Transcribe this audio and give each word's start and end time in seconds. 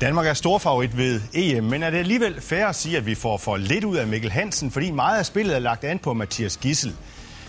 Danmark 0.00 0.26
er 0.26 0.34
stor 0.34 0.58
favorit 0.58 0.96
ved 0.96 1.20
EM, 1.34 1.64
men 1.64 1.82
er 1.82 1.90
det 1.90 1.98
alligevel 1.98 2.40
fair 2.40 2.66
at 2.66 2.74
sige, 2.76 2.96
at 2.96 3.06
vi 3.06 3.14
får 3.14 3.36
for 3.36 3.56
lidt 3.56 3.84
ud 3.84 3.96
af 3.96 4.06
Mikkel 4.06 4.30
Hansen, 4.30 4.70
fordi 4.70 4.90
meget 4.90 5.18
af 5.18 5.26
spillet 5.26 5.54
er 5.54 5.58
lagt 5.58 5.84
an 5.84 5.98
på 5.98 6.12
Mathias 6.12 6.56
Gissel. 6.56 6.96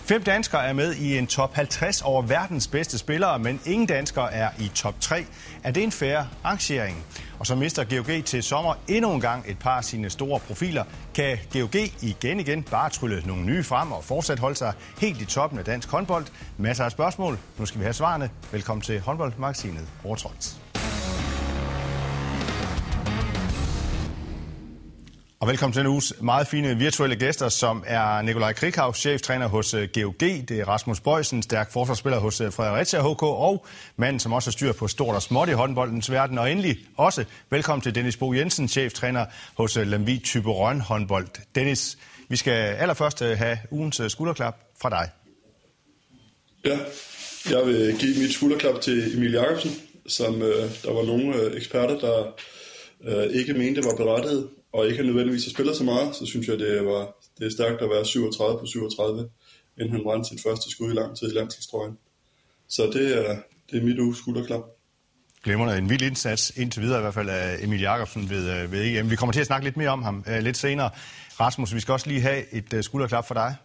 Fem 0.05 0.23
danskere 0.23 0.65
er 0.67 0.73
med 0.73 0.95
i 0.95 1.17
en 1.17 1.27
top 1.27 1.53
50 1.53 2.01
over 2.01 2.21
verdens 2.21 2.67
bedste 2.67 2.97
spillere, 2.97 3.39
men 3.39 3.59
ingen 3.65 3.87
danskere 3.87 4.33
er 4.33 4.49
i 4.59 4.71
top 4.75 4.95
3. 4.99 5.25
Er 5.63 5.71
det 5.71 5.83
en 5.83 5.91
fair 5.91 6.19
arrangering? 6.43 7.05
Og 7.39 7.47
så 7.47 7.55
mister 7.55 7.83
GOG 7.83 8.25
til 8.25 8.43
sommer 8.43 8.73
endnu 8.87 9.13
en 9.13 9.21
gang 9.21 9.43
et 9.47 9.59
par 9.59 9.77
af 9.77 9.83
sine 9.83 10.09
store 10.09 10.39
profiler. 10.39 10.83
Kan 11.15 11.37
GOG 11.53 11.75
igen 12.01 12.39
igen 12.39 12.63
bare 12.63 12.89
trylle 12.89 13.23
nogle 13.25 13.43
nye 13.43 13.63
frem 13.63 13.91
og 13.91 14.03
fortsat 14.03 14.39
holde 14.39 14.55
sig 14.55 14.73
helt 15.01 15.21
i 15.21 15.25
toppen 15.25 15.59
af 15.59 15.65
dansk 15.65 15.91
håndbold? 15.91 16.25
Masser 16.57 16.83
af 16.85 16.91
spørgsmål. 16.91 17.39
Nu 17.57 17.65
skal 17.65 17.79
vi 17.79 17.83
have 17.83 17.93
svarene. 17.93 18.29
Velkommen 18.51 18.81
til 18.81 18.99
håndboldmagasinet 18.99 19.87
Overtrådt. 20.03 20.64
Og 25.39 25.47
velkommen 25.47 25.73
til 25.73 25.79
en 25.79 25.87
uges 25.87 26.13
meget 26.21 26.47
fine 26.47 26.77
virtuelle 26.77 27.15
gæster, 27.15 27.49
som 27.49 27.83
er 27.87 28.21
Nikolaj 28.21 28.53
Krikhav, 28.53 28.93
cheftræner 28.93 29.47
hos 29.47 29.73
øh, 29.73 29.89
GOG. 29.93 30.19
Det 30.19 30.51
er 30.51 30.65
Rasmus 30.67 30.99
Bøjsen, 30.99 31.43
stærk 31.43 31.71
forsvarsspiller 31.71 32.19
hos 32.19 32.41
øh, 32.41 32.51
Fredericia 32.51 33.11
HK, 33.11 33.23
og 33.23 33.65
manden, 33.97 34.19
som 34.19 34.33
også 34.33 34.49
har 34.49 34.51
styr 34.51 34.73
på 34.73 34.87
stort 34.87 35.15
og 35.15 35.21
småt 35.21 35.49
i 35.49 35.51
håndboldens 35.51 36.11
verden. 36.11 36.37
Og 36.37 36.51
endelig 36.51 36.77
også 36.97 37.25
velkommen 37.49 37.81
til 37.81 37.95
Dennis 37.95 38.17
Bo 38.17 38.33
Jensen, 38.33 38.67
cheftræner 38.67 39.25
hos 39.57 39.77
øh, 39.77 39.87
Lemvi 39.87 40.19
Typerøn 40.19 40.81
håndbold. 40.81 41.27
Dennis, 41.55 41.97
vi 42.29 42.35
skal 42.35 42.53
allerførst 42.53 43.19
have 43.19 43.57
ugens 43.71 44.01
skulderklap 44.07 44.55
fra 44.81 44.89
dig. 44.89 45.09
Ja, 46.65 46.77
jeg 47.49 47.67
vil 47.67 47.95
give 47.99 48.19
mit 48.21 48.33
skulderklap 48.33 48.81
til 48.81 49.17
Emil 49.17 49.31
Jacobsen, 49.31 49.71
som 50.07 50.41
øh, 50.41 50.69
der 50.83 50.93
var 50.93 51.05
nogle 51.05 51.35
øh, 51.35 51.55
eksperter, 51.57 51.99
der 51.99 52.35
øh, 53.03 53.39
ikke 53.39 53.53
mente 53.53 53.83
var 53.83 53.95
berettiget 53.97 54.49
og 54.75 54.87
ikke 54.87 55.03
nødvendigvis 55.03 55.45
har 55.45 55.49
spillet 55.49 55.75
så 55.75 55.83
meget, 55.83 56.15
så 56.15 56.25
synes 56.25 56.47
jeg, 56.47 56.59
det, 56.59 56.85
var, 56.85 57.01
det 57.39 57.45
er 57.45 57.51
stærkt 57.51 57.81
at 57.81 57.89
være 57.89 58.05
37 58.05 58.59
på 58.59 58.65
37, 58.65 59.29
inden 59.77 59.91
han 59.91 60.03
brændte 60.03 60.29
sit 60.29 60.41
første 60.43 60.71
skud 60.71 60.91
i 60.91 60.95
lang 60.95 61.17
tid 61.17 61.31
i 61.31 61.35
landsholdstrøjen. 61.35 61.97
Så 62.67 62.83
det 62.93 63.05
er, 63.17 63.35
det 63.71 63.81
er 63.81 63.85
mit 63.85 63.99
uge 63.99 64.15
skulderklap. 64.15 64.63
Glemmer 65.43 65.73
en 65.73 65.89
vild 65.89 66.01
indsats 66.01 66.53
indtil 66.57 66.81
videre 66.81 66.99
i 66.99 67.01
hvert 67.01 67.13
fald 67.13 67.29
af 67.29 67.57
Emil 67.61 67.81
Jakobsen 67.81 68.29
ved, 68.29 68.61
øh, 68.61 68.71
ved 68.71 68.97
EM. 68.97 69.09
Vi 69.09 69.15
kommer 69.15 69.33
til 69.33 69.39
at 69.39 69.47
snakke 69.47 69.65
lidt 69.65 69.77
mere 69.77 69.89
om 69.89 70.03
ham 70.03 70.25
uh, 70.27 70.37
lidt 70.37 70.57
senere. 70.57 70.89
Rasmus, 71.39 71.75
vi 71.75 71.79
skal 71.79 71.91
også 71.91 72.07
lige 72.09 72.21
have 72.21 72.53
et 72.53 72.73
uh, 72.73 72.81
skulderklap 72.81 73.27
for 73.27 73.33
dig. 73.33 73.55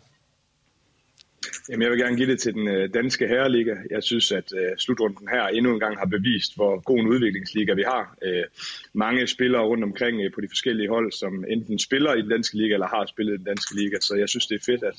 Jamen, 1.69 1.83
jeg 1.83 1.91
vil 1.91 1.99
gerne 1.99 2.17
give 2.17 2.31
det 2.31 2.41
til 2.41 2.55
den 2.55 2.69
øh, 2.69 2.95
danske 2.95 3.29
herreliga. 3.29 3.75
Jeg 3.91 4.03
synes, 4.03 4.33
at 4.33 4.53
øh, 4.61 4.79
slutrunden 4.79 5.29
her 5.29 5.45
endnu 5.47 5.75
en 5.75 5.81
gang 5.81 5.99
har 5.99 6.07
bevist, 6.07 6.57
hvor 6.57 6.81
god 6.81 6.99
en 6.99 7.09
udviklingsliga 7.09 7.75
vi 7.75 7.85
har. 7.87 8.17
Øh, 8.23 8.45
mange 8.93 9.27
spillere 9.27 9.63
rundt 9.63 9.85
omkring 9.85 10.21
øh, 10.21 10.31
på 10.35 10.41
de 10.41 10.49
forskellige 10.49 10.89
hold, 10.89 11.13
som 11.13 11.45
enten 11.49 11.79
spiller 11.79 12.15
i 12.15 12.23
den 12.23 12.31
danske 12.31 12.57
liga 12.57 12.75
eller 12.75 12.87
har 12.87 13.07
spillet 13.07 13.35
i 13.35 13.37
den 13.37 13.45
danske 13.45 13.75
liga. 13.81 13.97
Så 14.01 14.15
jeg 14.15 14.29
synes, 14.29 14.47
det 14.47 14.55
er 14.55 14.65
fedt, 14.67 14.83
at, 14.83 14.97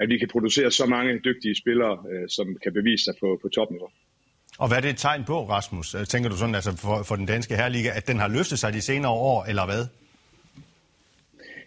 at 0.00 0.08
vi 0.08 0.18
kan 0.18 0.28
producere 0.28 0.70
så 0.70 0.86
mange 0.86 1.20
dygtige 1.24 1.54
spillere, 1.54 1.98
øh, 2.12 2.28
som 2.28 2.56
kan 2.62 2.72
bevise 2.72 3.04
sig 3.04 3.14
på, 3.20 3.38
på 3.42 3.48
topniveau. 3.48 3.88
Og 4.58 4.68
hvad 4.68 4.76
er 4.76 4.80
det 4.80 4.90
et 4.90 4.96
tegn 4.96 5.24
på, 5.24 5.48
Rasmus? 5.48 5.94
Øh, 5.94 6.06
tænker 6.06 6.30
du 6.30 6.36
sådan, 6.36 6.54
altså 6.54 6.76
for, 6.76 7.02
for 7.02 7.16
den 7.16 7.26
danske 7.26 7.56
herreliga, 7.56 7.90
at 7.94 8.06
den 8.06 8.18
har 8.18 8.28
løftet 8.28 8.58
sig 8.58 8.72
de 8.72 8.80
senere 8.80 9.12
år, 9.12 9.44
eller 9.44 9.66
hvad? 9.66 9.86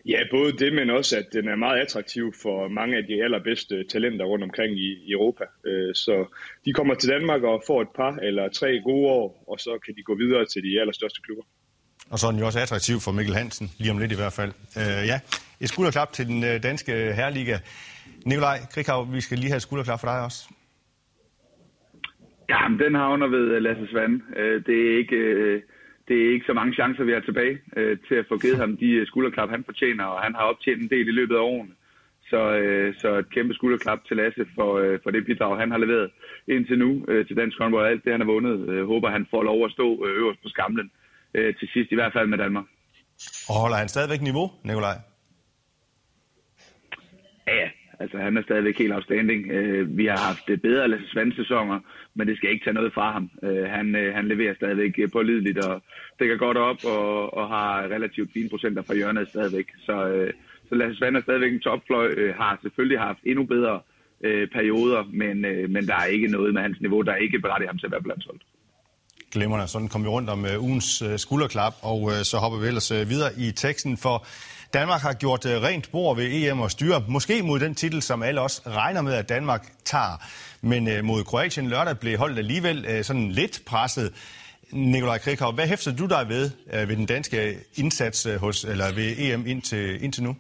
Ja, 0.06 0.20
både 0.32 0.52
det, 0.52 0.74
men 0.74 0.90
også, 0.90 1.18
at 1.18 1.26
den 1.34 1.48
er 1.48 1.56
meget 1.56 1.80
attraktiv 1.80 2.34
for 2.42 2.68
mange 2.68 2.98
af 2.98 3.04
de 3.04 3.24
allerbedste 3.24 3.84
talenter 3.84 4.26
rundt 4.26 4.44
omkring 4.44 4.80
i, 4.80 4.90
i 5.08 5.12
Europa. 5.12 5.46
Øh, 5.66 5.96
så 5.96 6.26
de 6.66 6.74
kommer 6.74 6.94
til 6.94 7.10
Danmark 7.10 7.44
og 7.44 7.64
får 7.68 7.82
et 7.82 7.88
par 7.96 8.12
eller 8.16 8.50
tre 8.50 8.82
gode 8.84 9.08
år, 9.08 9.44
og 9.48 9.60
så 9.60 9.80
kan 9.86 9.96
de 9.96 10.04
gå 10.04 10.16
videre 10.16 10.46
til 10.46 10.64
de 10.64 10.80
allerstørste 10.82 11.22
klubber. 11.22 11.44
Og 12.12 12.20
så 12.20 12.28
er 12.28 12.32
den 12.32 12.40
jo 12.40 12.46
også 12.46 12.60
attraktiv 12.60 13.00
for 13.00 13.12
Mikkel 13.12 13.36
Hansen, 13.36 13.72
lige 13.80 13.92
om 13.92 13.98
lidt 13.98 14.12
i 14.12 14.16
hvert 14.16 14.34
fald. 14.34 14.52
Øh, 14.78 15.08
ja, 15.12 15.20
et 15.62 15.70
skulderklap 15.70 16.14
til 16.14 16.28
den 16.28 16.44
øh, 16.44 16.64
danske 16.64 16.92
herreliga. 16.92 17.58
Nikolaj 18.26 18.58
Krikhav, 18.74 19.14
vi 19.14 19.22
skal 19.22 19.38
lige 19.38 19.50
have 19.50 19.58
et 19.58 19.62
skulderklap 19.62 20.00
for 20.00 20.08
dig 20.08 20.24
også. 20.24 20.50
Ja, 22.50 22.60
den 22.84 22.96
havner 22.96 23.28
ved 23.28 23.60
Lasse 23.60 23.88
Svand. 23.92 24.22
Det 24.68 24.78
er 24.88 24.98
ikke 24.98 25.18
det 26.12 26.20
er 26.22 26.34
ikke 26.34 26.50
så 26.50 26.56
mange 26.60 26.74
chancer, 26.80 27.04
vi 27.04 27.16
har 27.18 27.24
tilbage 27.26 27.56
øh, 27.78 27.98
til 28.08 28.16
at 28.22 28.26
få 28.30 28.36
givet 28.44 28.58
ham 28.64 28.78
de 28.78 28.90
øh, 29.00 29.08
skulderklap, 29.08 29.50
han 29.50 29.64
fortjener, 29.70 30.06
og 30.14 30.20
han 30.26 30.34
har 30.36 30.46
optjent 30.52 30.82
en 30.82 30.90
del 30.96 31.08
i 31.08 31.18
løbet 31.20 31.36
af 31.36 31.44
årene. 31.54 31.74
Så, 32.32 32.42
øh, 32.62 32.96
så 33.02 33.10
et 33.22 33.30
kæmpe 33.36 33.54
skulderklap 33.54 34.00
til 34.08 34.18
Lasse 34.18 34.46
for, 34.56 34.70
øh, 34.84 35.00
for 35.04 35.10
det 35.12 35.26
bidrag, 35.26 35.60
han 35.64 35.72
har 35.72 35.78
leveret 35.78 36.12
indtil 36.48 36.78
nu 36.80 37.06
øh, 37.08 37.28
til 37.28 37.36
dansk 37.38 37.58
håndbold. 37.60 37.88
Alt 37.88 38.04
det, 38.04 38.12
han 38.12 38.22
har 38.22 38.32
vundet, 38.34 38.70
øh, 38.70 38.88
håber 38.88 39.10
han 39.10 39.28
får 39.32 39.44
lov 39.44 39.66
at 39.66 39.72
stå 39.72 39.88
øh, 40.06 40.12
øverst 40.20 40.42
på 40.44 40.50
skamlen 40.50 40.92
øh, 41.34 41.56
til 41.60 41.68
sidst, 41.74 41.92
i 41.92 41.96
hvert 41.96 42.14
fald 42.14 42.28
med 42.28 42.38
Danmark. 42.38 42.66
Og 43.50 43.56
holder 43.62 43.78
han 43.78 43.88
stadigvæk 43.88 44.22
niveau, 44.22 44.52
Nikolaj? 44.64 44.98
Ja, 47.48 47.68
Altså, 48.02 48.18
han 48.18 48.38
er 48.38 48.44
stadigvæk 48.44 48.78
helt 48.78 48.94
outstanding. 48.94 49.52
Øh, 49.52 49.98
vi 49.98 50.06
har 50.06 50.18
haft 50.18 50.50
øh, 50.50 50.58
bedre 50.58 50.88
Lasse 50.88 51.08
Svand 51.12 51.34
sæsoner, 51.34 51.80
men 52.16 52.28
det 52.28 52.38
skal 52.38 52.50
ikke 52.52 52.66
tage 52.66 52.74
noget 52.74 52.94
fra 52.94 53.12
ham. 53.12 53.30
Øh, 53.44 53.66
han, 53.76 53.96
øh, 53.96 54.16
han 54.16 54.28
leverer 54.28 54.56
stadigvæk 54.56 54.94
øh, 54.98 55.12
pålideligt 55.12 55.60
og 55.66 55.82
dækker 56.20 56.38
godt 56.38 56.58
op 56.58 56.80
og, 56.86 57.34
og 57.34 57.48
har 57.48 57.84
relativt 57.96 58.30
fine 58.34 58.50
procenter 58.50 58.82
fra 58.82 58.96
hjørnet 58.96 59.30
stadigvæk. 59.30 59.68
Så, 59.86 60.08
øh, 60.08 60.34
så 60.70 60.76
Lasse 60.76 60.98
Svand 60.98 61.18
er 61.18 61.22
stadigvæk 61.22 61.54
en 61.54 61.60
topfløj, 61.60 62.08
øh, 62.18 62.36
har 62.36 62.60
selvfølgelig 62.62 63.00
haft 63.00 63.20
endnu 63.26 63.44
bedre 63.46 63.80
øh, 64.24 64.48
perioder, 64.48 65.04
men, 65.22 65.46
øh, 65.46 65.70
men 65.70 65.88
der 65.88 65.96
er 65.96 66.06
ikke 66.06 66.28
noget 66.28 66.54
med 66.54 66.62
hans 66.62 66.82
niveau, 66.82 67.02
der 67.02 67.16
ikke 67.16 67.40
berettiger 67.40 67.70
ham 67.70 67.78
til 67.78 67.86
at 67.86 67.92
være 67.92 68.02
blandt 68.02 68.24
Glemmer 69.34 69.66
Sådan 69.66 69.88
kom 69.88 70.04
vi 70.04 70.08
rundt 70.08 70.30
om 70.30 70.46
øh, 70.46 70.64
ugens 70.64 71.02
øh, 71.02 71.18
skulderklap, 71.18 71.74
og 71.82 72.00
øh, 72.12 72.24
så 72.24 72.38
hopper 72.38 72.60
vi 72.60 72.68
ellers 72.68 72.92
øh, 72.92 73.10
videre 73.10 73.32
i 73.38 73.52
teksten, 73.52 73.98
for 73.98 74.26
Danmark 74.74 75.02
har 75.02 75.14
gjort 75.14 75.46
øh, 75.46 75.62
rent 75.62 75.92
bord 75.92 76.16
ved 76.16 76.26
EM 76.32 76.60
og 76.60 76.72
styre, 76.72 77.04
måske 77.08 77.44
mod 77.44 77.60
den 77.60 77.76
titel, 77.76 78.02
som 78.02 78.24
alle 78.24 78.42
også 78.42 78.62
regner 78.68 79.02
med, 79.02 79.14
at 79.14 79.30
Danmark 79.30 79.72
tager. 79.86 80.24
Men 80.62 80.88
øh, 80.88 81.04
mod 81.04 81.24
Kroatien 81.24 81.68
lørdag 81.68 82.00
blev 82.00 82.18
holdet 82.18 82.38
alligevel 82.38 82.86
øh, 82.86 83.04
sådan 83.04 83.32
lidt 83.32 83.62
presset. 83.66 84.14
Nikolaj 84.72 85.18
Krikov, 85.18 85.54
hvad 85.54 85.68
hæfter 85.68 85.96
du 85.96 86.06
dig 86.06 86.30
ved 86.30 86.52
øh, 86.74 86.90
ved 86.90 86.96
den 86.96 87.06
danske 87.06 87.58
indsats 87.76 88.26
øh, 88.26 88.40
hos, 88.40 88.64
eller 88.64 88.92
ved 88.92 89.16
EM 89.18 89.48
indtil, 89.48 90.04
indtil 90.04 90.24
nu? 90.24 90.36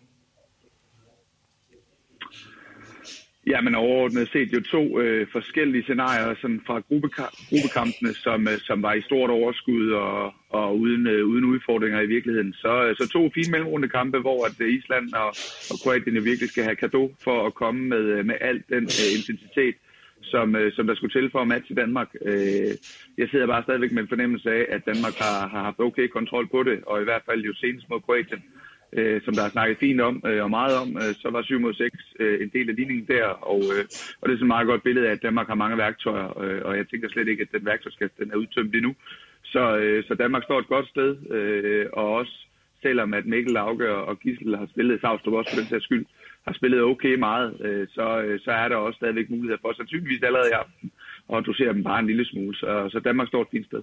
Ja, 3.47 3.61
men 3.61 3.75
overordnet 3.75 4.29
set 4.31 4.53
jo 4.53 4.61
to 4.61 4.99
øh, 4.99 5.27
forskellige 5.31 5.83
scenarier 5.83 6.35
sådan 6.41 6.61
fra 6.67 6.79
gruppeka- 6.79 7.35
gruppekampene, 7.49 8.13
som, 8.13 8.47
øh, 8.47 8.57
som 8.57 8.83
var 8.83 8.93
i 8.93 9.01
stort 9.01 9.29
overskud 9.29 9.91
og, 9.91 10.33
og 10.49 10.79
uden, 10.79 11.07
øh, 11.07 11.25
uden 11.25 11.45
udfordringer 11.45 12.01
i 12.01 12.05
virkeligheden. 12.05 12.53
Så, 12.53 12.85
øh, 12.85 12.95
så 12.95 13.09
to 13.09 13.31
fine 13.33 13.51
mellemrunde 13.51 13.89
kampe, 13.89 14.19
hvor 14.19 14.45
at 14.45 14.55
øh, 14.59 14.73
Island 14.73 15.13
og, 15.13 15.27
og 15.71 15.75
Kroatien 15.83 16.25
virkelig 16.25 16.49
skal 16.49 16.63
have 16.63 16.75
kado 16.75 17.15
for 17.23 17.45
at 17.47 17.53
komme 17.53 17.81
med, 17.89 18.03
øh, 18.15 18.25
med 18.25 18.35
al 18.41 18.63
den 18.69 18.83
øh, 18.83 19.09
intensitet, 19.17 19.75
som, 20.21 20.55
øh, 20.55 20.73
som 20.73 20.87
der 20.87 20.95
skulle 20.95 21.21
til 21.21 21.31
for 21.31 21.39
at 21.39 21.47
matche 21.47 21.75
Danmark. 21.75 22.09
Øh, 22.25 22.71
jeg 23.17 23.27
sidder 23.31 23.47
bare 23.47 23.63
stadigvæk 23.63 23.91
med 23.91 24.01
en 24.01 24.13
fornemmelse 24.13 24.51
af, 24.51 24.65
at 24.69 24.85
Danmark 24.85 25.15
har, 25.15 25.47
har 25.47 25.63
haft 25.63 25.79
okay 25.79 26.07
kontrol 26.07 26.47
på 26.47 26.63
det, 26.63 26.83
og 26.87 27.01
i 27.01 27.03
hvert 27.03 27.23
fald 27.25 27.41
jo 27.41 27.53
senest 27.53 27.89
mod 27.89 27.99
Kroatien 27.99 28.43
øh, 28.45 28.60
Øh, 28.93 29.21
som 29.25 29.33
der 29.33 29.43
er 29.43 29.49
snakket 29.49 29.77
fint 29.77 30.01
om 30.01 30.23
øh, 30.25 30.43
og 30.43 30.49
meget 30.49 30.75
om, 30.83 30.89
øh, 30.95 31.13
så 31.21 31.29
var 31.29 31.41
7 31.41 31.59
mod 31.59 31.73
6 31.73 31.97
øh, 32.19 32.41
en 32.43 32.49
del 32.53 32.69
af 32.69 32.75
ligningen 32.75 33.07
der, 33.07 33.25
og, 33.25 33.61
øh, 33.75 33.83
og 34.21 34.29
det 34.29 34.33
er 34.33 34.39
så 34.39 34.43
et 34.43 34.55
meget 34.55 34.67
godt 34.67 34.83
billede 34.83 35.07
af, 35.07 35.11
at 35.11 35.21
Danmark 35.21 35.47
har 35.47 35.55
mange 35.55 35.77
værktøjer, 35.77 36.41
øh, 36.43 36.61
og 36.65 36.77
jeg 36.77 36.87
tænker 36.87 37.09
slet 37.09 37.27
ikke, 37.27 37.41
at 37.41 37.51
den 37.51 37.65
værktøjskasse 37.65 38.15
den 38.19 38.31
er 38.31 38.35
udtømt 38.35 38.75
endnu. 38.75 38.95
Så, 39.43 39.77
øh, 39.77 40.03
så 40.07 40.13
Danmark 40.13 40.43
står 40.43 40.59
et 40.59 40.67
godt 40.67 40.87
sted, 40.87 41.31
øh, 41.31 41.85
og 41.93 42.13
også 42.13 42.35
selvom 42.81 43.13
at 43.13 43.25
Mikkel 43.25 43.53
Lauke 43.53 43.89
og 43.93 44.19
Gissel 44.19 44.55
har 44.55 44.67
spillet 44.73 45.01
Savstrup 45.01 45.33
også 45.33 45.51
for 45.51 45.59
den 45.61 45.69
sags 45.69 45.83
skyld, 45.83 46.05
har 46.47 46.53
spillet 46.53 46.81
okay 46.81 47.15
meget, 47.15 47.61
øh, 47.61 47.87
så, 47.95 48.21
øh, 48.21 48.39
så 48.39 48.51
er 48.51 48.67
der 48.67 48.75
også 48.75 48.97
stadigvæk 48.97 49.29
mulighed 49.29 49.57
for 49.61 49.73
sandsynligvis 49.73 50.23
allerede 50.23 50.49
i 50.49 50.59
aften 50.63 50.91
at 51.33 51.45
dosere 51.45 51.73
dem 51.73 51.83
bare 51.83 51.99
en 51.99 52.07
lille 52.07 52.25
smule. 52.25 52.55
Så, 52.55 52.89
så 52.91 52.99
Danmark 52.99 53.27
står 53.27 53.41
et 53.41 53.47
fint 53.51 53.65
sted. 53.65 53.81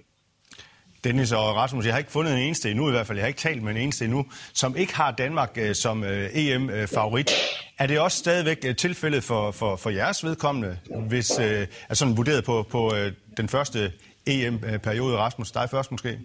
Dennis 1.03 1.31
og 1.31 1.55
Rasmus, 1.55 1.85
jeg 1.85 1.93
har 1.93 1.99
ikke 1.99 2.11
fundet 2.11 2.33
en 2.33 2.39
eneste 2.39 2.71
endnu 2.71 2.87
i 2.87 2.91
hvert 2.91 3.07
fald, 3.07 3.17
jeg 3.17 3.23
har 3.23 3.27
ikke 3.27 3.39
talt 3.39 3.63
med 3.63 3.71
en 3.71 3.77
eneste 3.77 4.05
endnu, 4.05 4.25
som 4.53 4.77
ikke 4.77 4.95
har 4.95 5.11
Danmark 5.11 5.57
øh, 5.61 5.75
som 5.75 6.03
øh, 6.03 6.29
EM-favorit. 6.33 7.31
Øh, 7.31 7.83
er 7.83 7.87
det 7.87 7.99
også 7.99 8.17
stadigvæk 8.17 8.65
øh, 8.67 8.75
tilfældet 8.75 9.23
for, 9.23 9.51
for, 9.51 9.75
for 9.75 9.89
jeres 9.89 10.23
vedkommende, 10.25 10.77
hvis 11.07 11.39
øh, 11.39 11.67
er 11.89 11.93
sådan 11.93 12.17
vurderet 12.17 12.43
på, 12.43 12.65
på 12.71 12.95
øh, 12.95 13.11
den 13.37 13.49
første 13.49 13.91
EM-periode? 14.27 15.13
Øh, 15.13 15.19
Rasmus, 15.19 15.51
dig 15.51 15.69
først 15.71 15.91
måske? 15.91 16.19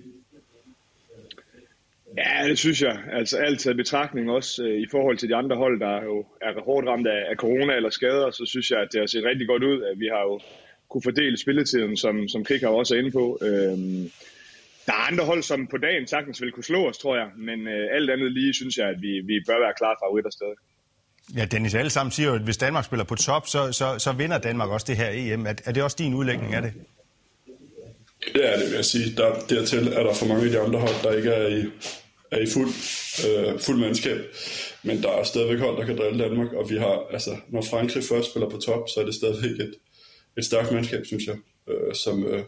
Ja, 2.17 2.49
det 2.49 2.59
synes 2.59 2.83
jeg. 2.83 2.99
Altså 3.13 3.37
alt 3.39 3.67
i 3.67 3.75
betragtning 3.75 4.31
også 4.31 4.65
øh, 4.65 4.81
i 4.81 4.87
forhold 4.91 5.19
til 5.19 5.29
de 5.29 5.37
andre 5.37 5.57
hold, 5.57 5.81
der 5.81 6.03
jo 6.03 6.27
er 6.43 6.65
hårdt 6.65 6.89
ramt 6.89 7.07
af, 7.07 7.31
af 7.31 7.37
corona 7.37 7.77
eller 7.77 7.91
skader, 7.91 8.31
så 8.31 8.45
synes 8.47 8.71
jeg, 8.71 8.81
at 8.81 8.89
det 8.93 9.01
har 9.01 9.07
set 9.07 9.25
rigtig 9.25 9.47
godt 9.47 9.63
ud, 9.63 9.83
at 9.83 10.01
vi 10.01 10.07
har 10.07 10.21
jo 10.21 10.41
kunne 10.89 11.03
fordele 11.03 11.37
spilletiden, 11.37 11.97
som, 11.97 12.29
som 12.29 12.45
Krik 12.45 12.61
har 12.61 12.69
også 12.69 12.95
er 12.95 12.99
inde 12.99 13.11
på. 13.11 13.39
Øh, 13.43 13.79
der 14.87 14.93
er 14.93 15.07
andre 15.11 15.25
hold, 15.25 15.43
som 15.43 15.67
på 15.67 15.77
dagen 15.77 16.07
sagtens 16.07 16.43
vil 16.43 16.53
kunne 16.53 16.65
slå 16.65 16.89
os, 16.89 16.99
tror 16.99 17.17
jeg. 17.17 17.29
Men 17.37 17.69
øh, 17.69 17.97
alt 17.97 18.11
andet 18.11 18.33
lige 18.33 18.55
synes 18.55 18.77
jeg, 18.77 18.89
at 18.89 18.97
vi, 19.01 19.13
vi 19.21 19.35
bør 19.47 19.59
være 19.65 19.75
klar 19.79 19.95
favoritter 20.03 20.31
stadig. 20.31 20.57
Ja, 21.37 21.45
Dennis, 21.45 21.75
alle 21.75 21.91
sammen 21.91 22.11
siger 22.11 22.29
jo, 22.29 22.35
at 22.35 22.41
hvis 22.41 22.57
Danmark 22.57 22.85
spiller 22.85 23.05
på 23.05 23.15
top, 23.15 23.47
så, 23.47 23.73
så, 23.73 23.99
så 23.99 24.13
vinder 24.13 24.39
Danmark 24.39 24.71
også 24.71 24.87
det 24.89 24.97
her 24.97 25.11
EM. 25.13 25.47
Er, 25.47 25.55
er 25.65 25.73
det 25.73 25.83
også 25.83 25.97
din 25.99 26.15
udlægning 26.15 26.55
af 26.55 26.63
det? 26.63 26.73
Det 28.33 28.53
er 28.53 28.57
det, 28.59 28.67
vil 28.67 28.75
jeg 28.75 28.85
sige. 28.85 29.17
Der, 29.17 29.35
dertil 29.49 29.89
er 29.89 30.03
der 30.03 30.15
for 30.15 30.27
mange 30.27 30.45
af 30.45 30.51
de 30.51 30.61
andre 30.61 30.79
hold, 30.79 31.03
der 31.03 31.13
ikke 31.17 31.31
er 31.31 31.49
i, 31.49 31.65
er 32.31 32.39
i 32.39 32.47
fuld, 32.47 32.69
øh, 33.29 33.61
fuld 33.61 33.79
mandskab. 33.79 34.19
Men 34.83 35.03
der 35.03 35.11
er 35.11 35.25
stadigvæk 35.25 35.59
hold, 35.59 35.77
der 35.77 35.87
kan 35.87 35.99
drille 35.99 36.25
Danmark, 36.25 36.53
og 36.53 36.71
vi 36.71 36.77
har, 36.77 37.07
altså, 37.13 37.37
når 37.49 37.63
Frankrig 37.63 38.05
først 38.05 38.31
spiller 38.31 38.51
på 38.51 38.57
top, 38.57 38.89
så 38.89 39.01
er 39.01 39.05
det 39.05 39.15
stadigvæk 39.15 39.51
et, 39.51 39.75
et 40.39 40.45
stærkt 40.45 40.73
mandskab, 40.73 41.07
synes 41.07 41.25
jeg, 41.27 41.37
øh, 41.69 41.95
som, 41.95 42.27
øh, 42.27 42.43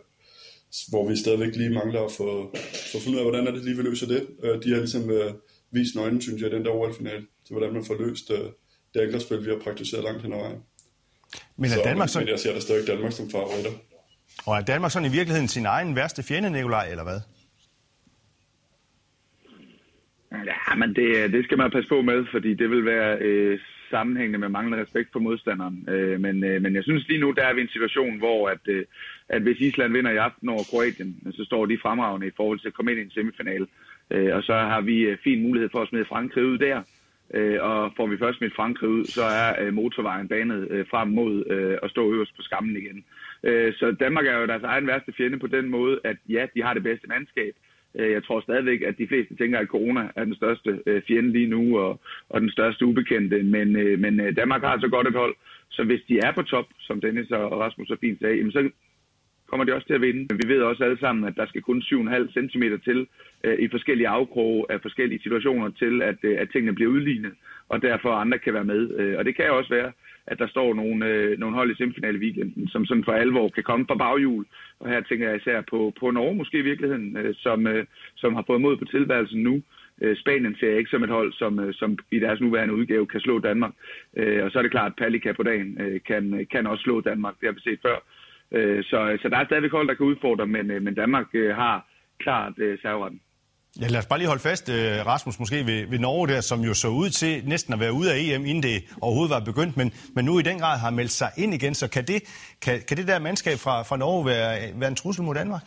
hvor 0.91 1.09
vi 1.09 1.17
stadigvæk 1.17 1.57
lige 1.57 1.71
mangler 1.71 2.03
at 2.03 2.13
få, 2.13 2.57
få 2.93 2.97
fundet 3.03 3.19
ud 3.19 3.25
af, 3.25 3.31
hvordan 3.31 3.47
er 3.47 3.51
det 3.51 3.65
lige, 3.65 3.77
vi 3.77 3.83
løser 3.83 4.07
det. 4.07 4.27
Øh, 4.43 4.63
de 4.63 4.71
har 4.71 4.79
ligesom 4.79 5.11
øh, 5.11 5.33
vist 5.71 5.97
nøglen, 5.97 6.21
synes 6.21 6.43
jeg, 6.43 6.51
den 6.51 6.65
der 6.65 6.71
OL-finale, 6.71 7.27
til 7.47 7.53
hvordan 7.55 7.73
man 7.73 7.85
får 7.85 7.97
løst 8.05 8.31
øh, 8.31 8.39
det 8.95 9.01
angrebsspil, 9.01 9.45
vi 9.45 9.51
har 9.51 9.59
praktiseret 9.59 10.05
langt 10.05 10.23
hen 10.23 10.33
ad 10.33 10.39
vejen. 10.39 10.61
Men 11.57 11.71
er 11.71 11.83
Danmark 11.85 12.09
så, 12.09 12.19
men, 12.19 12.25
men 12.25 12.33
jeg 12.33 12.41
ser 12.41 12.53
da 12.53 12.61
stadig 12.61 12.87
Danmark 12.87 13.13
som 13.13 13.31
favoritter. 13.31 13.71
Og 14.47 14.57
er 14.57 14.61
Danmark 14.61 14.93
sådan 14.93 15.09
i 15.11 15.13
virkeligheden 15.13 15.49
sin 15.49 15.67
egen 15.67 15.97
værste 15.97 16.23
fjende, 16.23 16.51
Nikolaj, 16.51 16.89
eller 16.91 17.05
hvad? 17.05 17.21
Ja, 20.33 20.75
men 20.75 20.89
det, 20.97 21.33
det 21.33 21.45
skal 21.45 21.59
man 21.59 21.71
passe 21.71 21.89
på 21.89 22.03
med, 22.03 22.27
fordi 22.33 22.55
det 22.55 22.71
vil 22.71 22.85
være 22.85 23.19
øh, 23.19 23.61
sammenhængende 23.91 24.39
med 24.39 24.49
manglende 24.49 24.83
respekt 24.85 25.13
for 25.13 25.21
modstanderen. 25.21 25.89
Øh, 25.89 26.21
men, 26.21 26.45
øh, 26.45 26.63
men 26.63 26.75
jeg 26.75 26.85
synes 26.85 27.09
lige 27.09 27.21
nu, 27.21 27.31
der 27.31 27.43
er 27.43 27.55
vi 27.55 27.61
i 27.61 27.63
en 27.63 27.69
situation, 27.69 28.19
hvor 28.19 28.49
at, 28.49 28.65
øh, 28.69 28.85
at 29.29 29.43
hvis 29.43 29.61
Island 29.61 29.93
vinder 29.93 30.11
i 30.11 30.17
aften 30.17 30.49
over 30.49 30.65
Kroatien, 30.65 31.17
så 31.33 31.45
står 31.45 31.67
de 31.67 31.79
fremragende 31.83 32.27
i 32.27 32.37
forhold 32.37 32.59
til 32.59 32.69
at 32.69 32.75
komme 32.75 32.91
ind 32.91 33.01
i 33.01 33.05
en 33.05 33.11
semifinal. 33.11 33.67
Øh, 34.11 34.35
og 34.37 34.43
så 34.43 34.55
har 34.55 34.81
vi 34.81 35.01
øh, 35.01 35.19
fin 35.25 35.43
mulighed 35.43 35.69
for 35.73 35.83
at 35.83 35.89
smide 35.89 36.05
Frankrig 36.05 36.45
ud 36.45 36.59
der. 36.59 36.83
Øh, 37.35 37.59
og 37.63 37.93
får 37.97 38.07
vi 38.07 38.19
først 38.19 38.39
smidt 38.39 38.55
Frankrig 38.57 38.89
ud, 38.89 39.05
så 39.05 39.23
er 39.23 39.63
øh, 39.63 39.75
motorvejen 39.75 40.29
banet 40.29 40.69
øh, 40.71 40.87
frem 40.91 41.09
mod 41.09 41.45
øh, 41.51 41.79
at 41.83 41.91
stå 41.91 42.13
øverst 42.13 42.37
på 42.37 42.43
skammen 42.43 42.77
igen. 42.77 43.05
Øh, 43.43 43.75
så 43.75 43.97
Danmark 44.01 44.27
er 44.27 44.39
jo 44.39 44.47
deres 44.47 44.63
egen 44.63 44.87
værste 44.87 45.13
fjende 45.13 45.39
på 45.39 45.47
den 45.47 45.71
måde, 45.71 46.01
at 46.05 46.17
ja, 46.29 46.47
de 46.55 46.63
har 46.63 46.75
det 46.75 46.83
bedste 46.83 47.09
mandskab, 47.09 47.55
Øh, 47.99 48.13
jeg 48.13 48.25
tror 48.25 48.41
stadigvæk, 48.41 48.83
at 48.83 48.99
de 48.99 49.09
fleste 49.09 49.37
tænker, 49.37 49.59
at 49.59 49.69
corona 49.69 50.09
er 50.17 50.25
den 50.25 50.35
største 50.35 50.81
øh, 50.87 51.03
fjende 51.09 51.33
lige 51.33 51.49
nu, 51.49 51.79
og, 51.79 52.01
og 52.29 52.41
den 52.41 52.51
største 52.51 52.87
ubekendte. 52.87 53.43
Men, 53.43 53.77
øh, 53.77 53.99
men 53.99 54.35
Danmark 54.35 54.63
har 54.63 54.81
så 54.81 54.89
godt 54.89 55.09
et 55.09 55.15
hold, 55.15 55.35
så 55.71 55.85
hvis 55.85 56.03
de 56.09 56.19
er 56.19 56.33
på 56.33 56.43
top, 56.43 56.67
som 56.81 57.01
Dennis 57.01 57.31
og 57.31 57.61
Rasmus 57.61 57.89
så 57.89 57.97
fint 58.01 58.21
sagde, 58.21 58.53
så 58.53 58.71
kommer 59.49 59.65
de 59.65 59.75
også 59.75 59.87
til 59.87 59.95
at 59.95 60.01
vinde. 60.01 60.27
Men 60.31 60.41
vi 60.43 60.49
ved 60.49 60.63
også 60.63 60.85
alle 60.85 60.99
sammen, 60.99 61.25
at 61.25 61.37
der 61.37 61.47
skal 61.47 61.63
kun 61.63 61.83
7,5 61.83 62.33
cm 62.33 62.63
til 62.85 63.07
øh, 63.45 63.59
i 63.59 63.69
forskellige 63.69 64.09
afkroge 64.09 64.65
af 64.71 64.81
forskellige 64.83 65.23
situationer 65.23 65.71
til, 65.71 66.03
at, 66.03 66.19
øh, 66.23 66.37
at 66.41 66.49
tingene 66.53 66.75
bliver 66.75 66.91
udlignet, 66.91 67.33
og 67.69 67.83
derfor 67.83 68.13
andre 68.13 68.39
kan 68.39 68.55
være 68.55 68.65
med. 68.65 68.91
Øh, 68.99 69.19
og 69.19 69.25
det 69.25 69.37
kan 69.37 69.51
også 69.51 69.71
være, 69.75 69.93
at 70.27 70.39
der 70.39 70.47
står 70.47 70.75
nogle, 70.75 71.07
øh, 71.07 71.39
nogle 71.39 71.57
hold 71.57 71.71
i 71.71 71.75
semifinale 71.75 72.19
weekenden, 72.19 72.69
som 72.69 72.87
sådan 72.87 73.05
for 73.05 73.13
alvor 73.13 73.49
kan 73.49 73.63
komme 73.63 73.87
på 73.87 73.95
baghjul. 73.95 74.45
Og 74.81 74.89
her 74.89 75.01
tænker 75.01 75.29
jeg 75.29 75.37
især 75.37 75.61
på, 75.71 75.93
på 76.01 76.11
Norge 76.11 76.35
måske 76.35 76.59
i 76.59 76.69
virkeligheden, 76.71 77.17
øh, 77.17 77.35
som, 77.39 77.67
øh, 77.67 77.87
som 78.17 78.35
har 78.35 78.45
fået 78.47 78.61
mod 78.61 78.77
på 78.77 78.85
tilværelsen 78.85 79.43
nu. 79.43 79.63
Øh, 80.03 80.17
Spanien 80.17 80.57
ser 80.57 80.69
jeg 80.69 80.79
ikke 80.79 80.91
som 80.91 81.03
et 81.03 81.11
hold, 81.11 81.33
som, 81.33 81.59
øh, 81.59 81.75
som 81.75 81.99
i 82.11 82.19
deres 82.19 82.41
nuværende 82.41 82.75
udgave 82.75 83.07
kan 83.07 83.21
slå 83.21 83.39
Danmark. 83.39 83.73
Øh, 84.17 84.45
og 84.45 84.51
så 84.51 84.59
er 84.59 84.63
det 84.63 84.71
klart, 84.71 84.93
at 84.93 84.97
Palika 84.99 85.33
på 85.33 85.43
dagen 85.43 85.81
øh, 85.81 86.01
kan, 86.07 86.47
kan 86.51 86.67
også 86.67 86.83
slå 86.83 87.01
Danmark. 87.01 87.35
Det 87.41 87.47
har 87.47 87.53
vi 87.53 87.61
set 87.61 87.81
før. 87.83 87.99
Øh, 88.53 88.85
så, 88.85 89.19
så 89.23 89.29
der 89.29 89.37
er 89.37 89.45
stadigvæk 89.45 89.73
hold, 89.73 89.89
der 89.89 89.95
kan 89.95 90.07
udfordre, 90.07 90.47
men, 90.47 90.71
øh, 90.71 90.83
men 90.83 90.95
Danmark 90.95 91.27
øh, 91.35 91.57
har 91.57 91.87
klart 92.19 92.53
øh, 92.59 92.79
serveretten. 92.79 93.21
Ja, 93.81 93.87
lad 93.87 93.99
os 93.99 94.07
bare 94.07 94.19
lige 94.19 94.29
holde 94.29 94.43
fast, 94.43 94.69
øh, 94.69 95.07
Rasmus, 95.07 95.39
måske 95.39 95.67
ved, 95.67 95.87
ved 95.87 95.99
Norge 95.99 96.29
der, 96.29 96.41
som 96.41 96.61
jo 96.61 96.75
så 96.75 96.89
ud 96.89 97.11
til 97.11 97.43
næsten 97.49 97.75
at 97.75 97.81
være 97.81 97.93
ude 97.93 98.13
af 98.13 98.19
EM, 98.19 98.47
inden 98.47 98.63
det 98.63 98.83
overhovedet 99.01 99.31
var 99.31 99.41
begyndt, 99.41 99.77
men, 99.77 99.93
men 100.15 100.25
nu 100.25 100.39
i 100.39 100.43
den 100.43 100.59
grad 100.59 100.79
har 100.79 100.91
meldt 100.91 101.11
sig 101.11 101.31
ind 101.37 101.55
igen. 101.55 101.75
Så 101.75 101.89
kan 101.89 102.05
det, 102.05 102.23
kan, 102.63 102.83
kan 102.89 102.97
det 102.97 103.09
der 103.09 103.19
mandskab 103.19 103.59
fra, 103.59 103.83
fra 103.83 103.97
Norge 103.97 104.27
være, 104.27 104.81
være 104.81 104.89
en 104.89 104.97
trussel 104.97 105.25
mod 105.25 105.35
Danmark? 105.35 105.63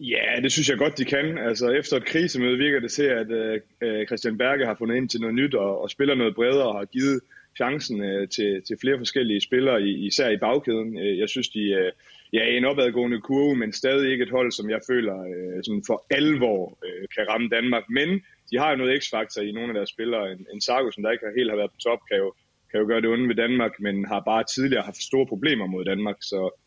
Ja, 0.00 0.40
det 0.42 0.52
synes 0.52 0.68
jeg 0.68 0.78
godt, 0.78 0.98
de 0.98 1.04
kan. 1.04 1.38
Altså, 1.38 1.68
efter 1.70 1.96
et 1.96 2.04
krisemøde 2.04 2.58
virker 2.58 2.80
det 2.80 2.92
til, 2.92 3.02
at 3.02 3.26
uh, 3.26 4.06
Christian 4.06 4.38
Berge 4.38 4.66
har 4.66 4.74
fundet 4.78 4.96
ind 4.96 5.08
til 5.08 5.20
noget 5.20 5.34
nyt 5.34 5.54
og, 5.54 5.82
og 5.82 5.90
spiller 5.90 6.14
noget 6.14 6.34
bredere 6.34 6.68
og 6.68 6.78
har 6.78 6.84
givet 6.84 7.20
chancen 7.56 8.00
uh, 8.00 8.28
til, 8.28 8.62
til 8.66 8.76
flere 8.80 8.98
forskellige 8.98 9.40
spillere, 9.40 9.82
især 9.82 10.28
i 10.30 10.36
bagkæden. 10.36 10.98
Jeg 11.18 11.28
synes, 11.28 11.48
de, 11.48 11.62
uh, 11.78 11.92
ja, 12.32 12.44
en 12.56 12.64
opadgående 12.64 13.20
kurve, 13.20 13.56
men 13.56 13.72
stadig 13.72 14.12
ikke 14.12 14.22
et 14.24 14.30
hold, 14.30 14.52
som 14.52 14.70
jeg 14.70 14.80
føler 14.90 15.16
øh, 15.20 15.64
sådan 15.64 15.82
for 15.86 16.06
alvor 16.10 16.78
øh, 16.86 17.08
kan 17.14 17.28
ramme 17.28 17.48
Danmark. 17.48 17.84
Men 17.90 18.08
de 18.50 18.58
har 18.58 18.70
jo 18.70 18.76
noget 18.76 19.02
x-faktor 19.02 19.42
i 19.42 19.52
nogle 19.52 19.68
af 19.68 19.74
deres 19.74 19.90
spillere. 19.90 20.32
En, 20.32 20.46
en 20.54 20.60
Sargo, 20.60 20.90
som 20.90 21.02
der 21.02 21.10
ikke 21.10 21.26
helt 21.36 21.50
har 21.50 21.56
været 21.56 21.70
på 21.70 21.80
top, 21.86 21.98
kan 22.08 22.18
jo, 22.18 22.34
kan 22.70 22.80
jo 22.80 22.86
gøre 22.86 23.00
det 23.00 23.10
onde 23.10 23.28
ved 23.28 23.34
Danmark, 23.34 23.80
men 23.80 24.04
har 24.04 24.20
bare 24.20 24.44
tidligere 24.44 24.82
haft 24.82 25.02
store 25.02 25.26
problemer 25.26 25.66
mod 25.66 25.84
Danmark. 25.84 26.16
Så, 26.20 26.60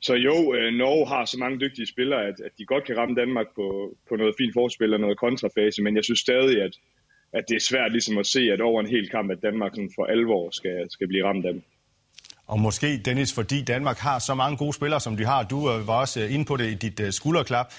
så 0.00 0.14
jo, 0.14 0.54
øh, 0.54 0.72
Norge 0.72 1.06
har 1.06 1.24
så 1.24 1.38
mange 1.38 1.60
dygtige 1.60 1.86
spillere, 1.86 2.26
at, 2.26 2.40
at 2.46 2.52
de 2.58 2.64
godt 2.66 2.84
kan 2.84 2.96
ramme 2.96 3.14
Danmark 3.14 3.46
på, 3.54 3.96
på 4.08 4.16
noget 4.16 4.34
fint 4.38 4.54
forspil 4.54 4.94
og 4.94 5.00
noget 5.00 5.18
kontrafase, 5.18 5.82
men 5.82 5.96
jeg 5.96 6.04
synes 6.04 6.20
stadig, 6.20 6.62
at, 6.62 6.74
at 7.32 7.44
det 7.48 7.56
er 7.56 7.68
svært 7.70 7.92
ligesom 7.92 8.18
at 8.18 8.26
se, 8.26 8.40
at 8.52 8.60
over 8.60 8.80
en 8.80 8.94
hel 8.94 9.08
kamp, 9.08 9.30
at 9.30 9.42
Danmark 9.42 9.72
sådan 9.74 9.92
for 9.94 10.04
alvor 10.04 10.50
skal, 10.50 10.90
skal 10.90 11.08
blive 11.08 11.24
ramt 11.24 11.46
af 11.46 11.52
dem. 11.52 11.62
Og 12.46 12.60
måske, 12.60 12.98
Dennis, 13.04 13.32
fordi 13.32 13.62
Danmark 13.62 13.98
har 13.98 14.18
så 14.18 14.34
mange 14.34 14.56
gode 14.56 14.72
spillere, 14.72 15.00
som 15.00 15.16
de 15.16 15.24
har. 15.24 15.42
Du 15.42 15.72
øh, 15.72 15.86
var 15.86 15.94
også 15.94 16.20
øh, 16.20 16.34
inde 16.34 16.44
på 16.44 16.56
det 16.56 16.70
i 16.70 16.74
dit 16.74 17.00
øh, 17.00 17.12
skulderklap 17.12 17.72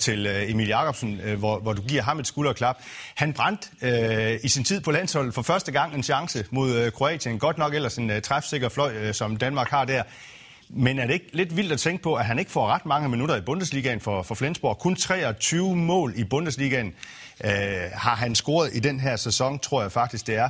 til 0.00 0.26
Emil 0.50 0.68
Jakobsen, 0.68 1.20
hvor, 1.38 1.58
hvor 1.58 1.72
du 1.72 1.82
giver 1.82 2.02
ham 2.02 2.18
et 2.18 2.26
skulderklap. 2.26 2.76
Han 3.14 3.32
brændte 3.32 3.68
øh, 3.82 4.40
i 4.42 4.48
sin 4.48 4.64
tid 4.64 4.80
på 4.80 4.90
landsholdet 4.90 5.34
for 5.34 5.42
første 5.42 5.72
gang 5.72 5.94
en 5.94 6.02
chance 6.02 6.46
mod 6.50 6.90
Kroatien. 6.90 7.38
Godt 7.38 7.58
nok 7.58 7.74
ellers 7.74 7.96
en 7.96 8.10
øh, 8.10 8.22
træfsikker 8.22 8.68
fløj, 8.68 8.94
øh, 8.94 9.14
som 9.14 9.36
Danmark 9.36 9.68
har 9.68 9.84
der. 9.84 10.02
Men 10.68 10.98
er 10.98 11.06
det 11.06 11.14
ikke 11.14 11.28
lidt 11.32 11.56
vildt 11.56 11.72
at 11.72 11.80
tænke 11.80 12.02
på, 12.02 12.14
at 12.14 12.24
han 12.24 12.38
ikke 12.38 12.50
får 12.50 12.66
ret 12.68 12.86
mange 12.86 13.08
minutter 13.08 13.36
i 13.36 13.40
Bundesligaen 13.40 14.00
for, 14.00 14.22
for 14.22 14.34
Flensborg? 14.34 14.78
Kun 14.78 14.96
23 14.96 15.76
mål 15.76 16.12
i 16.16 16.24
Bundesligaen 16.24 16.94
øh, 17.44 17.50
har 17.94 18.14
han 18.14 18.34
scoret 18.34 18.70
i 18.74 18.80
den 18.80 19.00
her 19.00 19.16
sæson, 19.16 19.58
tror 19.58 19.82
jeg 19.82 19.92
faktisk 19.92 20.26
det 20.26 20.34
er. 20.34 20.48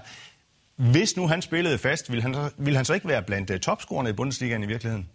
Hvis 0.77 1.17
nu 1.17 1.27
han 1.27 1.43
spillede 1.43 1.79
fast, 1.79 2.11
ville 2.11 2.23
han, 2.23 2.35
ville 2.59 2.77
han 2.77 2.85
så 2.85 2.95
ikke 2.95 3.09
være 3.09 3.23
blandt 3.23 3.51
uh, 3.51 3.57
topscorerne 3.57 4.11
i 4.11 4.13
Bundesligaen 4.13 4.63
i 4.63 4.67
virkeligheden? 4.67 5.09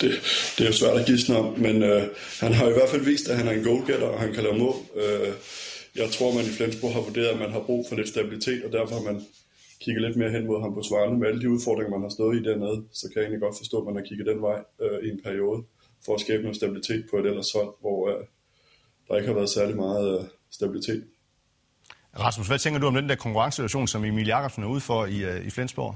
Det, 0.00 0.10
det 0.56 0.60
er 0.64 0.66
jo 0.66 0.72
svært 0.72 0.96
at 1.00 1.06
gisne 1.06 1.36
om, 1.36 1.58
men 1.58 1.82
øh, 1.82 2.02
han 2.40 2.52
har 2.52 2.68
i 2.68 2.72
hvert 2.72 2.88
fald 2.88 3.04
vist, 3.04 3.28
at 3.28 3.36
han 3.36 3.48
er 3.48 3.52
en 3.52 3.64
goalgetter, 3.64 4.06
og 4.06 4.20
han 4.20 4.32
kan 4.32 4.42
lave 4.42 4.58
mål. 4.58 4.74
Øh, 4.96 5.32
jeg 5.96 6.10
tror, 6.10 6.34
man 6.34 6.44
i 6.44 6.54
Flensborg 6.56 6.92
har 6.94 7.00
vurderet, 7.00 7.26
at 7.26 7.38
man 7.38 7.50
har 7.50 7.60
brug 7.60 7.86
for 7.88 7.96
lidt 7.96 8.08
stabilitet, 8.08 8.64
og 8.64 8.72
derfor 8.72 8.94
har 8.94 9.12
man 9.12 9.22
kigget 9.80 10.02
lidt 10.02 10.16
mere 10.16 10.30
hen 10.30 10.46
mod 10.46 10.60
ham 10.60 10.74
på 10.74 10.82
svarene. 10.82 11.18
Med 11.18 11.28
alle 11.28 11.40
de 11.40 11.50
udfordringer, 11.50 11.90
man 11.90 12.02
har 12.02 12.08
stået 12.08 12.36
i 12.36 12.42
dernede, 12.42 12.84
så 12.92 13.04
kan 13.08 13.16
jeg 13.16 13.22
egentlig 13.22 13.40
godt 13.40 13.56
forstå, 13.56 13.78
at 13.78 13.86
man 13.86 13.96
har 13.96 14.02
kigget 14.08 14.26
den 14.26 14.42
vej 14.42 14.58
øh, 14.82 14.98
i 15.06 15.08
en 15.14 15.20
periode, 15.24 15.62
for 16.04 16.14
at 16.14 16.20
skabe 16.20 16.42
noget 16.42 16.56
stabilitet 16.56 17.06
på 17.10 17.16
et 17.18 17.26
ellers 17.26 17.52
hold, 17.52 17.72
hvor 17.80 17.98
øh, 18.10 18.24
der 19.08 19.16
ikke 19.16 19.28
har 19.28 19.34
været 19.34 19.56
særlig 19.58 19.76
meget 19.76 20.06
øh, 20.14 20.24
stabilitet. 20.50 21.04
Rasmus, 22.18 22.48
hvad 22.48 22.58
tænker 22.58 22.80
du 22.80 22.86
om 22.86 22.94
den 22.94 23.08
der 23.08 23.14
konkurrencesituation, 23.14 23.88
som 23.88 24.04
Emil 24.04 24.26
Jakobsen 24.26 24.62
er 24.62 24.68
ude 24.68 24.80
for 24.80 25.06
i, 25.06 25.24
øh, 25.24 25.46
i 25.46 25.50
Flensborg? 25.50 25.94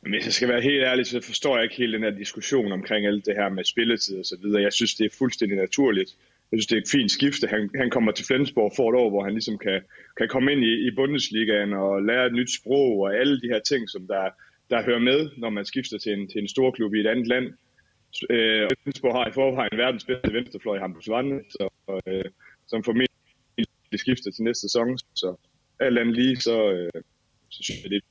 Hvis 0.00 0.24
jeg 0.24 0.32
skal 0.32 0.48
være 0.48 0.60
helt 0.60 0.84
ærlig, 0.84 1.06
så 1.06 1.20
forstår 1.20 1.56
jeg 1.56 1.64
ikke 1.64 1.76
helt 1.76 1.94
den 1.94 2.02
her 2.02 2.10
diskussion 2.10 2.72
omkring 2.72 3.06
alt 3.06 3.26
det 3.26 3.34
her 3.34 3.48
med 3.48 3.64
spilletid 3.64 4.18
og 4.18 4.24
så 4.24 4.36
videre. 4.42 4.62
Jeg 4.62 4.72
synes, 4.72 4.94
det 4.94 5.04
er 5.04 5.16
fuldstændig 5.18 5.58
naturligt. 5.58 6.10
Jeg 6.50 6.56
synes, 6.56 6.66
det 6.66 6.76
er 6.76 6.80
et 6.80 6.94
fint 6.96 7.10
skifte. 7.10 7.46
Han, 7.46 7.70
han 7.76 7.90
kommer 7.90 8.12
til 8.12 8.26
Flensborg 8.26 8.72
for 8.76 8.90
et 8.90 8.96
år, 8.96 9.10
hvor 9.10 9.24
han 9.24 9.32
ligesom 9.32 9.58
kan, 9.58 9.80
kan 10.18 10.28
komme 10.28 10.52
ind 10.52 10.62
i, 10.64 10.72
i 10.88 10.90
Bundesligaen 10.96 11.72
og 11.72 12.02
lære 12.02 12.26
et 12.26 12.32
nyt 12.32 12.52
sprog 12.58 13.00
og 13.00 13.16
alle 13.20 13.40
de 13.40 13.48
her 13.52 13.60
ting, 13.70 13.90
som 13.90 14.06
der, 14.06 14.24
der 14.70 14.84
hører 14.84 14.98
med, 15.10 15.30
når 15.36 15.50
man 15.50 15.64
skifter 15.64 15.98
til 15.98 16.12
en, 16.12 16.28
til 16.28 16.38
en 16.42 16.48
stor 16.48 16.70
klub 16.70 16.94
i 16.94 17.00
et 17.00 17.06
andet 17.06 17.26
land. 17.26 17.46
Øh, 18.30 18.68
Flensborg 18.82 19.14
har 19.18 19.26
i 19.28 19.32
forvejen 19.32 19.78
verdens 19.78 20.04
bedste 20.04 20.32
venstrefløj 20.32 20.76
i 20.76 20.80
Hampus 20.80 21.08
Vande, 21.08 21.40
så, 21.50 21.68
øh, 22.06 22.24
som 22.66 22.84
formentlig 22.84 23.13
blive 23.94 24.06
skiftet 24.06 24.34
til 24.34 24.44
næste 24.44 24.60
sæson. 24.60 24.98
Så 25.14 25.28
alt 25.80 25.98
andet 25.98 26.14
lige, 26.14 26.36
så, 26.36 26.56
øh, 26.70 27.02
så 27.48 27.58
synes 27.62 27.82
jeg, 27.82 27.90
det 27.90 28.02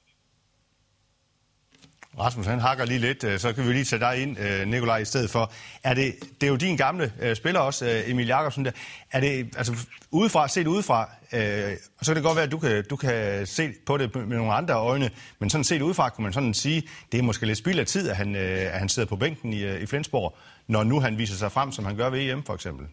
Rasmus, 2.20 2.46
han 2.46 2.60
hakker 2.60 2.86
lige 2.86 3.00
lidt, 3.00 3.24
øh, 3.24 3.40
så 3.40 3.54
kan 3.54 3.68
vi 3.68 3.74
lige 3.74 3.84
tage 3.84 4.00
dig 4.00 4.22
ind, 4.22 4.40
øh, 4.40 4.68
Nikolaj, 4.68 4.98
i 4.98 5.06
stedet 5.06 5.30
for. 5.30 5.52
Er 5.84 5.94
det, 5.94 6.16
det 6.42 6.48
er 6.48 6.52
jo 6.52 6.56
din 6.56 6.78
gamle 6.78 7.14
øh, 7.22 7.36
spiller 7.36 7.60
også, 7.60 8.04
Emil 8.08 8.28
Jakobsen. 8.28 8.66
Der. 8.66 8.72
Er 9.12 9.20
det, 9.20 9.56
altså 9.58 9.74
udefra, 10.12 10.48
set 10.48 10.68
udefra, 10.68 11.10
øh, 11.34 11.78
så 12.02 12.12
kan 12.12 12.16
det 12.16 12.24
godt 12.24 12.36
være, 12.36 12.46
at 12.46 12.52
du 12.52 12.58
kan, 12.58 12.84
du 12.90 12.96
kan 12.96 13.48
se 13.48 13.74
på 13.86 13.98
det 13.98 14.16
med 14.16 14.38
nogle 14.38 14.54
andre 14.54 14.74
øjne, 14.74 15.10
men 15.40 15.50
sådan 15.50 15.64
set 15.64 15.82
udefra 15.82 16.10
kunne 16.10 16.24
man 16.24 16.34
sådan 16.34 16.54
sige, 16.54 16.84
det 17.12 17.18
er 17.18 17.24
måske 17.24 17.46
lidt 17.46 17.58
spild 17.58 17.80
af 17.80 17.86
tid, 17.86 18.10
at 18.10 18.16
han, 18.18 18.36
at 18.36 18.80
han 18.80 18.90
sidder 18.90 19.10
på 19.10 19.16
bænken 19.16 19.54
i, 19.54 19.78
i 19.78 19.86
Flensborg, 19.86 20.38
når 20.68 20.84
nu 20.84 21.00
han 21.00 21.18
viser 21.18 21.36
sig 21.36 21.52
frem, 21.52 21.72
som 21.72 21.86
han 21.86 21.96
gør 21.96 22.10
ved 22.10 22.20
EM 22.20 22.44
for 22.44 22.54
eksempel. 22.54 22.88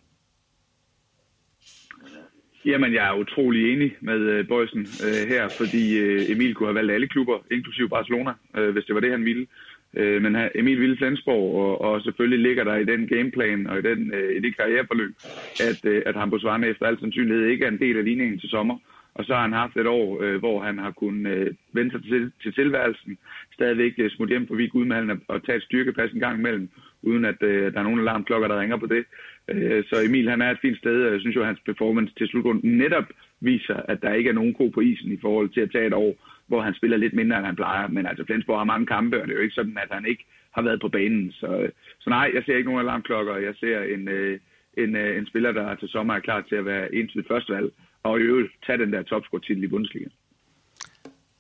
Jamen, 2.65 2.95
jeg 2.95 3.09
er 3.09 3.19
utrolig 3.19 3.73
enig 3.73 3.97
med 4.01 4.21
øh, 4.21 4.49
Bøjsen 4.49 4.81
øh, 4.81 5.29
her, 5.29 5.49
fordi 5.49 5.99
øh, 5.99 6.31
Emil 6.31 6.55
kunne 6.55 6.69
have 6.69 6.75
valgt 6.75 6.93
alle 6.93 7.09
klubber, 7.09 7.39
inklusive 7.51 7.89
Barcelona, 7.89 8.33
øh, 8.57 8.71
hvis 8.71 8.85
det 8.85 8.95
var 8.95 9.01
det, 9.01 9.11
han 9.11 9.25
ville. 9.25 9.47
Øh, 9.95 10.23
men 10.23 10.37
Emil 10.55 10.81
ville 10.81 10.97
Flensborg, 10.97 11.55
og, 11.63 11.81
og 11.81 12.03
selvfølgelig 12.03 12.39
ligger 12.39 12.65
der 12.65 12.77
i 12.77 12.85
den 12.85 13.07
gameplan 13.07 13.67
og 13.67 13.79
i, 13.79 13.83
den, 13.83 14.15
øh, 14.15 14.37
i 14.37 14.41
det 14.41 14.57
karriereforløb, 14.57 15.15
at, 15.61 15.85
øh, 15.85 16.03
at 16.07 16.15
Hampus 16.15 16.45
Varne 16.45 16.67
efter 16.67 16.87
al 16.87 17.01
sandsynlighed 17.01 17.47
ikke 17.47 17.65
er 17.65 17.69
en 17.69 17.79
del 17.79 17.97
af 17.99 18.05
ligningen 18.05 18.39
til 18.41 18.49
sommer. 18.49 18.79
og 19.15 19.25
så 19.25 19.35
har 19.35 19.43
han 19.43 19.53
haft 19.53 19.77
et 19.77 19.87
år, 19.87 20.23
øh, 20.23 20.39
hvor 20.39 20.63
han 20.63 20.79
har 20.79 20.91
kunnet 20.91 21.33
øh, 21.33 21.55
vende 21.73 21.91
sig 21.91 22.03
til, 22.03 22.33
til 22.43 22.55
tilværelsen, 22.55 23.19
stadigvæk 23.53 23.93
øh, 23.99 24.11
smutte 24.11 24.33
hjem 24.33 24.47
forbi 24.47 24.67
Gudmalen 24.67 25.23
og 25.29 25.45
tage 25.45 25.57
et 25.57 25.63
styrkepas 25.63 26.11
en 26.11 26.21
gang 26.21 26.39
imellem, 26.39 26.69
uden 27.03 27.25
at 27.25 27.43
øh, 27.43 27.73
der 27.73 27.79
er 27.79 27.83
nogen 27.83 28.01
alarmklokker, 28.01 28.49
der 28.49 28.61
ringer 28.61 28.77
på 28.77 28.87
det. 28.87 29.05
Øh, 29.49 29.85
så 29.85 30.03
Emil 30.07 30.31
han 30.31 30.43
er 30.43 30.51
et 30.51 30.63
fint 30.63 30.79
sted, 30.79 31.05
og 31.05 31.13
jeg 31.13 31.21
synes 31.21 31.37
jo, 31.37 31.41
at 31.41 31.47
hans 31.47 31.61
performance 31.67 32.15
til 32.15 32.29
slutrunden 32.29 32.79
netop 32.79 33.05
viser, 33.41 33.77
at 33.77 34.03
der 34.03 34.15
ikke 34.15 34.31
er 34.31 34.35
nogen 34.35 34.55
ko 34.55 34.69
på 34.69 34.81
isen 34.81 35.13
i 35.13 35.21
forhold 35.21 35.49
til 35.49 35.61
at 35.61 35.73
tage 35.73 35.87
et 35.87 35.93
år, 35.93 36.15
hvor 36.47 36.61
han 36.61 36.75
spiller 36.75 36.97
lidt 36.97 37.15
mindre, 37.15 37.37
end 37.37 37.47
han 37.47 37.57
plejer. 37.57 37.89
Men 37.89 38.07
altså, 38.07 38.25
Flensborg 38.25 38.59
har 38.59 38.65
mange 38.65 38.87
kampe, 38.87 39.23
og 39.23 39.29
det 39.29 39.33
er 39.33 39.39
jo 39.39 39.43
ikke 39.43 39.55
sådan, 39.55 39.79
at 39.83 39.89
han 39.91 40.07
ikke 40.07 40.25
har 40.51 40.63
været 40.63 40.81
på 40.81 40.89
banen. 40.89 41.33
Så, 41.33 41.71
så 42.01 42.11
nej, 42.11 42.31
jeg 42.35 42.43
ser 42.45 42.57
ikke 42.57 42.71
nogen 42.71 42.87
alarmklokker. 42.87 43.37
Jeg 43.37 43.55
ser 43.61 43.83
en, 43.83 44.09
øh, 44.09 44.39
en, 44.77 44.97
øh, 44.97 45.19
en 45.19 45.27
spiller, 45.27 45.53
der 45.53 45.75
til 45.75 45.89
sommer 45.89 46.15
er 46.15 46.21
klar 46.21 46.41
til 46.41 46.57
at 46.57 46.65
være 46.65 46.95
entydigt 46.95 47.29
førstevalg, 47.29 47.73
og 48.03 48.21
i 48.21 48.23
øvrigt 48.23 48.53
tage 48.67 48.79
den 48.79 48.93
der 48.93 49.03
topscore-titel 49.03 49.65
i 49.65 49.67
Bundesliga. 49.67 50.09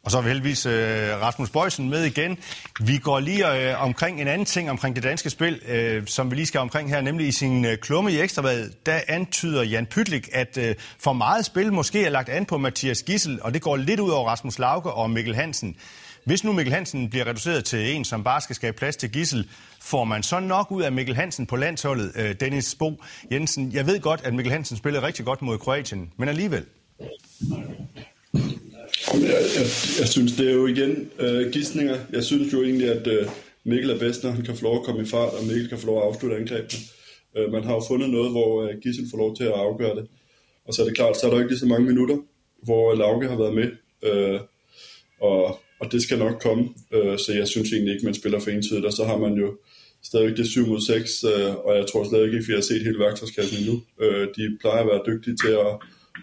Og 0.02 0.10
så 0.10 0.18
er 0.18 0.22
vi 0.22 0.28
heldigvis 0.28 0.66
øh, 0.66 0.72
Rasmus 1.22 1.50
Bøjsen 1.50 1.90
med 1.90 2.04
igen. 2.04 2.38
Vi 2.80 2.98
går 2.98 3.20
lige 3.20 3.70
øh, 3.70 3.82
omkring 3.82 4.20
en 4.20 4.28
anden 4.28 4.44
ting 4.44 4.70
omkring 4.70 4.96
det 4.96 5.04
danske 5.04 5.30
spil, 5.30 5.60
øh, 5.68 6.06
som 6.06 6.30
vi 6.30 6.36
lige 6.36 6.46
skal 6.46 6.60
omkring 6.60 6.90
her, 6.90 7.00
nemlig 7.00 7.28
i 7.28 7.32
sin 7.32 7.66
klumme 7.80 8.12
i 8.12 8.20
Ekstrabladet, 8.20 8.86
der 8.86 9.00
antyder 9.08 9.62
Jan 9.62 9.86
Pytlik, 9.86 10.28
at 10.32 10.58
for 10.98 11.12
meget 11.12 11.44
spil 11.44 11.72
måske 11.72 12.04
er 12.04 12.10
lagt 12.10 12.28
an 12.28 12.46
på 12.46 12.58
Mathias 12.58 13.02
Gissel, 13.02 13.42
og 13.42 13.54
det 13.54 13.62
går 13.62 13.76
lidt 13.76 14.00
ud 14.00 14.10
over 14.10 14.28
Rasmus 14.28 14.58
Lauke 14.58 14.90
og 14.90 15.10
Mikkel 15.10 15.34
Hansen. 15.34 15.76
Hvis 16.24 16.44
nu 16.44 16.52
Mikkel 16.52 16.74
Hansen 16.74 17.10
bliver 17.10 17.26
reduceret 17.26 17.64
til 17.64 17.96
en, 17.96 18.04
som 18.04 18.24
bare 18.24 18.40
skal 18.40 18.56
skabe 18.56 18.76
plads 18.76 18.96
til 18.96 19.10
Gissel, 19.10 19.48
får 19.80 20.04
man 20.04 20.22
så 20.22 20.40
nok 20.40 20.70
ud 20.70 20.82
af 20.82 20.92
Mikkel 20.92 21.16
Hansen 21.16 21.46
på 21.46 21.56
landsholdet, 21.56 22.40
Dennis 22.40 22.74
Bo 22.74 23.02
Jensen? 23.32 23.72
Jeg 23.72 23.86
ved 23.86 24.00
godt, 24.00 24.20
at 24.24 24.34
Mikkel 24.34 24.52
Hansen 24.52 24.76
spillede 24.76 25.06
rigtig 25.06 25.24
godt 25.24 25.42
mod 25.42 25.58
Kroatien, 25.58 26.12
men 26.16 26.28
alligevel. 26.28 26.64
Jeg, 29.08 29.22
jeg, 29.56 29.66
jeg 30.00 30.08
synes, 30.08 30.32
det 30.32 30.48
er 30.48 30.54
jo 30.54 30.66
igen 30.66 31.10
øh, 31.18 31.52
gidsninger. 31.52 31.98
Jeg 32.12 32.24
synes 32.24 32.52
jo 32.52 32.62
egentlig, 32.62 32.88
at 32.88 33.06
øh, 33.06 33.26
Mikkel 33.64 33.90
er 33.90 33.98
bedst, 33.98 34.22
når 34.24 34.30
han 34.30 34.44
kan 34.44 34.56
få 34.56 34.62
lov 34.62 34.76
at 34.76 34.82
komme 34.82 35.02
i 35.02 35.06
fart, 35.06 35.32
og 35.34 35.44
Mikkel 35.44 35.68
kan 35.68 35.78
få 35.78 35.86
lov 35.86 35.98
at 35.98 36.04
afslutte 36.04 36.36
angrebene. 36.36 36.80
Øh, 37.36 37.52
man 37.52 37.64
har 37.64 37.74
jo 37.74 37.82
fundet 37.88 38.10
noget, 38.10 38.30
hvor 38.30 38.62
øh, 38.62 38.78
Gissel 38.82 39.10
får 39.10 39.18
lov 39.18 39.36
til 39.36 39.44
at 39.44 39.52
afgøre 39.52 39.96
det. 39.96 40.06
Og 40.66 40.74
så 40.74 40.82
er 40.82 40.86
det 40.86 40.96
klart, 40.96 41.16
så 41.16 41.26
er 41.26 41.30
der 41.30 41.38
ikke 41.38 41.50
lige 41.50 41.58
så 41.58 41.66
mange 41.66 41.86
minutter, 41.86 42.16
hvor 42.62 42.92
øh, 42.92 42.98
Lauke 42.98 43.28
har 43.28 43.36
været 43.36 43.54
med. 43.54 43.70
Øh, 44.02 44.40
og, 45.20 45.60
og 45.80 45.92
det 45.92 46.02
skal 46.02 46.18
nok 46.18 46.40
komme. 46.42 46.68
Øh, 46.94 47.18
så 47.18 47.32
jeg 47.32 47.48
synes 47.48 47.72
egentlig 47.72 47.94
ikke, 47.94 48.04
man 48.04 48.14
spiller 48.14 48.40
for 48.40 48.50
entydigt. 48.50 48.86
Og 48.86 48.92
så 48.92 49.04
har 49.04 49.16
man 49.16 49.34
jo 49.34 49.56
stadigvæk 50.02 50.36
det 50.36 50.46
7 50.46 50.66
mod 50.66 50.80
6, 50.80 51.24
øh, 51.24 51.56
og 51.56 51.76
jeg 51.76 51.86
tror 51.86 52.04
stadig 52.04 52.24
ikke, 52.24 52.38
at 52.38 52.48
vi 52.48 52.52
har 52.52 52.60
set 52.60 52.82
hele 52.82 52.98
værktøjskassen 52.98 53.58
endnu. 53.58 53.82
Øh, 54.00 54.28
de 54.36 54.58
plejer 54.60 54.80
at 54.82 54.86
være 54.86 55.02
dygtige 55.06 55.36
til 55.36 55.48
at 55.48 55.72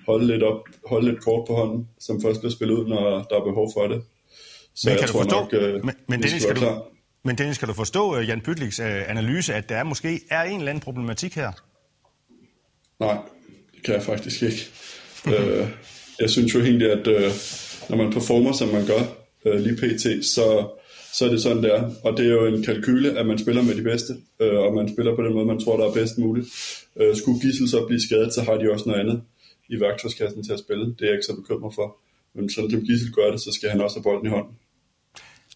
holde 0.06 0.27
lidt, 0.27 0.44
op, 0.44 0.60
holde 0.86 1.12
lidt 1.12 1.24
kort 1.24 1.48
på 1.48 1.54
hånden, 1.54 1.88
som 2.00 2.22
først 2.22 2.39
bliver 2.39 2.51
spillet 2.51 2.75
ud, 2.75 2.88
når 2.88 3.27
der 3.30 3.36
er 3.36 3.44
behov 3.44 3.72
for 3.74 3.88
det. 3.88 4.01
Så 4.75 4.89
men 4.89 4.98
kan 4.98 5.08
du 5.08 5.13
forstå, 5.13 5.39
nok, 5.39 5.54
øh, 5.54 5.86
men, 5.86 5.96
men, 6.08 6.24
Dennis, 6.24 6.42
skal 6.42 6.56
du, 6.56 6.82
men 7.24 7.38
Dennis, 7.38 7.58
kan 7.58 7.68
du 7.68 7.74
forstå 7.74 8.18
uh, 8.18 8.27
Jan 8.27 8.42
Pytliks 8.42 8.80
uh, 8.80 8.86
analyse, 8.86 9.54
at 9.54 9.70
der 9.70 9.84
måske 9.84 10.20
er 10.30 10.44
en 10.44 10.60
eller 10.60 10.70
anden 10.70 10.82
problematik 10.82 11.36
her? 11.36 11.51
Nej, 13.00 13.18
det 13.75 13.84
kan 13.84 13.94
jeg 13.94 14.04
faktisk 14.04 14.44
ikke. 14.44 14.70
uh, 15.25 15.68
jeg 16.22 16.30
synes 16.30 16.54
jo 16.54 16.60
egentlig, 16.60 16.92
at 16.92 17.08
uh, 17.08 17.32
når 17.89 17.98
man 17.98 18.13
performer, 18.13 18.51
som 18.51 18.68
man 18.68 18.86
gør 18.86 19.01
uh, 19.46 19.60
lige 19.60 19.75
pt., 19.75 20.25
så, 20.25 20.68
så 21.13 21.25
er 21.25 21.30
det 21.30 21.42
sådan, 21.42 21.63
der. 21.63 21.92
Og 22.04 22.18
det 22.18 22.25
er 22.25 22.32
jo 22.32 22.46
en 22.46 22.63
kalkyle, 22.63 23.20
at 23.20 23.25
man 23.25 23.38
spiller 23.38 23.62
med 23.62 23.75
de 23.75 23.84
bedste, 23.84 24.13
uh, 24.39 24.48
og 24.48 24.74
man 24.74 24.94
spiller 24.94 25.16
på 25.16 25.22
den 25.22 25.34
måde, 25.34 25.46
man 25.46 25.60
tror, 25.60 25.77
der 25.77 25.86
er 25.86 25.94
bedst 25.94 26.18
muligt. 26.18 26.48
Uh, 26.96 27.16
skulle 27.16 27.39
Gissel 27.39 27.70
så 27.70 27.86
blive 27.86 28.01
skadet, 28.01 28.34
så 28.34 28.42
har 28.42 28.54
de 28.54 28.72
også 28.72 28.89
noget 28.89 29.00
andet 29.01 29.22
i 29.70 29.80
værktøjskassen 29.80 30.44
til 30.44 30.54
at 30.54 30.60
spille. 30.60 30.86
Det 30.86 31.02
er 31.02 31.06
jeg 31.06 31.14
ikke 31.14 31.26
så 31.26 31.36
bekymret 31.36 31.76
for. 31.76 31.98
Men 32.34 32.50
sådan 32.50 32.72
som 32.72 32.82
Gissel 32.82 33.14
gør 33.14 33.32
det, 33.32 33.42
så 33.42 33.52
skal 33.52 33.70
han 33.70 33.82
også 33.82 33.98
have 33.98 34.04
bolden 34.04 34.26
i 34.26 34.30
hånden. 34.30 34.56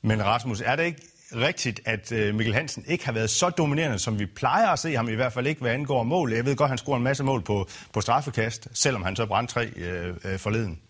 Men 0.01 0.25
Rasmus, 0.25 0.61
er 0.61 0.75
det 0.75 0.85
ikke 0.85 1.01
rigtigt, 1.35 1.81
at 1.85 2.11
øh, 2.11 2.35
Mikkel 2.35 2.53
Hansen 2.53 2.83
ikke 2.87 3.05
har 3.05 3.13
været 3.13 3.29
så 3.29 3.49
dominerende, 3.49 3.99
som 3.99 4.19
vi 4.19 4.25
plejer 4.25 4.67
at 4.67 4.79
se 4.79 4.95
ham, 4.95 5.09
i 5.09 5.15
hvert 5.15 5.33
fald 5.33 5.47
ikke, 5.47 5.61
hvad 5.61 5.71
angår 5.71 6.03
mål. 6.03 6.33
Jeg 6.33 6.45
ved 6.45 6.55
godt, 6.55 6.69
han 6.69 6.77
scorer 6.77 6.97
en 6.97 7.03
masse 7.03 7.23
mål 7.23 7.41
på, 7.41 7.67
på 7.93 8.01
straffekast, 8.01 8.67
selvom 8.73 9.03
han 9.03 9.15
så 9.15 9.25
brændte 9.25 9.53
tre 9.53 9.65
øh, 9.65 10.07
øh, 10.07 10.39
forleden. 10.39 10.81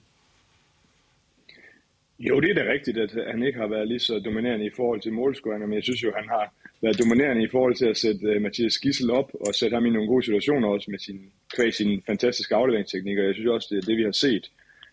Jo, 2.20 2.40
det 2.40 2.50
er 2.50 2.64
da 2.64 2.72
rigtigt, 2.72 2.98
at 2.98 3.12
han 3.32 3.44
ikke 3.44 3.60
har 3.60 3.68
været 3.68 3.88
lige 3.88 4.00
så 4.00 4.20
dominerende 4.26 4.66
i 4.66 4.70
forhold 4.76 5.02
til 5.02 5.14
målscoringer, 5.14 5.68
men 5.68 5.76
jeg 5.76 5.84
synes 5.84 6.04
jo, 6.04 6.12
han 6.16 6.30
har 6.30 6.54
været 6.82 7.00
dominerende 7.00 7.44
i 7.44 7.52
forhold 7.52 7.76
til 7.76 7.86
at 7.86 7.98
sætte 7.98 8.36
uh, 8.36 8.42
Mathias 8.42 8.78
Gissel 8.78 9.12
op 9.12 9.32
og 9.34 9.56
sætte 9.56 9.76
ham 9.76 9.86
i 9.86 9.90
nogle 9.90 10.08
gode 10.08 10.24
situationer 10.24 10.68
også 10.68 10.92
med 10.92 11.00
sin, 11.00 11.32
kvæg 11.56 11.74
sin 11.74 12.04
fantastiske 12.08 12.56
afleveringsteknik, 12.56 13.18
og 13.18 13.26
jeg 13.26 13.34
synes 13.34 13.50
også, 13.50 13.68
det 13.72 13.78
er 13.78 13.88
det, 13.90 13.98
vi 13.98 14.04
har 14.04 14.12
set 14.12 14.52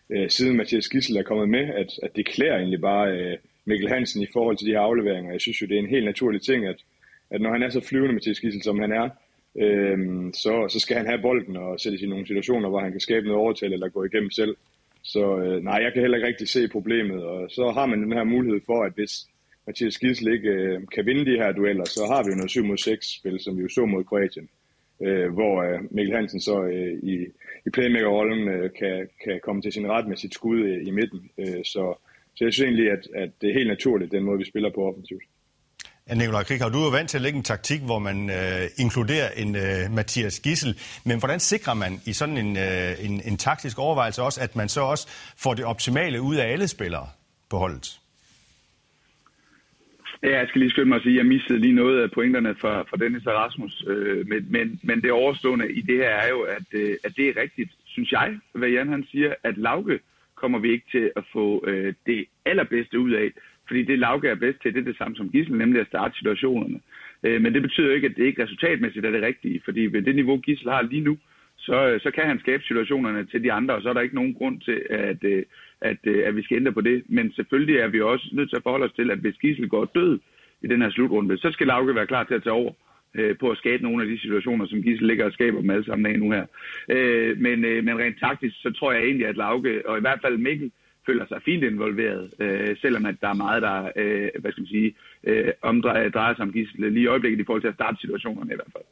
uh, 0.09 0.27
siden 0.27 0.57
Mathias 0.57 0.89
Gissel 0.89 1.17
er 1.17 1.23
kommet 1.23 1.49
med, 1.49 1.65
at, 1.81 1.99
at 2.03 2.15
det 2.15 2.25
klæder 2.25 2.55
egentlig 2.55 2.81
bare 2.81 3.05
uh, 3.13 3.37
Mikkel 3.65 3.89
Hansen 3.89 4.21
i 4.21 4.27
forhold 4.33 4.57
til 4.57 4.67
de 4.67 4.71
her 4.71 4.79
afleveringer. 4.79 5.31
Jeg 5.31 5.41
synes 5.41 5.61
jo, 5.61 5.67
det 5.67 5.75
er 5.75 5.79
en 5.79 5.95
helt 5.95 6.05
naturlig 6.05 6.41
ting, 6.41 6.65
at, 6.65 6.79
at 7.29 7.41
når 7.41 7.51
han 7.51 7.63
er 7.63 7.69
så 7.69 7.81
flyvende, 7.81 8.13
Mathias 8.13 8.39
Gissel, 8.39 8.63
som 8.63 8.79
han 8.79 8.91
er, 8.91 9.09
øhm, 9.55 10.33
så, 10.33 10.67
så 10.69 10.79
skal 10.79 10.97
han 10.97 11.05
have 11.05 11.21
bolden 11.21 11.57
og 11.57 11.79
sætte 11.79 11.97
i 12.01 12.07
nogle 12.07 12.27
situationer, 12.27 12.69
hvor 12.69 12.79
han 12.79 12.91
kan 12.91 12.99
skabe 12.99 13.25
noget 13.25 13.41
overtal 13.41 13.73
eller 13.73 13.89
gå 13.89 14.03
igennem 14.03 14.31
selv. 14.31 14.55
Så 15.03 15.37
øh, 15.37 15.63
nej, 15.63 15.79
jeg 15.83 15.93
kan 15.93 16.01
heller 16.01 16.17
ikke 16.17 16.27
rigtig 16.27 16.49
se 16.49 16.67
problemet, 16.67 17.23
og 17.23 17.51
så 17.51 17.71
har 17.71 17.85
man 17.85 18.03
den 18.03 18.13
her 18.13 18.23
mulighed 18.23 18.61
for, 18.65 18.83
at 18.83 18.91
hvis 18.95 19.27
Mathias 19.69 19.97
Gissel 19.97 20.33
ikke 20.33 20.49
øh, 20.49 20.81
kan 20.95 21.05
vinde 21.05 21.25
de 21.25 21.37
her 21.41 21.51
dueller, 21.51 21.85
så 21.85 22.01
har 22.11 22.23
vi 22.23 22.29
jo 22.29 22.35
noget 22.35 22.51
7 22.51 22.65
mod 22.65 22.77
6 22.77 23.15
spil, 23.19 23.39
som 23.39 23.57
vi 23.57 23.61
jo 23.61 23.69
så 23.69 23.85
mod 23.85 24.03
Kroatien, 24.03 24.49
øh, 25.01 25.33
hvor 25.33 25.53
øh, 25.63 25.79
Mikkel 25.91 26.15
Hansen 26.15 26.41
så 26.41 26.63
øh, 26.63 26.93
i, 27.03 27.15
i 27.65 27.69
playmaker-rollen 27.73 28.49
øh, 28.49 28.69
kan, 28.79 29.07
kan 29.23 29.39
komme 29.43 29.61
til 29.61 29.71
sin 29.71 29.87
ret 29.87 30.07
med 30.07 30.17
sit 30.17 30.33
skud 30.33 30.59
øh, 30.59 30.87
i 30.87 30.91
midten. 30.91 31.29
Øh, 31.37 31.63
så, 31.65 31.83
så 32.35 32.43
jeg 32.45 32.53
synes 32.53 32.67
egentlig, 32.67 32.91
at, 32.91 33.03
at 33.15 33.29
det 33.41 33.49
er 33.49 33.53
helt 33.53 33.67
naturligt, 33.67 34.11
den 34.11 34.23
måde, 34.23 34.37
vi 34.37 34.45
spiller 34.45 34.69
på 34.75 34.81
offensivt. 34.89 35.23
Ja, 36.09 36.13
Nikolaj 36.13 36.43
Krikau, 36.43 36.69
du 36.69 36.79
er 36.79 36.85
jo 36.85 36.89
vant 36.89 37.09
til 37.09 37.17
at 37.17 37.21
lægge 37.21 37.37
en 37.37 37.43
taktik, 37.43 37.81
hvor 37.81 37.99
man 37.99 38.29
øh, 38.29 38.67
inkluderer 38.77 39.29
en 39.31 39.55
øh, 39.55 39.91
Mathias 39.91 40.39
Gissel. 40.39 40.79
Men 41.03 41.19
hvordan 41.19 41.39
sikrer 41.39 41.73
man 41.73 42.01
i 42.05 42.13
sådan 42.13 42.37
en, 42.37 42.57
øh, 42.57 43.05
en, 43.05 43.21
en 43.25 43.37
taktisk 43.37 43.79
overvejelse 43.79 44.21
også, 44.21 44.41
at 44.41 44.55
man 44.55 44.69
så 44.69 44.81
også 44.81 45.07
får 45.37 45.53
det 45.53 45.65
optimale 45.65 46.21
ud 46.21 46.35
af 46.35 46.51
alle 46.51 46.67
spillere 46.67 47.07
på 47.49 47.57
holdet? 47.57 47.99
Ja, 50.23 50.37
jeg 50.37 50.47
skal 50.47 50.59
lige 50.59 50.71
skynde 50.71 50.87
mig 50.87 50.95
at 50.95 51.01
sige, 51.01 51.13
at 51.13 51.17
jeg 51.17 51.25
missede 51.25 51.59
lige 51.59 51.73
noget 51.73 52.01
af 52.01 52.11
pointerne 52.11 52.55
fra, 52.55 52.81
fra 52.81 52.97
Dennis 52.97 53.25
og 53.25 53.33
Rasmus. 53.33 53.83
Øh, 53.87 54.27
men, 54.27 54.51
men, 54.51 54.79
men 54.83 55.01
det 55.01 55.11
overstående 55.11 55.71
i 55.71 55.81
det 55.81 55.97
her 55.97 56.09
er 56.09 56.29
jo, 56.29 56.41
at, 56.41 56.67
øh, 56.73 56.95
at 57.03 57.13
det 57.17 57.29
er 57.29 57.41
rigtigt, 57.41 57.71
synes 57.85 58.11
jeg, 58.11 58.39
hvad 58.53 58.69
Jan 58.69 58.89
han 58.89 59.05
siger, 59.11 59.33
at 59.43 59.57
Lauke 59.57 59.99
kommer 60.35 60.59
vi 60.59 60.71
ikke 60.71 60.85
til 60.91 61.11
at 61.15 61.23
få 61.33 61.63
øh, 61.67 61.93
det 62.05 62.25
allerbedste 62.45 62.99
ud 62.99 63.11
af. 63.11 63.31
Fordi 63.67 63.83
det 63.83 63.99
Lauke 63.99 64.27
er 64.27 64.35
bedst 64.35 64.61
til, 64.61 64.73
det 64.73 64.79
er 64.79 64.85
det 64.85 64.97
samme 64.97 65.15
som 65.15 65.29
Gissel, 65.29 65.57
nemlig 65.57 65.81
at 65.81 65.87
starte 65.87 66.17
situationerne. 66.17 66.79
Øh, 67.23 67.41
men 67.41 67.53
det 67.53 67.61
betyder 67.61 67.93
ikke, 67.93 68.07
at 68.07 68.15
det 68.15 68.25
ikke 68.25 68.43
resultatmæssigt 68.43 69.05
er 69.05 69.11
det 69.11 69.21
rigtige. 69.21 69.61
Fordi 69.65 69.81
ved 69.81 70.01
det 70.01 70.15
niveau, 70.15 70.37
Gissel 70.37 70.69
har 70.69 70.81
lige 70.81 71.01
nu, 71.01 71.17
så, 71.57 71.87
øh, 71.89 72.01
så 72.01 72.11
kan 72.11 72.25
han 72.25 72.39
skabe 72.39 72.63
situationerne 72.63 73.25
til 73.25 73.43
de 73.43 73.51
andre, 73.51 73.75
og 73.75 73.81
så 73.81 73.89
er 73.89 73.93
der 73.93 74.01
ikke 74.01 74.15
nogen 74.15 74.33
grund 74.33 74.61
til, 74.61 74.81
at, 74.89 75.23
øh, 75.23 75.43
at, 75.81 75.97
øh, 76.03 76.27
at 76.27 76.35
vi 76.35 76.43
skal 76.43 76.57
ændre 76.57 76.71
på 76.71 76.81
det. 76.81 77.03
Men 77.09 77.31
selvfølgelig 77.31 77.77
er 77.77 77.87
vi 77.87 78.01
også 78.01 78.29
nødt 78.33 78.49
til 78.49 78.57
at 78.57 78.63
forholde 78.63 78.85
os 78.85 78.93
til, 78.93 79.11
at 79.11 79.19
hvis 79.19 79.37
Gissel 79.41 79.69
går 79.69 79.85
død 79.85 80.19
i 80.61 80.67
den 80.67 80.81
her 80.81 80.89
slutrunde, 80.89 81.37
så 81.37 81.51
skal 81.51 81.67
Lauke 81.67 81.95
være 81.95 82.07
klar 82.07 82.23
til 82.23 82.33
at 82.33 82.43
tage 82.43 82.53
over 82.53 82.73
øh, 83.15 83.37
på 83.37 83.49
at 83.49 83.57
skabe 83.57 83.83
nogle 83.83 84.03
af 84.03 84.09
de 84.09 84.19
situationer, 84.19 84.65
som 84.67 84.83
Gissel 84.83 85.07
ligger 85.07 85.25
og 85.25 85.31
skaber 85.31 85.61
dem 85.61 85.69
alle 85.69 85.85
sammen 85.85 86.11
af 86.11 86.19
nu 86.19 86.31
her. 86.31 86.45
Øh, 86.89 87.37
men, 87.37 87.65
øh, 87.65 87.83
men 87.83 87.99
rent 87.99 88.19
taktisk, 88.19 88.55
så 88.61 88.73
tror 88.77 88.91
jeg 88.91 89.03
egentlig, 89.03 89.27
at 89.27 89.37
Lauke, 89.37 89.87
og 89.89 89.97
i 89.97 90.01
hvert 90.01 90.19
fald 90.23 90.37
Mikkel, 90.37 90.71
føler 91.05 91.25
sig 91.27 91.41
fint 91.45 91.63
involveret, 91.63 92.25
selvom 92.81 93.05
at 93.05 93.15
der 93.21 93.29
er 93.29 93.33
meget, 93.33 93.61
der 93.61 93.81
hvad 94.39 94.51
skal 94.51 94.61
man 94.61 94.67
sige, 94.67 94.93
omdrejer 95.61 96.35
sig 96.35 96.43
om 96.43 96.53
Gissel 96.53 96.91
lige 96.91 97.03
i 97.03 97.07
øjeblikket 97.07 97.39
i 97.39 97.45
forhold 97.45 97.61
til 97.61 97.67
at 97.67 97.73
starte 97.73 97.97
situationerne 98.01 98.51
i 98.51 98.55
hvert 98.55 98.73
fald. 98.75 98.83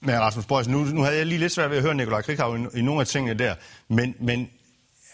Men 0.00 0.14
Rasmus 0.26 0.46
Bøjsen, 0.46 0.72
nu, 0.72 0.78
nu 0.96 1.00
havde 1.06 1.18
jeg 1.18 1.26
lige 1.26 1.38
lidt 1.38 1.52
svært 1.52 1.70
ved 1.70 1.76
at 1.76 1.82
høre 1.82 1.94
Nikolaj 1.94 2.22
Krikhav 2.22 2.56
i, 2.56 2.78
i 2.78 2.82
nogle 2.82 3.00
af 3.00 3.06
tingene 3.06 3.34
der, 3.44 3.54
men, 3.88 4.14
men 4.20 4.50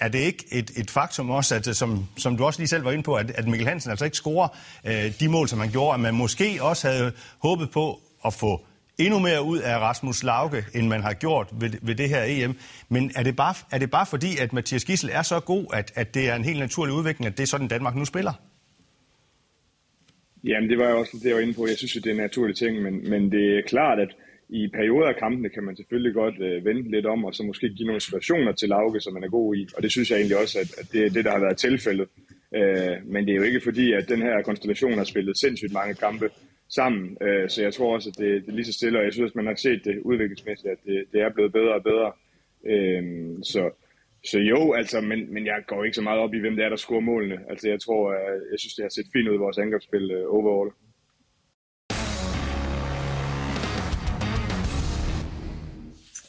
er 0.05 0.09
det 0.09 0.19
ikke 0.19 0.45
et, 0.53 0.71
et 0.77 0.91
faktum 0.91 1.31
også, 1.31 1.55
at, 1.55 1.69
øh, 1.69 1.75
som, 1.75 2.07
som 2.17 2.37
du 2.37 2.45
også 2.45 2.61
lige 2.61 2.69
selv 2.69 2.85
var 2.85 2.93
inde 2.93 3.03
på, 3.03 3.15
at, 3.15 3.31
at 3.31 3.49
Mikkel 3.49 3.69
Hansen 3.69 3.91
altså 3.91 4.05
ikke 4.05 4.17
scorer 4.17 4.49
øh, 4.87 5.21
de 5.21 5.29
mål, 5.29 5.49
som 5.49 5.61
han 5.61 5.71
gjorde, 5.71 5.95
at 5.95 6.01
man 6.01 6.15
måske 6.15 6.59
også 6.61 6.89
havde 6.89 7.13
håbet 7.39 7.71
på 7.71 8.01
at 8.27 8.35
få 8.35 8.61
endnu 8.99 9.19
mere 9.19 9.43
ud 9.43 9.59
af 9.59 9.79
Rasmus 9.79 10.23
Lauke, 10.23 10.65
end 10.75 10.89
man 10.89 11.03
har 11.03 11.13
gjort 11.13 11.49
ved, 11.61 11.71
ved 11.83 11.95
det 11.95 12.09
her 12.09 12.23
EM. 12.27 12.55
Men 12.89 13.11
er 13.17 13.23
det, 13.23 13.37
bare, 13.37 13.55
er 13.71 13.79
det 13.79 13.91
bare 13.91 14.07
fordi, 14.07 14.39
at 14.39 14.53
Mathias 14.53 14.85
Gissel 14.85 15.11
er 15.13 15.23
så 15.23 15.41
god, 15.41 15.67
at, 15.73 15.93
at 15.95 16.15
det 16.15 16.29
er 16.29 16.35
en 16.35 16.45
helt 16.45 16.59
naturlig 16.59 16.95
udvikling, 16.95 17.27
at 17.27 17.37
det 17.37 17.43
er 17.43 17.47
sådan, 17.47 17.69
Danmark 17.69 17.97
nu 17.97 18.05
spiller? 18.05 18.33
Jamen, 20.45 20.71
det 20.71 20.79
var 20.79 20.85
jeg 20.85 20.95
også 20.95 21.17
det, 21.23 21.25
jeg 21.25 21.35
var 21.35 21.41
inde 21.41 21.55
på. 21.55 21.67
Jeg 21.67 21.77
synes, 21.77 21.93
det 21.93 22.07
er 22.07 22.11
en 22.11 22.17
naturlig 22.17 22.57
ting, 22.57 22.83
men, 22.83 23.11
men 23.11 23.33
det 23.33 23.59
er 23.59 23.63
klart, 23.67 23.99
at 24.01 24.09
i 24.59 24.69
perioder 24.69 25.09
af 25.09 25.17
kampene 25.17 25.49
kan 25.49 25.65
man 25.65 25.77
selvfølgelig 25.77 26.15
godt 26.15 26.35
øh, 26.41 26.65
vende 26.65 26.91
lidt 26.91 27.07
om, 27.07 27.25
og 27.25 27.35
så 27.35 27.43
måske 27.43 27.69
give 27.77 27.87
nogle 27.87 28.01
situationer 28.01 28.53
til 28.53 28.69
Lauke, 28.69 29.01
som 29.01 29.15
man 29.15 29.25
er 29.25 29.29
god 29.29 29.57
i. 29.57 29.63
Og 29.77 29.83
det 29.83 29.91
synes 29.91 30.11
jeg 30.11 30.17
egentlig 30.17 30.39
også, 30.43 30.59
at, 30.63 30.71
at 30.81 30.87
det 30.93 31.01
er 31.07 31.11
det, 31.11 31.25
der 31.25 31.31
har 31.31 31.41
været 31.47 31.57
tilfældet. 31.57 32.09
Øh, 32.59 32.97
men 33.13 33.21
det 33.25 33.33
er 33.33 33.37
jo 33.37 33.43
ikke 33.43 33.61
fordi, 33.69 33.93
at 33.93 34.09
den 34.09 34.23
her 34.23 34.43
konstellation 34.43 34.99
har 34.99 35.05
spillet 35.05 35.39
sindssygt 35.39 35.73
mange 35.73 35.95
kampe 35.95 36.31
sammen. 36.69 37.17
Øh, 37.21 37.49
så 37.49 37.63
jeg 37.63 37.75
tror 37.75 37.95
også, 37.95 38.09
at 38.11 38.19
det, 38.19 38.43
det 38.43 38.49
er 38.49 38.57
lige 38.57 38.71
så 38.71 38.73
stille, 38.73 38.99
og 38.99 39.05
jeg 39.05 39.13
synes, 39.13 39.31
at 39.31 39.37
man 39.37 39.47
har 39.47 39.55
set 39.55 39.85
det 39.85 39.97
udviklingsmæssigt, 40.11 40.73
at 40.73 40.79
det, 40.87 41.05
det 41.13 41.21
er 41.21 41.31
blevet 41.35 41.53
bedre 41.53 41.75
og 41.75 41.83
bedre. 41.91 42.13
Øh, 42.73 43.03
så, 43.43 43.71
Så 44.25 44.39
jo, 44.39 44.73
altså, 44.73 45.01
men, 45.01 45.35
men 45.35 45.47
jeg 45.47 45.59
går 45.67 45.85
ikke 45.85 45.95
så 45.95 46.03
meget 46.03 46.21
op 46.21 46.35
i, 46.35 46.41
hvem 46.41 46.57
det 46.57 46.65
er, 46.65 46.69
der 46.69 46.77
scorer 46.77 47.01
målene. 47.01 47.39
Altså, 47.51 47.69
jeg 47.69 47.81
tror, 47.81 48.13
at, 48.13 48.39
jeg 48.53 48.59
synes, 48.59 48.75
det 48.75 48.85
har 48.85 48.95
set 48.95 49.13
fint 49.13 49.29
ud 49.29 49.35
i 49.35 49.45
vores 49.47 49.59
angrebsspil 49.59 50.11
øh, 50.11 50.25
overall. 50.37 50.71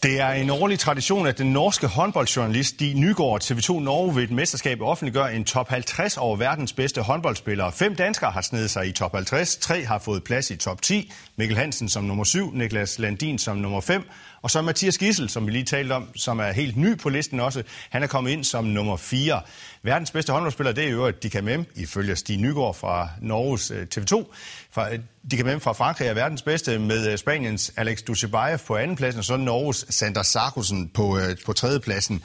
Det 0.04 0.20
er 0.20 0.30
en 0.30 0.50
årlig 0.50 0.80
tradition, 0.80 1.28
at 1.28 1.38
den 1.38 1.54
norske 1.54 1.88
håndboldjournalist 1.88 2.70
Stig 2.70 2.96
Nygaard 2.96 3.44
TV2 3.44 3.80
Norge 3.80 4.16
ved 4.16 4.24
et 4.24 4.32
mesterskab 4.32 4.82
offentliggør 4.82 5.26
en 5.26 5.44
top 5.44 5.70
50 5.70 6.18
over 6.18 6.36
verdens 6.36 6.74
bedste 6.74 7.02
håndboldspillere. 7.02 7.72
Fem 7.72 7.96
danskere 7.96 8.32
har 8.32 8.42
snedet 8.42 8.70
sig 8.70 8.88
i 8.88 8.92
top 8.92 9.16
50, 9.16 9.56
tre 9.56 9.86
har 9.86 10.00
fået 10.00 10.24
plads 10.24 10.52
i 10.52 10.56
top 10.56 10.82
10. 10.82 11.12
Mikkel 11.38 11.58
Hansen 11.58 11.90
som 11.90 12.04
nummer 12.04 12.24
7, 12.24 12.52
Niklas 12.54 13.00
Landin 13.00 13.38
som 13.38 13.58
nummer 13.58 13.82
5, 13.82 14.04
og 14.44 14.52
så 14.52 14.62
Mathias 14.62 14.98
Gissel, 14.98 15.30
som 15.30 15.46
vi 15.46 15.52
lige 15.52 15.64
talte 15.64 15.94
om, 15.94 16.10
som 16.16 16.40
er 16.40 16.52
helt 16.52 16.78
ny 16.78 16.98
på 16.98 17.10
listen 17.10 17.40
også. 17.40 17.64
Han 17.90 18.04
er 18.04 18.08
kommet 18.08 18.32
ind 18.32 18.44
som 18.44 18.66
nummer 18.66 18.98
4. 18.98 19.42
Verdens 19.84 20.12
bedste 20.12 20.34
håndboldspiller, 20.34 20.72
det 20.72 20.84
er 20.84 20.90
jo 20.90 21.14
kan 21.32 21.44
med 21.44 21.64
ifølge 21.76 22.16
Stig 22.16 22.38
Nygaard 22.38 22.76
fra 22.76 23.10
Norges 23.22 23.72
øh, 23.72 23.88
TV2. 23.96 24.34
Fra, 24.72 24.94
øh, 24.94 25.00
Dika 25.32 25.58
fra 25.58 25.74
Frankrig 25.74 26.08
er 26.08 26.14
verdens 26.14 26.42
bedste 26.42 26.80
med 26.80 27.12
øh, 27.12 27.18
Spaniens 27.18 27.74
Alex 27.78 28.02
Ducebaev 28.02 28.58
på 28.58 28.76
andenpladsen, 28.76 29.20
og 29.20 29.26
så 29.26 29.38
Norges 29.38 29.86
Sander 29.90 30.24
Sarkusen 30.24 30.90
på, 30.90 31.18
øh, 31.18 31.36
på 31.46 31.54
tredjepladsen. 31.54 32.24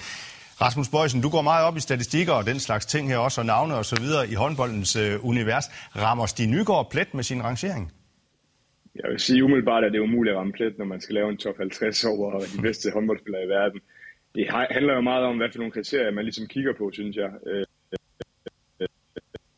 Rasmus 0.61 0.89
Bøjsen, 0.89 1.21
du 1.21 1.29
går 1.29 1.43
meget 1.43 1.65
op 1.65 1.77
i 1.77 1.81
statistikker 1.81 2.33
og 2.33 2.47
den 2.47 2.61
slags 2.61 2.87
ting 2.87 3.09
her 3.09 3.19
også, 3.19 3.41
og 3.41 3.47
navne 3.47 3.75
og 3.75 3.85
så 3.85 4.01
videre 4.01 4.29
i 4.29 4.35
håndboldens 4.35 4.97
øh, 4.97 5.25
univers. 5.25 5.65
Rammer 5.97 6.27
Stig 6.27 6.47
Nygaard 6.47 6.91
plet 6.91 7.15
med 7.15 7.25
sin 7.25 7.43
rangering? 7.43 7.93
Jeg 9.02 9.11
vil 9.11 9.21
sige 9.21 9.45
umiddelbart, 9.45 9.85
at 9.85 9.93
det 9.93 9.99
er 9.99 10.02
umuligt 10.02 10.33
at 10.33 10.38
ramme 10.38 10.52
plet, 10.52 10.78
når 10.78 10.85
man 10.85 11.00
skal 11.00 11.14
lave 11.14 11.31
en 11.31 11.37
top 11.37 11.57
50 11.57 12.05
over 12.05 12.38
de 12.38 12.62
bedste 12.62 12.90
håndboldspillere 12.90 13.45
i 13.45 13.49
verden. 13.49 13.81
Det 14.35 14.47
handler 14.71 14.95
jo 14.95 15.00
meget 15.00 15.25
om, 15.25 15.37
hvad 15.37 15.49
for 15.52 15.59
nogle 15.59 15.73
kriterier 15.73 16.11
man 16.11 16.25
ligesom 16.25 16.47
kigger 16.47 16.73
på, 16.73 16.90
synes 16.93 17.17
jeg. 17.17 17.31
Øh, 17.47 17.64
øh, 18.81 18.88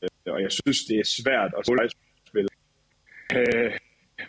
øh, 0.03 0.33
og 0.35 0.43
jeg 0.43 0.53
synes, 0.53 0.85
det 0.85 0.99
er 0.99 1.05
svært 1.05 1.53
at 1.59 1.65
spille 2.29 2.49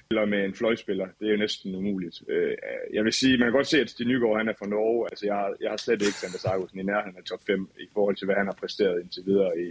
eller 0.10 0.24
øh, 0.24 0.30
med 0.30 0.46
en 0.46 0.56
fløjspiller. 0.56 1.08
Det 1.20 1.28
er 1.28 1.32
jo 1.32 1.38
næsten 1.38 1.76
umuligt. 1.76 2.22
Øh, 2.30 2.56
jeg 2.94 3.04
vil 3.04 3.14
sige, 3.14 3.38
man 3.38 3.48
kan 3.48 3.54
godt 3.54 3.68
se, 3.68 3.82
at 3.82 3.90
Stig 3.90 4.08
Nygaard 4.08 4.38
han 4.38 4.48
er 4.48 4.54
fra 4.60 4.68
Norge. 4.68 5.08
Altså, 5.12 5.26
jeg, 5.26 5.36
har, 5.36 5.56
jeg 5.62 5.70
har 5.70 5.78
slet 5.78 6.02
ikke 6.02 6.22
Sander 6.22 6.38
Sargussen 6.38 6.80
i 6.80 6.84
nærheden 6.84 7.18
af 7.18 7.24
top 7.24 7.40
5 7.48 7.70
i 7.80 7.88
forhold 7.94 8.16
til, 8.16 8.26
hvad 8.26 8.36
han 8.36 8.46
har 8.46 8.58
præsteret 8.60 9.02
indtil 9.02 9.24
videre 9.26 9.52
i, 9.60 9.70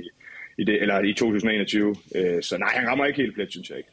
i, 0.59 0.65
det, 0.65 0.83
eller 0.83 1.01
i 1.01 1.13
2021. 1.13 1.97
Øh, 2.17 2.43
så 2.43 2.59
nej, 2.59 2.73
han 2.75 2.89
rammer 2.89 3.07
ikke 3.07 3.23
helt 3.23 3.35
plet, 3.35 3.51
synes 3.51 3.71
jeg 3.71 3.79
ikke. 3.79 3.91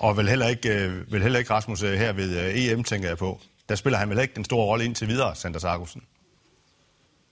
Og 0.00 0.16
vel 0.16 0.28
heller 0.28 0.48
ikke, 0.48 0.68
øh, 0.68 1.12
vel 1.12 1.22
heller 1.22 1.38
ikke 1.38 1.50
Rasmus 1.50 1.82
øh, 1.82 1.92
her 1.92 2.12
ved 2.12 2.30
øh, 2.42 2.72
EM, 2.72 2.84
tænker 2.84 3.08
jeg 3.08 3.18
på. 3.18 3.38
Der 3.68 3.74
spiller 3.74 3.98
han 3.98 4.10
vel 4.10 4.18
ikke 4.20 4.34
den 4.34 4.44
store 4.44 4.66
rolle 4.66 4.84
indtil 4.84 5.08
videre, 5.08 5.34
Sander 5.34 5.58
Sargussen? 5.58 6.02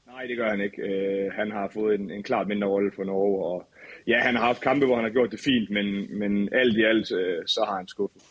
Nej, 0.06 0.22
det 0.22 0.36
gør 0.36 0.50
han 0.50 0.60
ikke. 0.60 0.78
Uh, 0.82 1.32
han 1.32 1.50
har 1.50 1.70
fået 1.74 2.00
en, 2.00 2.10
en 2.10 2.22
klart 2.22 2.48
mindre 2.48 2.68
rolle 2.68 2.90
for 2.96 3.04
Norge, 3.04 3.44
og 3.44 3.68
ja, 4.06 4.20
han 4.20 4.34
har 4.36 4.42
haft 4.42 4.60
kampe, 4.60 4.86
hvor 4.86 4.94
han 4.94 5.04
har 5.04 5.10
gjort 5.10 5.30
det 5.30 5.40
fint, 5.40 5.70
men, 5.70 6.18
men 6.18 6.48
alt 6.52 6.76
i 6.76 6.84
alt, 6.84 7.06
så 7.50 7.64
har 7.68 7.76
han 7.76 7.88
skuffet. 7.88 8.22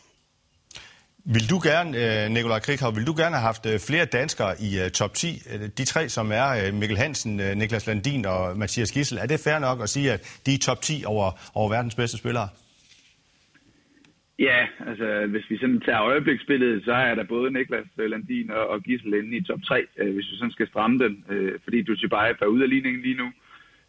Vil 1.24 1.50
du 1.50 1.60
gerne, 1.62 2.28
Nikolaj 2.28 2.58
Krighav, 2.58 2.96
vil 2.96 3.06
du 3.06 3.14
gerne 3.16 3.36
have 3.36 3.46
haft 3.46 3.66
flere 3.86 4.04
danskere 4.04 4.54
i 4.60 4.90
top 4.90 5.14
10? 5.14 5.42
De 5.78 5.84
tre, 5.84 6.08
som 6.08 6.32
er 6.32 6.72
Mikkel 6.72 6.98
Hansen, 6.98 7.36
Niklas 7.36 7.86
Landin 7.86 8.26
og 8.26 8.56
Mathias 8.56 8.92
Gissel. 8.92 9.18
Er 9.18 9.26
det 9.26 9.40
fair 9.40 9.58
nok 9.58 9.82
at 9.82 9.88
sige, 9.88 10.12
at 10.12 10.38
de 10.46 10.54
er 10.54 10.58
top 10.58 10.82
10 10.82 11.04
over, 11.06 11.30
over 11.54 11.68
verdens 11.68 11.94
bedste 11.94 12.18
spillere? 12.18 12.48
Ja, 14.38 14.66
altså 14.86 15.26
hvis 15.26 15.50
vi 15.50 15.58
sådan 15.58 15.80
tager 15.80 16.02
øjebliksbilledet, 16.02 16.84
så 16.84 16.92
er 16.92 17.14
der 17.14 17.24
både 17.24 17.52
Niklas 17.52 17.86
øh, 17.98 18.10
Landin 18.10 18.50
og, 18.50 18.66
og 18.68 18.82
Gissel 18.82 19.14
inde 19.14 19.36
i 19.36 19.42
top 19.42 19.62
3, 19.62 19.86
øh, 19.98 20.14
hvis 20.14 20.30
vi 20.30 20.36
sådan 20.36 20.50
skal 20.50 20.68
stramme 20.68 20.98
den, 20.98 21.24
øh, 21.30 21.52
fordi 21.64 21.82
Duchibayev 21.82 22.34
er 22.40 22.46
ude 22.46 22.62
af 22.62 22.70
ligningen 22.70 23.02
lige 23.02 23.16
nu. 23.16 23.32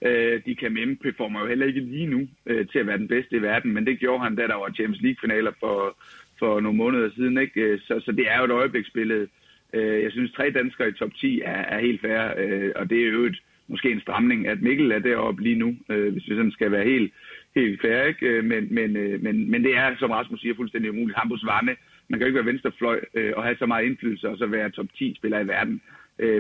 Øh, 0.02 0.42
de 0.46 0.56
kan 0.56 0.74
memme 0.74 0.96
performer 0.96 1.40
jo 1.40 1.48
heller 1.48 1.66
ikke 1.66 1.80
lige 1.80 2.08
nu 2.08 2.28
øh, 2.46 2.68
til 2.68 2.80
at 2.80 2.88
være 2.88 2.98
den 2.98 3.08
bedste 3.08 3.36
i 3.36 3.42
verden, 3.42 3.74
men 3.74 3.86
det 3.86 4.00
gjorde 4.00 4.24
han, 4.24 4.36
da 4.36 4.48
der 4.48 4.56
var 4.56 4.72
Champions 4.76 5.02
League-finaler 5.02 5.52
for, 5.60 5.98
for 6.40 6.60
nogle 6.60 6.78
måneder 6.78 7.10
siden. 7.16 7.38
Ikke? 7.38 7.62
Øh, 7.62 7.80
så, 7.80 8.02
så 8.06 8.12
det 8.12 8.32
er 8.32 8.38
jo 8.38 8.46
et 8.46 8.52
øjebliksbillede. 8.52 9.28
Øh, 9.74 10.04
jeg 10.04 10.12
synes, 10.12 10.32
tre 10.32 10.52
danskere 10.52 10.90
i 10.90 10.94
top 10.94 11.14
10 11.16 11.42
er, 11.42 11.62
er 11.76 11.80
helt 11.80 12.02
fair, 12.02 12.34
øh, 12.38 12.72
og 12.76 12.90
det 12.90 13.00
er 13.02 13.10
jo 13.10 13.24
et, 13.26 13.38
måske 13.68 13.92
en 13.92 14.02
stramning, 14.02 14.48
at 14.48 14.62
Mikkel 14.62 14.92
er 14.92 15.00
deroppe 15.00 15.44
lige 15.44 15.60
nu, 15.60 15.76
øh, 15.90 16.14
hvis 16.14 16.28
vi 16.30 16.36
sådan 16.36 16.52
skal 16.52 16.72
være 16.72 16.84
helt 16.84 17.14
helt 17.56 17.82
fair, 17.82 18.04
ikke? 18.04 18.26
Øh, 18.28 18.44
men, 18.44 18.74
men, 18.74 18.98
øh, 18.98 19.24
men, 19.24 19.52
men 19.52 19.64
det 19.64 19.78
er, 19.78 19.96
som 20.00 20.12
Rasmus 20.12 20.42
siger, 20.42 20.56
fuldstændig 20.56 20.92
umuligt. 20.92 21.18
Hampus 21.18 21.46
Varme, 21.46 21.76
man 22.08 22.20
kan 22.20 22.22
jo 22.22 22.26
ikke 22.26 22.40
være 22.40 22.52
venstrefløj 22.54 23.00
øh, 23.14 23.34
og 23.36 23.44
have 23.44 23.56
så 23.60 23.66
meget 23.66 23.86
indflydelse 23.86 24.30
og 24.30 24.38
så 24.38 24.46
være 24.46 24.70
top 24.70 24.86
10 24.98 25.16
spiller 25.18 25.40
i 25.40 25.48
verden. 25.48 25.82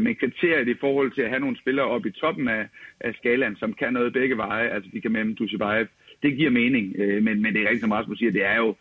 Men 0.02 0.16
kriteriet 0.16 0.68
i 0.68 0.80
forhold 0.80 1.12
til 1.12 1.22
at 1.22 1.30
have 1.30 1.40
nogle 1.40 1.58
spillere 1.58 1.86
oppe 1.86 2.10
i 2.10 2.12
toppen 2.12 2.48
af, 2.48 2.68
af 3.00 3.14
skalaen, 3.14 3.56
som 3.56 3.74
kan 3.74 3.94
noget 3.94 4.14
begge 4.14 4.38
veje, 4.38 4.70
altså 4.70 4.90
de 4.94 5.02
kan 5.02 5.12
med 5.12 5.36
Dushibayev, 5.36 5.86
det 6.24 6.38
giver 6.38 6.50
mening. 6.50 6.96
Men, 6.98 7.42
men 7.42 7.54
det 7.54 7.62
er 7.62 7.70
rigtigt, 7.70 7.82
som 7.82 7.92
Rasmus 7.92 8.18
siger, 8.18 8.32
det 8.32 8.46
er 8.46 8.58
jo 8.58 8.76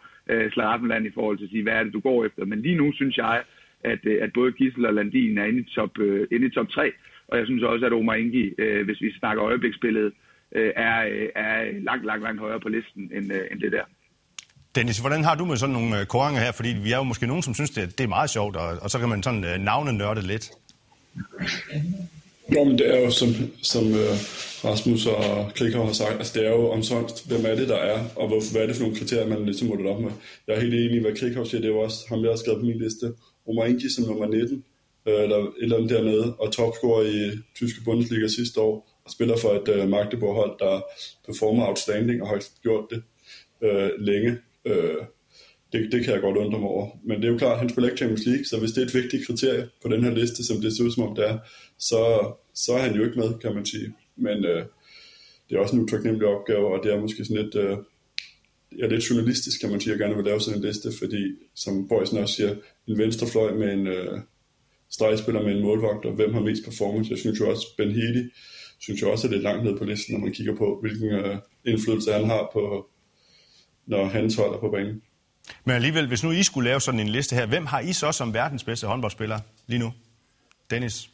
Slaraffenland 0.50 1.06
i 1.06 1.10
forhold 1.10 1.38
til 1.38 1.44
at 1.44 1.50
sige, 1.50 1.62
hvad 1.62 1.72
er 1.72 1.84
det, 1.84 1.92
du 1.92 2.00
går 2.00 2.24
efter. 2.24 2.44
Men 2.44 2.62
lige 2.62 2.76
nu 2.76 2.92
synes 2.92 3.16
jeg, 3.16 3.42
at, 3.84 4.06
at 4.06 4.32
både 4.32 4.52
Gissel 4.52 4.86
og 4.86 4.94
Landin 4.94 5.38
er 5.38 5.44
inde 5.44 5.60
i 5.60 5.70
top, 5.74 5.98
inde 6.30 6.46
i 6.46 6.50
top 6.50 6.68
3, 6.68 6.92
og 7.28 7.38
jeg 7.38 7.46
synes 7.46 7.62
også, 7.62 7.86
at 7.86 7.92
Omar 7.92 8.14
Ingi, 8.14 8.54
hvis 8.84 9.00
vi 9.00 9.12
snakker 9.12 9.44
øjebliksbilledet, 9.44 10.12
øh, 10.56 10.72
er, 10.76 10.96
øh, 11.00 11.28
er 11.36 11.82
langt, 11.82 12.06
langt, 12.06 12.22
langt 12.22 12.40
højere 12.40 12.60
på 12.60 12.68
listen 12.68 13.02
end, 13.16 13.32
øh, 13.32 13.46
end 13.50 13.60
det 13.60 13.72
der. 13.72 13.84
Dennis, 14.74 14.98
hvordan 14.98 15.24
har 15.24 15.34
du 15.34 15.44
med 15.44 15.56
sådan 15.56 15.72
nogle 15.72 16.00
øh, 16.00 16.06
koringer 16.06 16.40
her? 16.40 16.52
Fordi 16.52 16.68
vi 16.68 16.92
er 16.92 16.96
jo 16.96 17.02
måske 17.02 17.26
nogen, 17.26 17.42
som 17.42 17.54
synes, 17.54 17.70
det, 17.70 17.98
det 17.98 18.04
er 18.04 18.08
meget 18.08 18.30
sjovt, 18.30 18.56
og, 18.56 18.78
og 18.82 18.90
så 18.90 18.98
kan 18.98 19.08
man 19.08 19.22
sådan 19.22 19.60
navne 19.60 19.92
nørde 19.92 20.22
lidt. 20.22 20.50
Jo, 22.54 22.64
men 22.64 22.78
det 22.78 22.94
er 22.94 23.00
jo, 23.00 23.10
som, 23.10 23.28
som 23.62 23.84
Rasmus 24.64 25.06
og 25.06 25.52
Krikov 25.54 25.86
har 25.86 25.92
sagt, 25.92 26.12
altså 26.12 26.32
det 26.38 26.46
er 26.46 26.50
jo 26.50 26.70
omsonst, 26.70 27.28
hvem 27.28 27.46
er 27.46 27.54
det, 27.54 27.68
der 27.68 27.76
er, 27.76 28.04
og 28.16 28.28
hvorfor, 28.28 28.52
hvad 28.52 28.62
er 28.62 28.66
det 28.66 28.76
for 28.76 28.82
nogle 28.82 28.96
kriterier, 28.96 29.28
man 29.28 29.44
ligesom 29.44 29.68
måtte 29.68 29.82
op 29.82 30.00
med. 30.00 30.10
Jeg 30.46 30.56
er 30.56 30.60
helt 30.60 30.74
enig 30.74 30.96
i, 30.96 30.98
hvad 30.98 31.16
Krikov 31.16 31.46
siger, 31.46 31.60
det 31.60 31.68
er 31.68 31.72
jo 31.72 31.80
også 31.80 31.98
ham, 32.08 32.22
jeg 32.22 32.30
har 32.30 32.36
skrevet 32.36 32.60
på 32.60 32.66
min 32.66 32.78
liste. 32.78 33.12
Omar 33.48 33.64
Ingi 33.64 33.88
som 33.90 34.04
nummer 34.04 34.26
19, 34.26 34.64
uh, 35.06 35.12
der 35.12 35.38
et 35.38 35.52
eller 35.60 35.76
andet 35.76 35.90
dernede, 35.90 36.34
og 36.34 36.52
topscorer 36.52 37.02
i 37.02 37.38
tyske 37.54 37.80
Bundesliga 37.84 38.28
sidste 38.28 38.60
år 38.60 38.87
spiller 39.08 39.36
for 39.36 39.48
et 39.48 39.68
øh, 39.68 39.88
Magdeburg-hold, 39.88 40.58
der 40.58 40.82
performer 41.26 41.66
outstanding 41.66 42.22
og 42.22 42.28
har 42.28 42.44
gjort 42.62 42.84
det 42.90 43.02
øh, 43.62 43.90
længe. 43.98 44.36
Øh, 44.64 45.02
det, 45.72 45.92
det 45.92 46.04
kan 46.04 46.14
jeg 46.14 46.20
godt 46.20 46.36
undre 46.36 46.58
mig 46.58 46.68
over. 46.68 46.86
Men 47.04 47.16
det 47.16 47.24
er 47.24 47.32
jo 47.32 47.38
klart, 47.38 47.52
at 47.52 47.58
han 47.58 47.68
spiller 47.68 47.88
ikke 47.88 47.96
Champions 47.96 48.26
League, 48.26 48.44
så 48.44 48.58
hvis 48.58 48.70
det 48.70 48.82
er 48.82 48.86
et 48.86 48.94
vigtigt 48.94 49.26
kriterie 49.26 49.68
på 49.82 49.88
den 49.88 50.04
her 50.04 50.14
liste, 50.14 50.44
som 50.44 50.60
det 50.60 50.76
ser 50.76 50.84
ud 50.84 50.90
som 50.90 51.02
om 51.02 51.14
det 51.14 51.28
er, 51.28 51.38
så, 51.78 52.32
så 52.54 52.72
er 52.72 52.78
han 52.78 52.94
jo 52.94 53.04
ikke 53.04 53.18
med, 53.18 53.38
kan 53.38 53.54
man 53.54 53.66
sige. 53.66 53.94
Men 54.16 54.44
øh, 54.44 54.64
det 55.48 55.56
er 55.56 55.60
også 55.60 55.76
en 55.76 55.82
utaknemmelig 55.82 56.28
opgave, 56.28 56.66
og 56.74 56.84
det 56.84 56.92
er 56.92 57.00
måske 57.00 57.24
sådan 57.24 57.42
lidt, 57.42 57.54
øh, 57.54 57.76
ja, 58.78 58.86
lidt 58.86 59.10
journalistisk, 59.10 59.60
kan 59.60 59.70
man 59.70 59.80
sige, 59.80 59.92
at 59.92 60.00
gerne 60.00 60.16
vil 60.16 60.24
lave 60.24 60.40
sådan 60.40 60.58
en 60.58 60.64
liste, 60.64 60.88
fordi, 60.98 61.22
som 61.54 61.88
Boysen 61.88 62.18
også 62.18 62.34
siger, 62.34 62.54
en 62.88 62.98
venstrefløj 62.98 63.54
med 63.54 63.72
en 63.72 63.86
øh, 63.86 64.18
stregspiller 64.90 65.42
med 65.42 65.52
en 65.54 65.62
målvagt, 65.62 66.04
og 66.04 66.12
hvem 66.12 66.34
har 66.34 66.40
mest 66.40 66.64
performance. 66.64 67.10
Jeg 67.10 67.18
synes 67.18 67.40
jo 67.40 67.50
også, 67.50 67.66
Ben 67.78 67.92
Healy 67.92 68.22
synes 68.80 69.00
jeg 69.00 69.08
også 69.10 69.26
er 69.26 69.30
lidt 69.30 69.42
langt 69.42 69.64
ned 69.64 69.78
på 69.78 69.84
listen, 69.84 70.14
når 70.14 70.20
man 70.20 70.32
kigger 70.32 70.56
på, 70.56 70.78
hvilken 70.80 71.08
øh, 71.08 71.38
indflydelse 71.64 72.12
han 72.12 72.26
har 72.26 72.50
på, 72.52 72.90
når 73.86 74.04
hans 74.04 74.34
hold 74.34 74.54
er 74.54 74.58
på 74.58 74.70
banen. 74.70 75.02
Men 75.64 75.74
alligevel, 75.74 76.06
hvis 76.06 76.24
nu 76.24 76.30
I 76.30 76.42
skulle 76.42 76.70
lave 76.70 76.80
sådan 76.80 77.00
en 77.00 77.08
liste 77.08 77.36
her, 77.36 77.46
hvem 77.46 77.66
har 77.66 77.80
I 77.80 77.92
så 77.92 78.12
som 78.12 78.34
verdens 78.34 78.64
bedste 78.64 78.86
håndboldspiller 78.86 79.40
lige 79.66 79.78
nu? 79.78 79.92
Dennis? 80.70 81.10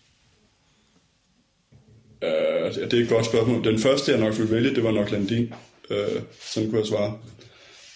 Uh, 2.23 2.29
det 2.75 2.93
er 2.93 3.03
et 3.03 3.09
godt 3.09 3.27
spørgsmål. 3.27 3.65
Den 3.65 3.79
første, 3.79 4.13
jeg 4.13 4.21
nok 4.21 4.39
ville 4.39 4.55
vælge, 4.55 4.75
det 4.75 4.85
var 4.85 4.91
nok 4.91 5.11
Landin. 5.11 5.55
Uh, 5.91 5.97
sådan 6.41 6.71
kunne 6.71 6.81
jeg 6.81 6.87
svare. 6.87 7.19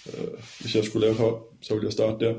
Uh, 0.06 0.28
hvis 0.60 0.74
jeg 0.74 0.84
skulle 0.84 1.06
lave 1.06 1.12
et 1.12 1.18
hold, 1.18 1.36
så 1.62 1.74
ville 1.74 1.86
jeg 1.86 1.92
starte 1.92 2.24
der. 2.24 2.34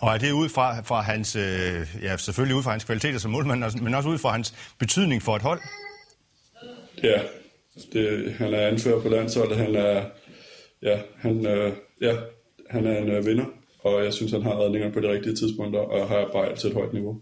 Og 0.00 0.14
er 0.14 0.18
det 0.18 0.32
ud 0.32 0.48
fra, 0.48 0.80
fra 0.80 1.00
hans, 1.00 1.36
øh, 1.36 1.86
ja 2.02 2.16
selvfølgelig 2.16 2.56
ud 2.56 2.62
fra 2.62 2.70
hans 2.70 2.84
kvaliteter 2.84 3.18
som 3.18 3.30
målmand, 3.30 3.80
men 3.80 3.94
også 3.94 4.08
ud 4.08 4.18
fra 4.18 4.30
hans 4.30 4.54
betydning 4.78 5.22
for 5.22 5.36
et 5.36 5.42
hold? 5.42 5.60
Ja, 7.04 7.22
det, 7.92 8.32
han 8.32 8.54
er 8.54 8.66
anfører 8.66 9.02
på 9.02 9.08
landsholdet. 9.08 9.56
Han 9.56 9.74
er, 9.74 10.04
ja, 10.82 11.00
han, 11.16 11.46
øh, 11.46 11.72
ja, 12.00 12.16
han 12.70 12.86
er 12.86 12.98
en 12.98 13.10
øh, 13.10 13.26
vinder, 13.26 13.46
og 13.78 14.04
jeg 14.04 14.12
synes, 14.12 14.32
han 14.32 14.42
har 14.42 14.64
redninger 14.64 14.92
på 14.92 15.00
de 15.00 15.12
rigtige 15.12 15.36
tidspunkter, 15.36 15.80
og 15.80 16.08
har 16.08 16.30
bare 16.32 16.56
til 16.56 16.68
et 16.68 16.74
højt 16.74 16.92
niveau. 16.92 17.20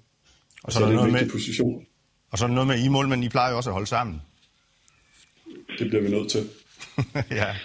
Og 0.65 0.73
så, 0.73 0.79
så 0.79 0.85
er 0.85 0.89
det 0.89 0.99
en 0.99 1.05
vigtig 1.07 1.23
med, 1.23 1.31
position. 1.31 1.87
Og 2.31 2.39
så 2.39 2.45
er 2.45 2.49
der 2.49 2.55
noget 2.55 2.69
med 2.69 2.79
I 2.85 2.89
mål, 2.89 3.09
men 3.09 3.23
I 3.23 3.29
plejer 3.29 3.51
jo 3.51 3.57
også 3.57 3.71
at 3.71 3.75
holde 3.75 3.87
sammen. 3.87 4.23
Det 5.79 5.89
bliver 5.89 6.03
vi 6.03 6.11
nødt 6.11 6.31
til. 6.31 6.49
ja. 7.41 7.57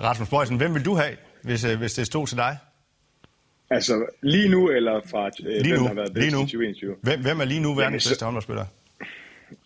Rasmus 0.00 0.28
Bøjsen, 0.28 0.56
hvem 0.56 0.74
vil 0.74 0.84
du 0.84 0.94
have, 0.94 1.16
hvis, 1.42 1.64
øh, 1.64 1.78
hvis 1.78 1.94
det 1.94 2.06
stod 2.06 2.26
til 2.26 2.36
dig? 2.36 2.58
Altså, 3.70 4.06
lige 4.22 4.48
nu, 4.48 4.70
eller 4.70 5.00
fra 5.10 5.26
øh, 5.26 5.62
lige 5.62 5.76
nu, 5.76 5.86
har 5.86 5.94
været 5.94 6.14
lige 6.14 6.30
nu. 6.30 6.38
2021? 6.38 6.94
Hvem, 7.02 7.20
hvem 7.22 7.40
er 7.40 7.44
lige 7.44 7.60
nu 7.60 7.74
verdens 7.74 8.08
bedste 8.08 8.24
håndboldspiller? 8.24 8.66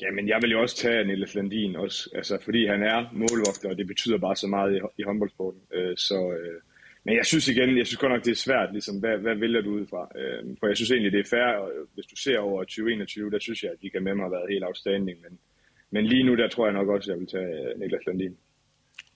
Jamen, 0.01 0.29
jeg 0.29 0.39
vil 0.43 0.51
jo 0.51 0.61
også 0.63 0.77
tage 0.77 1.05
Niels 1.05 1.35
Landin 1.35 1.77
også, 1.77 2.11
altså, 2.15 2.39
fordi 2.45 2.67
han 2.67 2.83
er 2.83 3.09
målvogter, 3.13 3.69
og 3.71 3.77
det 3.79 3.87
betyder 3.87 4.19
bare 4.19 4.37
så 4.37 4.47
meget 4.47 4.77
i, 4.77 4.81
i 4.99 5.03
håndboldsporten. 5.03 5.61
Øh, 5.73 5.97
så 5.97 6.37
øh, 6.41 6.61
men 7.07 7.17
jeg 7.17 7.27
synes 7.27 7.49
igen, 7.49 7.79
jeg 7.79 7.87
synes 7.87 8.01
godt 8.01 8.13
nok, 8.13 8.25
det 8.25 8.31
er 8.31 8.45
svært, 8.47 8.69
ligesom, 8.73 8.97
hvad, 8.99 9.17
hvad 9.19 9.35
vælger 9.35 9.61
du 9.61 9.71
ud 9.71 9.87
fra? 9.91 10.03
Øh, 10.21 10.57
for 10.61 10.67
jeg 10.67 10.77
synes 10.77 10.91
egentlig, 10.91 11.13
det 11.13 11.21
er 11.21 11.31
fair, 11.31 11.51
og 11.63 11.71
hvis 11.95 12.07
du 12.07 12.17
ser 12.17 12.39
over 12.39 12.63
2021, 12.63 13.31
der 13.31 13.39
synes 13.39 13.63
jeg, 13.63 13.71
at 13.71 13.83
de 13.83 13.91
kan 13.91 14.03
med 14.03 14.15
mig 14.15 14.25
har 14.25 14.31
været 14.31 14.51
helt 14.51 14.65
afstanding, 14.65 15.19
men, 15.25 15.39
men 15.91 16.07
lige 16.07 16.25
nu, 16.25 16.37
der 16.37 16.49
tror 16.49 16.67
jeg 16.67 16.75
nok 16.75 16.89
også, 16.89 17.11
at 17.11 17.15
jeg 17.15 17.21
vil 17.21 17.29
tage 17.37 17.53
øh, 17.71 17.81
Niklas 17.81 18.07
Landin. 18.07 18.37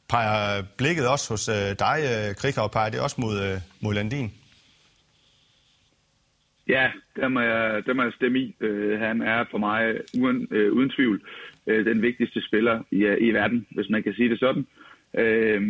Peger 0.09 0.63
blikket 0.77 1.09
også 1.09 1.27
hos 1.33 1.49
øh, 1.49 1.71
dig, 1.85 1.99
øh, 2.11 2.35
Krikau, 2.35 2.69
peger 2.69 2.91
det 2.91 3.01
også 3.01 3.17
mod, 3.21 3.37
øh, 3.47 3.57
mod 3.81 3.95
Landin? 3.95 4.33
Ja, 6.71 6.91
der 7.17 7.29
må 7.29 7.41
jeg, 7.41 7.83
der 7.87 7.95
må 7.95 8.03
jeg 8.03 8.13
stemme 8.13 8.39
i. 8.39 8.57
Uh, 8.61 8.99
han 8.99 9.23
er 9.23 9.45
for 9.51 9.59
mig 9.59 10.01
uden, 10.21 10.49
uh, 10.51 10.77
uden 10.77 10.91
tvivl 10.91 11.21
uh, 11.67 11.75
den 11.75 12.03
vigtigste 12.03 12.41
spiller 12.47 12.83
i, 12.91 13.07
uh, 13.07 13.17
i 13.21 13.31
verden, 13.31 13.67
hvis 13.71 13.91
man 13.91 14.03
kan 14.03 14.15
sige 14.15 14.29
det 14.29 14.39
sådan. 14.39 14.67
Uh, 15.13 15.63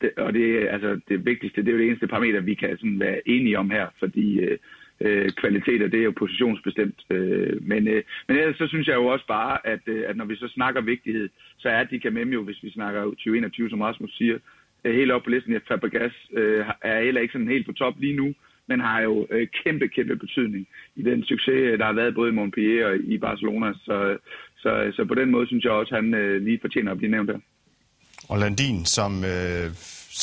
det, 0.00 0.10
og 0.16 0.32
det, 0.32 0.68
altså, 0.68 1.00
det 1.08 1.26
vigtigste, 1.26 1.60
det 1.60 1.68
er 1.68 1.72
jo 1.72 1.78
det 1.78 1.86
eneste 1.86 2.06
parameter, 2.06 2.40
vi 2.40 2.54
kan 2.54 2.76
sådan 2.78 3.00
være 3.00 3.28
enige 3.28 3.58
om 3.58 3.70
her, 3.70 3.86
fordi 3.98 4.44
uh, 4.44 4.56
uh, 5.00 5.28
kvaliteter, 5.40 5.88
det 5.88 6.00
er 6.00 6.04
jo 6.04 6.14
positionsbestemt. 6.18 7.00
Uh, 7.10 7.66
men, 7.70 7.88
uh, 7.88 8.00
men 8.28 8.36
ellers 8.36 8.56
så 8.56 8.66
synes 8.66 8.86
jeg 8.88 8.94
jo 8.94 9.06
også 9.06 9.26
bare, 9.26 9.66
at, 9.66 9.80
uh, 9.88 10.02
at 10.06 10.16
når 10.16 10.24
vi 10.24 10.36
så 10.36 10.48
snakker 10.48 10.80
vigtighed, 10.80 11.28
så 11.58 11.68
er 11.68 11.84
de 11.84 12.00
kan 12.00 12.32
jo, 12.32 12.42
hvis 12.42 12.62
vi 12.62 12.70
snakker 12.70 13.04
2021, 13.04 13.70
som 13.70 13.80
Rasmus 13.80 14.16
siger, 14.16 14.38
uh, 14.84 14.92
helt 14.92 15.10
op 15.10 15.22
på 15.22 15.30
listen. 15.30 15.60
Fabregas 15.68 16.14
uh, 16.32 16.66
er 16.82 17.04
heller 17.04 17.20
ikke 17.20 17.32
sådan 17.32 17.48
helt 17.48 17.66
på 17.66 17.72
top 17.72 17.94
lige 18.00 18.16
nu, 18.16 18.34
men 18.68 18.80
har 18.80 19.00
jo 19.00 19.26
øh, 19.30 19.48
kæmpe, 19.64 19.88
kæmpe 19.88 20.16
betydning 20.16 20.66
i 20.96 21.02
den 21.02 21.24
succes, 21.24 21.60
øh, 21.68 21.78
der 21.78 21.84
har 21.84 21.92
været 21.92 22.14
både 22.14 22.30
i 22.30 22.34
Montpellier 22.34 22.86
og 22.86 22.96
i 22.96 23.18
Barcelona. 23.18 23.72
Så, 23.72 24.18
så, 24.56 24.92
så 24.96 25.04
på 25.04 25.14
den 25.14 25.30
måde 25.30 25.46
synes 25.46 25.64
jeg 25.64 25.72
også, 25.72 25.94
at 25.94 26.02
han 26.02 26.14
øh, 26.14 26.42
lige 26.42 26.58
fortjener 26.60 26.92
at 26.92 26.98
blive 26.98 27.10
nævnt 27.10 27.28
der. 27.28 27.38
Og 28.28 28.38
Landin, 28.38 28.84
som, 28.84 29.24
øh, 29.24 29.70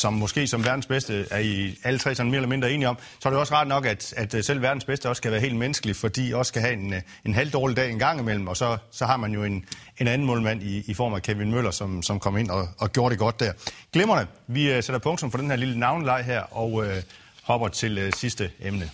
som 0.02 0.12
måske 0.12 0.46
som 0.46 0.64
verdens 0.64 0.86
bedste 0.86 1.12
er 1.30 1.38
I 1.38 1.74
alle 1.84 1.98
tre 1.98 2.14
sådan 2.14 2.30
mere 2.30 2.38
eller 2.38 2.48
mindre 2.48 2.72
enige 2.72 2.88
om, 2.88 2.96
så 3.20 3.28
er 3.28 3.30
det 3.30 3.40
også 3.40 3.54
ret 3.54 3.68
nok, 3.68 3.86
at, 3.86 4.14
at 4.16 4.34
øh, 4.34 4.42
selv 4.42 4.62
verdens 4.62 4.84
bedste 4.84 5.08
også 5.08 5.20
skal 5.20 5.32
være 5.32 5.40
helt 5.40 5.56
menneskelig, 5.56 5.96
fordi 5.96 6.32
også 6.32 6.50
skal 6.50 6.62
have 6.62 6.74
en, 6.74 6.92
øh, 6.94 7.00
en 7.26 7.34
halv 7.34 7.50
dårlig 7.50 7.76
dag 7.76 7.90
en 7.90 7.98
gang 7.98 8.20
imellem, 8.20 8.48
og 8.48 8.56
så, 8.56 8.76
så 8.90 9.04
har 9.04 9.16
man 9.16 9.32
jo 9.32 9.44
en, 9.44 9.64
en 10.00 10.08
anden 10.08 10.26
målmand 10.26 10.62
i, 10.62 10.82
i 10.90 10.94
form 10.94 11.14
af 11.14 11.22
Kevin 11.22 11.50
Møller, 11.50 11.70
som, 11.70 12.02
som 12.02 12.20
kom 12.20 12.36
ind 12.36 12.50
og, 12.50 12.62
og 12.78 12.92
gjorde 12.92 13.10
det 13.10 13.18
godt 13.18 13.40
der. 13.40 13.52
Glimmerne, 13.92 14.26
vi 14.46 14.62
uh, 14.70 14.82
sætter 14.82 14.98
punktum 14.98 15.30
for 15.30 15.38
den 15.38 15.50
her 15.50 15.56
lille 15.56 15.78
navnleg 15.78 16.24
her, 16.24 16.40
og 16.40 16.72
uh, 16.72 16.86
hopper 17.50 17.68
til 17.68 17.98
øh, 17.98 18.12
sidste 18.12 18.50
emne. 18.60 18.90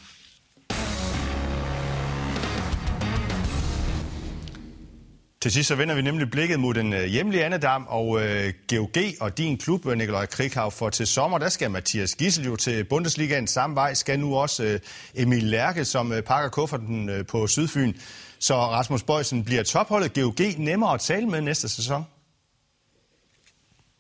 Til 5.43 5.53
sidst 5.53 5.69
så 5.69 5.75
vender 5.75 5.95
vi 5.95 6.03
nemlig 6.03 6.31
blikket 6.31 6.61
mod 6.61 6.75
den 6.75 6.93
øh, 6.93 7.05
hjemlige 7.05 7.45
Annedam 7.45 7.87
og 7.89 8.23
øh, 8.23 8.53
GOG 8.71 8.97
og 9.21 9.39
din 9.39 9.59
klub, 9.59 9.87
øh, 9.87 9.99
Nikolaj 9.99 10.27
Krikhav, 10.27 10.71
for 10.71 10.91
til 10.91 11.07
sommer, 11.07 11.39
der 11.39 11.49
skal 11.49 11.71
Mathias 11.71 12.15
Gissel 12.15 12.45
jo 12.45 12.57
til 12.57 12.85
Bundesligaen 12.85 13.47
samme 13.47 13.77
vej, 13.77 13.95
skal 13.95 14.21
nu 14.21 14.37
også 14.37 14.65
øh, 14.65 14.81
Emil 15.15 15.45
Lærke, 15.45 15.85
som 15.85 16.13
øh, 16.13 16.23
pakker 16.23 16.51
kufferten 16.51 17.09
øh, 17.09 17.27
på 17.27 17.47
Sydfyn. 17.47 17.93
Så 18.39 18.55
Rasmus 18.55 19.03
Bøjsen 19.03 19.45
bliver 19.45 19.63
topholdet 19.63 20.15
GOG 20.15 20.59
nemmere 20.59 20.95
at 20.95 21.01
tale 21.01 21.27
med 21.27 21.41
næste 21.41 21.69
sæson? 21.69 22.05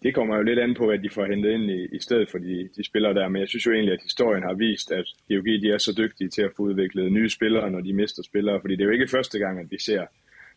Det 0.02 0.14
kommer 0.14 0.37
jo 0.37 0.42
lidt 0.42 0.59
an 0.59 0.74
på, 0.74 0.87
hvad 0.87 0.98
de 0.98 1.11
får 1.11 1.26
hentet 1.26 1.50
ind 1.50 1.70
i, 1.70 1.96
i 1.96 1.98
stedet 2.00 2.30
for 2.30 2.38
de, 2.38 2.68
de 2.76 2.85
spillere 2.85 3.14
der. 3.14 3.28
Men 3.28 3.40
jeg 3.40 3.48
synes 3.48 3.66
jo 3.66 3.72
egentlig, 3.72 3.92
at 3.92 4.02
historien 4.02 4.42
har 4.42 4.54
vist, 4.54 4.92
at 4.92 5.06
GOG 5.28 5.46
de 5.62 5.70
er 5.70 5.78
så 5.78 5.92
dygtige 5.98 6.30
til 6.30 6.42
at 6.42 6.52
få 6.56 6.62
udviklet 6.62 7.12
nye 7.12 7.30
spillere, 7.30 7.70
når 7.70 7.80
de 7.80 7.92
mister 7.92 8.22
spillere. 8.22 8.61
Fordi 8.61 8.76
det 8.76 8.80
er 8.80 8.85
jo 8.87 8.90
ikke 8.90 9.09
første 9.16 9.38
gang, 9.38 9.61
at 9.61 9.70
vi 9.70 9.78
ser 9.78 10.06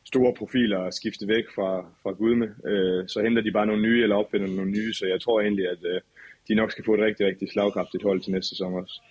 store 0.06 0.34
profiler 0.34 0.90
skifte 0.90 1.28
væk 1.28 1.46
fra, 1.56 1.70
fra 2.04 2.12
Gudme. 2.12 2.48
Øh, 2.66 3.08
så 3.08 3.22
henter 3.22 3.42
de 3.42 3.52
bare 3.52 3.68
nogle 3.68 3.82
nye, 3.82 4.04
eller 4.04 4.16
opfinder 4.16 4.48
nogle 4.48 4.72
nye. 4.72 4.94
Så 4.94 5.06
jeg 5.06 5.22
tror 5.22 5.42
egentlig, 5.42 5.68
at 5.70 5.82
øh, 5.84 6.02
de 6.48 6.56
nok 6.56 6.72
skal 6.72 6.86
få 6.86 6.94
et 6.94 7.06
rigtig, 7.08 7.26
rigtig 7.26 7.48
slagkraftigt 7.52 8.04
hold 8.04 8.22
til 8.22 8.32
næste 8.32 8.50
sæson 8.50 8.74
også. 8.74 9.02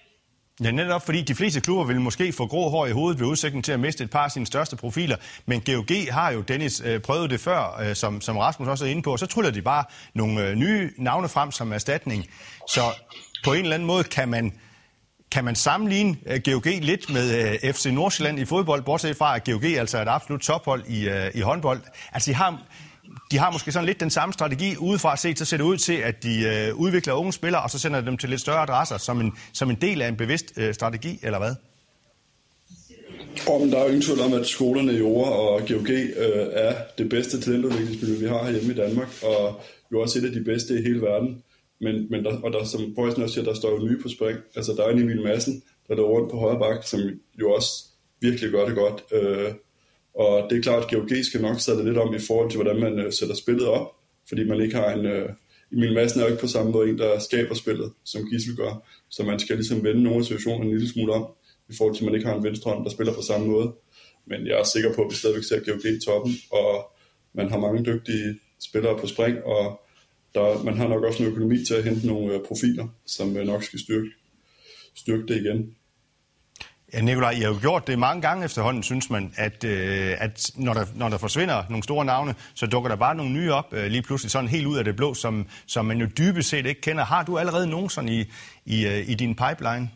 Ja, 0.65 0.71
netop 0.71 1.07
fordi 1.07 1.23
de 1.23 1.35
fleste 1.35 1.61
klubber 1.61 1.85
vil 1.85 2.01
måske 2.01 2.33
få 2.33 2.47
grå 2.47 2.69
hår 2.69 2.87
i 2.87 2.91
hovedet 2.91 3.21
ved 3.21 3.27
udsigten 3.27 3.63
til 3.63 3.73
at 3.73 3.81
miste 3.81 4.05
et 4.05 4.11
par 4.11 4.25
af 4.25 4.31
sine 4.31 4.47
største 4.47 4.77
profiler. 4.77 5.17
Men 5.47 5.61
GOG 5.61 5.97
har 6.11 6.31
jo, 6.31 6.41
Dennis, 6.41 6.83
øh, 6.85 7.01
prøvet 7.01 7.31
det 7.31 7.41
før, 7.41 7.81
øh, 7.83 7.97
som, 7.97 8.21
som 8.21 8.37
Rasmus 8.37 8.69
også 8.69 8.85
er 8.85 8.89
inde 8.89 9.03
på, 9.03 9.13
og 9.13 9.19
så 9.19 9.27
tryller 9.27 9.51
de 9.51 9.63
bare 9.63 9.85
nogle 10.15 10.47
øh, 10.47 10.55
nye 10.55 10.91
navne 10.97 11.29
frem 11.29 11.51
som 11.51 11.73
erstatning. 11.73 12.27
Så 12.69 12.81
på 13.45 13.53
en 13.53 13.63
eller 13.63 13.75
anden 13.75 13.87
måde 13.87 14.05
kan 14.05 14.29
man, 14.29 14.53
kan 15.31 15.45
man 15.45 15.55
sammenligne 15.55 16.17
GOG 16.45 16.67
lidt 16.67 17.13
med 17.13 17.73
FC 17.73 17.87
Nordsjælland 17.87 18.39
i 18.39 18.45
fodbold, 18.45 18.83
bortset 18.83 19.17
fra 19.17 19.37
at 19.37 19.45
GOG 19.45 19.65
altså 19.65 19.99
er 19.99 20.03
et 20.03 20.09
absolut 20.09 20.41
tophold 20.41 20.85
i, 20.89 21.29
i 21.35 21.41
håndbold. 21.41 21.81
Altså 22.13 22.31
de 22.31 22.35
har 22.35 22.63
de 23.31 23.39
har 23.39 23.51
måske 23.51 23.73
sådan 23.73 23.87
lidt 23.87 24.01
den 24.01 24.11
samme 24.11 24.33
strategi. 24.33 24.77
Udefra 24.77 25.17
set, 25.17 25.39
så 25.39 25.45
ser 25.45 25.57
det 25.57 25.65
ud 25.65 25.77
til, 25.77 25.93
at 25.93 26.23
de 26.23 26.43
øh, 26.43 26.75
udvikler 26.75 27.15
unge 27.15 27.33
spillere, 27.33 27.63
og 27.63 27.71
så 27.71 27.79
sender 27.79 28.01
dem 28.01 28.17
til 28.17 28.29
lidt 28.29 28.41
større 28.41 28.63
adresser 28.63 28.99
som 28.99 29.21
en, 29.21 29.33
som 29.53 29.71
en 29.71 29.77
del 29.81 30.03
af 30.03 30.09
en 30.09 30.17
bevidst 30.17 30.53
øh, 30.57 30.75
strategi, 30.75 31.19
eller 31.23 31.39
hvad? 31.39 31.55
Om 33.49 33.71
der 33.71 33.79
er 33.79 33.83
jo 33.83 33.89
ingen 33.89 34.03
tvivl 34.03 34.21
om, 34.21 34.33
at 34.33 34.47
skolerne 34.47 34.93
i 34.93 35.03
Ore 35.03 35.33
og 35.33 35.61
GOG 35.69 35.91
øh, 35.91 36.47
er 36.53 36.75
det 36.99 37.09
bedste 37.09 37.41
talentudviklingsmiljø, 37.41 38.19
vi 38.19 38.29
har 38.29 38.51
hjemme 38.51 38.73
i 38.73 38.77
Danmark, 38.77 39.09
og 39.23 39.61
jo 39.93 40.01
også 40.01 40.19
et 40.19 40.25
af 40.25 40.33
de 40.33 40.45
bedste 40.45 40.79
i 40.79 40.83
hele 40.83 41.01
verden. 41.01 41.43
Men, 41.81 42.07
men 42.11 42.25
der, 42.25 42.41
og 42.41 42.53
der, 42.53 42.65
som 42.65 42.95
Boysen 42.95 43.23
også 43.23 43.35
siger, 43.35 43.45
der 43.45 43.55
står 43.55 43.71
jo 43.71 43.87
nye 43.87 44.03
på 44.03 44.09
spring. 44.09 44.39
Altså, 44.57 44.73
der 44.77 44.85
er 44.85 44.91
en 44.91 44.99
Emil 44.99 45.23
Madsen, 45.23 45.63
der 45.89 45.95
er 45.95 46.01
rundt 46.01 46.31
på 46.31 46.39
højre 46.39 46.59
bak, 46.59 46.87
som 46.87 47.01
jo 47.41 47.53
også 47.53 47.85
virkelig 48.21 48.51
gør 48.51 48.67
det 48.67 48.75
godt. 48.75 49.05
Øh, 49.13 49.53
og 50.19 50.51
det 50.51 50.59
er 50.59 50.63
klart, 50.63 50.83
at 50.85 50.91
GOG 50.91 51.25
skal 51.25 51.41
nok 51.41 51.61
sætte 51.61 51.85
lidt 51.85 51.99
om 51.99 52.15
i 52.15 52.19
forhold 52.19 52.51
til, 52.51 52.63
hvordan 52.63 52.81
man 52.81 52.99
øh, 52.99 53.13
sætter 53.13 53.35
spillet 53.35 53.67
op, 53.67 53.87
fordi 54.29 54.45
man 54.45 54.61
ikke 54.61 54.77
har 54.77 54.93
en... 54.93 55.07
Øh, 55.07 55.29
Emil 55.73 55.95
Madsen 55.95 56.21
er 56.21 56.25
jo 56.25 56.31
ikke 56.31 56.41
på 56.41 56.47
samme 56.47 56.73
måde 56.73 56.91
en, 56.91 56.99
der 56.99 57.19
skaber 57.19 57.55
spillet, 57.55 57.93
som 58.05 58.29
Gissel 58.31 58.57
gør. 58.57 58.89
Så 59.09 59.23
man 59.23 59.39
skal 59.39 59.57
ligesom 59.57 59.85
vende 59.85 60.03
nogle 60.03 60.25
situationer 60.25 60.65
en 60.65 60.71
lille 60.71 60.89
smule 60.89 61.13
om, 61.13 61.27
i 61.69 61.75
forhold 61.79 61.95
til, 61.95 62.03
at 62.03 62.07
man 62.07 62.15
ikke 62.15 62.27
har 62.29 62.37
en 62.37 62.45
venstre 62.45 62.71
hånd, 62.71 62.85
der 62.85 62.91
spiller 62.91 63.15
på 63.15 63.23
samme 63.23 63.47
måde. 63.47 63.73
Men 64.27 64.47
jeg 64.47 64.61
er 64.61 64.65
sikker 64.65 64.95
på, 64.95 65.03
at 65.03 65.11
vi 65.11 65.15
stadigvæk 65.15 65.45
ser 65.45 65.65
GOG 65.65 65.85
i 65.85 66.01
toppen, 66.07 66.35
og 66.53 66.93
man 67.35 67.51
har 67.51 67.59
mange 67.59 67.85
dygtige 67.85 68.39
spillere 68.61 68.99
på 68.99 69.07
spring, 69.07 69.45
og 69.45 69.81
der, 70.35 70.63
man 70.63 70.77
har 70.77 70.89
nok 70.89 71.05
også 71.05 71.23
en 71.23 71.29
økonomi 71.29 71.65
til 71.65 71.75
at 71.75 71.85
hente 71.85 72.07
nogle 72.07 72.35
øh, 72.35 72.41
profiler, 72.45 72.89
som 73.07 73.37
øh, 73.37 73.47
nok 73.47 73.63
skal 73.63 73.79
styrke, 73.79 74.11
styrke 74.95 75.27
det 75.27 75.37
igen. 75.37 75.75
Ja, 76.93 77.01
Nikolaj, 77.03 77.31
I 77.31 77.43
har 77.45 77.53
jo 77.55 77.61
gjort 77.61 77.87
det 77.87 77.99
mange 77.99 78.23
gange 78.27 78.45
efterhånden, 78.45 78.83
synes 78.83 79.11
man, 79.11 79.25
at, 79.47 79.59
øh, 79.73 80.25
at 80.27 80.37
når, 80.67 80.75
der, 80.79 80.85
når 81.01 81.09
der 81.09 81.19
forsvinder 81.27 81.59
nogle 81.71 81.83
store 81.83 82.05
navne, 82.05 82.33
så 82.61 82.67
dukker 82.67 82.91
der 82.91 82.97
bare 82.97 83.17
nogle 83.17 83.33
nye 83.39 83.53
op 83.61 83.69
øh, 83.79 83.87
lige 83.95 84.07
pludselig 84.07 84.31
sådan 84.31 84.55
helt 84.57 84.67
ud 84.67 84.77
af 84.79 84.85
det 84.85 84.97
blå, 84.97 85.15
som, 85.15 85.35
som 85.67 85.85
man 85.85 85.99
jo 86.03 86.07
dybest 86.19 86.49
set 86.49 86.67
ikke 86.67 86.81
kender. 86.81 87.05
Har 87.05 87.23
du 87.25 87.39
allerede 87.39 87.71
nogen 87.71 87.89
sådan 87.89 88.13
i, 88.19 88.21
i, 88.75 88.77
øh, 88.91 89.01
i 89.13 89.15
din 89.23 89.35
pipeline? 89.43 89.87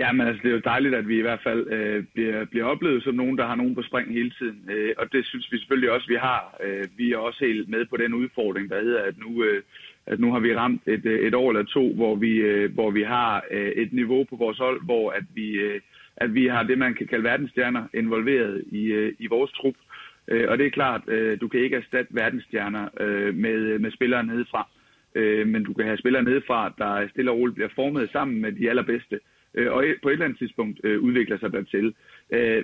Ja, 0.00 0.12
men 0.12 0.26
altså, 0.26 0.40
det 0.42 0.48
er 0.48 0.58
jo 0.58 0.70
dejligt, 0.72 0.94
at 0.94 1.08
vi 1.08 1.16
i 1.18 1.26
hvert 1.26 1.42
fald 1.46 1.62
øh, 1.76 2.04
bliver, 2.14 2.44
bliver 2.44 2.66
oplevet 2.66 3.02
som 3.02 3.14
nogen, 3.14 3.38
der 3.38 3.46
har 3.46 3.54
nogen 3.54 3.74
på 3.74 3.82
spring 3.82 4.08
hele 4.18 4.32
tiden. 4.38 4.70
Øh, 4.70 4.94
og 4.98 5.12
det 5.12 5.26
synes 5.26 5.52
vi 5.52 5.58
selvfølgelig 5.58 5.90
også, 5.90 6.06
vi 6.08 6.18
har. 6.28 6.40
Øh, 6.64 6.84
vi 6.96 7.12
er 7.12 7.18
også 7.18 7.40
helt 7.44 7.68
med 7.68 7.82
på 7.90 7.96
den 7.96 8.14
udfordring, 8.14 8.70
der 8.70 8.80
hedder, 8.80 9.02
at 9.02 9.14
nu... 9.18 9.44
Øh, 9.44 9.62
at 10.06 10.20
nu 10.20 10.32
har 10.32 10.40
vi 10.40 10.56
ramt 10.56 10.82
et, 10.86 11.06
øh, 11.06 11.20
et 11.20 11.34
år 11.34 11.50
eller 11.50 11.64
to, 11.64 11.94
hvor 11.94 12.14
vi, 12.14 12.36
øh, 12.36 12.74
hvor 12.74 12.90
vi 12.90 13.02
har 13.02 13.44
øh, 13.50 13.68
et 13.68 13.92
niveau 13.92 14.24
på 14.24 14.36
vores 14.36 14.58
hold, 14.58 14.84
hvor 14.84 15.10
at 15.10 15.24
vi, 15.34 15.50
øh, 15.52 15.80
at 16.16 16.34
vi 16.34 16.46
har 16.46 16.62
det, 16.62 16.78
man 16.78 16.94
kan 16.94 17.06
kalde 17.06 17.24
verdensstjerner 17.24 17.84
involveret 17.94 18.64
i, 18.70 18.84
øh, 18.84 19.12
i 19.18 19.26
vores 19.26 19.52
trup. 19.52 19.74
Og 20.48 20.58
det 20.58 20.66
er 20.66 20.70
klart, 20.70 21.02
du 21.40 21.48
kan 21.48 21.60
ikke 21.60 21.76
erstatte 21.76 22.14
verdensstjerner 22.14 22.88
med, 23.32 23.78
med 23.78 23.90
spillere 23.90 24.24
nedefra, 24.26 24.68
men 25.44 25.64
du 25.64 25.72
kan 25.72 25.84
have 25.84 25.98
spillere 25.98 26.22
nedefra, 26.22 26.74
der 26.78 27.08
stille 27.08 27.30
og 27.30 27.38
roligt 27.38 27.54
bliver 27.54 27.68
formet 27.74 28.10
sammen 28.12 28.40
med 28.40 28.52
de 28.52 28.70
allerbedste, 28.70 29.20
og 29.56 29.84
på 30.02 30.08
et 30.08 30.12
eller 30.12 30.24
andet 30.24 30.38
tidspunkt 30.38 30.84
udvikler 30.84 31.38
sig 31.38 31.52
dertil. 31.52 31.94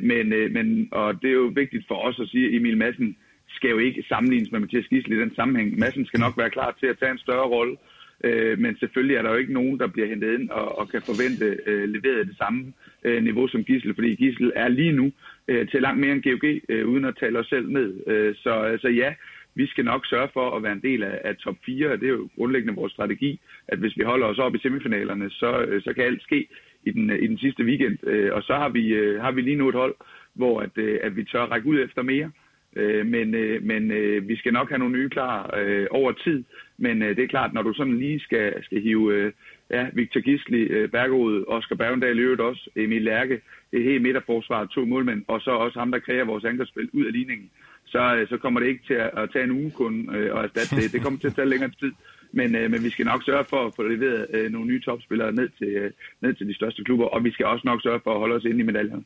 Men, 0.00 0.28
men, 0.52 0.88
og 0.92 1.22
det 1.22 1.30
er 1.30 1.34
jo 1.34 1.52
vigtigt 1.54 1.84
for 1.88 1.94
os 1.94 2.20
at 2.20 2.28
sige, 2.28 2.48
at 2.48 2.54
Emil 2.54 2.76
Madsen 2.76 3.16
skal 3.48 3.70
jo 3.70 3.78
ikke 3.78 4.04
sammenlignes 4.08 4.52
med 4.52 4.60
Mathias 4.60 4.88
Gissel 4.88 5.12
i 5.12 5.20
den 5.20 5.34
sammenhæng. 5.34 5.78
Massen 5.78 6.06
skal 6.06 6.20
nok 6.20 6.38
være 6.38 6.50
klar 6.50 6.76
til 6.80 6.86
at 6.86 6.98
tage 6.98 7.12
en 7.12 7.18
større 7.18 7.48
rolle, 7.48 7.76
øh, 8.24 8.58
men 8.58 8.78
selvfølgelig 8.78 9.16
er 9.16 9.22
der 9.22 9.30
jo 9.30 9.36
ikke 9.36 9.52
nogen, 9.52 9.78
der 9.78 9.86
bliver 9.86 10.08
hentet 10.08 10.38
ind 10.38 10.50
og, 10.50 10.78
og 10.78 10.88
kan 10.88 11.02
forvente 11.02 11.58
øh, 11.66 11.88
leveret 11.88 12.26
det 12.26 12.36
samme 12.36 12.72
øh, 13.04 13.22
niveau 13.22 13.48
som 13.48 13.64
Gissel, 13.64 13.94
fordi 13.94 14.14
Gissel 14.14 14.52
er 14.56 14.68
lige 14.68 14.92
nu 14.92 15.12
øh, 15.48 15.68
til 15.68 15.82
langt 15.82 16.00
mere 16.00 16.12
end 16.12 16.22
GOG, 16.22 16.44
øh, 16.68 16.88
uden 16.88 17.04
at 17.04 17.16
tale 17.20 17.38
os 17.38 17.46
selv 17.46 17.68
ned. 17.68 18.06
Øh, 18.06 18.34
så 18.34 18.50
altså 18.50 18.88
ja, 18.88 19.14
vi 19.54 19.66
skal 19.66 19.84
nok 19.84 20.06
sørge 20.06 20.28
for 20.32 20.56
at 20.56 20.62
være 20.62 20.72
en 20.72 20.82
del 20.82 21.02
af, 21.02 21.20
af 21.24 21.36
top 21.36 21.56
4, 21.66 21.96
det 21.96 22.02
er 22.02 22.08
jo 22.18 22.28
grundlæggende 22.36 22.74
vores 22.74 22.92
strategi, 22.92 23.40
at 23.68 23.78
hvis 23.78 23.96
vi 23.96 24.02
holder 24.02 24.26
os 24.26 24.38
op 24.38 24.54
i 24.54 24.58
semifinalerne, 24.58 25.30
så, 25.30 25.60
øh, 25.60 25.82
så 25.82 25.92
kan 25.92 26.04
alt 26.04 26.22
ske 26.22 26.48
i 26.84 26.90
den, 26.90 27.10
øh, 27.10 27.22
i 27.22 27.26
den 27.26 27.38
sidste 27.38 27.64
weekend. 27.64 28.06
Øh, 28.06 28.34
og 28.34 28.42
så 28.42 28.54
har 28.54 28.68
vi, 28.68 28.84
øh, 28.88 29.20
har 29.20 29.32
vi 29.32 29.40
lige 29.40 29.56
nu 29.56 29.68
et 29.68 29.74
hold, 29.74 29.94
hvor 30.34 30.60
at, 30.60 30.74
øh, 30.76 31.00
at 31.02 31.16
vi 31.16 31.24
tør 31.24 31.46
række 31.46 31.68
ud 31.68 31.78
efter 31.80 32.02
mere. 32.02 32.30
Øh, 32.78 33.06
men 33.06 33.34
øh, 33.34 33.62
men 33.62 33.90
øh, 33.90 34.28
vi 34.28 34.36
skal 34.36 34.52
nok 34.52 34.68
have 34.68 34.78
nogle 34.78 34.98
nye 34.98 35.08
klar 35.08 35.54
øh, 35.58 35.86
over 35.90 36.12
tid. 36.12 36.44
Men 36.78 37.02
øh, 37.02 37.16
det 37.16 37.24
er 37.24 37.28
klart, 37.28 37.54
når 37.54 37.62
du 37.62 37.72
sådan 37.74 37.98
lige 37.98 38.20
skal, 38.20 38.64
skal 38.64 38.80
hive 38.80 39.14
øh, 39.14 39.32
ja, 39.70 39.86
Victor 39.92 40.20
Gisli, 40.20 40.60
øh, 40.60 40.88
Bergerud, 40.88 41.44
Oscar 41.48 41.76
Bergendal, 41.76 42.18
øvrigt 42.18 42.40
også, 42.40 42.70
Emil 42.76 43.02
Lærke, 43.02 43.40
det 43.72 43.82
hele 43.82 43.98
midterforsvaret, 43.98 44.70
to 44.70 44.84
målmænd, 44.84 45.24
og 45.28 45.40
så 45.40 45.50
også 45.50 45.78
ham, 45.78 45.90
der 45.90 45.98
kræver 45.98 46.24
vores 46.24 46.44
angrebsspil 46.44 46.88
ud 46.92 47.04
af 47.04 47.12
ligningen, 47.12 47.50
så, 47.84 48.16
øh, 48.16 48.28
så 48.28 48.36
kommer 48.36 48.60
det 48.60 48.66
ikke 48.66 48.86
til 48.86 48.94
at, 48.94 49.10
at 49.16 49.30
tage 49.32 49.44
en 49.44 49.50
uge 49.50 49.70
kun 49.70 50.14
øh, 50.16 50.34
og 50.34 50.44
erstatte 50.44 50.76
det. 50.76 50.92
Det 50.92 51.02
kommer 51.02 51.20
til 51.20 51.26
at 51.26 51.34
tage 51.34 51.48
længere 51.48 51.70
tid. 51.80 51.92
Men, 52.32 52.54
øh, 52.56 52.70
men 52.70 52.84
vi 52.84 52.90
skal 52.90 53.06
nok 53.06 53.24
sørge 53.24 53.44
for 53.44 53.66
at 53.66 53.72
få 53.76 53.82
leveret 53.82 54.26
øh, 54.34 54.50
nogle 54.50 54.66
nye 54.66 54.80
topspillere 54.80 55.32
ned 55.32 55.48
til, 55.58 55.68
øh, 55.68 55.90
ned 56.20 56.34
til 56.34 56.48
de 56.48 56.54
største 56.54 56.84
klubber, 56.84 57.06
og 57.06 57.24
vi 57.24 57.30
skal 57.30 57.46
også 57.46 57.62
nok 57.64 57.82
sørge 57.82 58.00
for 58.04 58.12
at 58.12 58.18
holde 58.18 58.34
os 58.34 58.44
inde 58.44 58.60
i 58.60 58.62
medaljerne. 58.62 59.04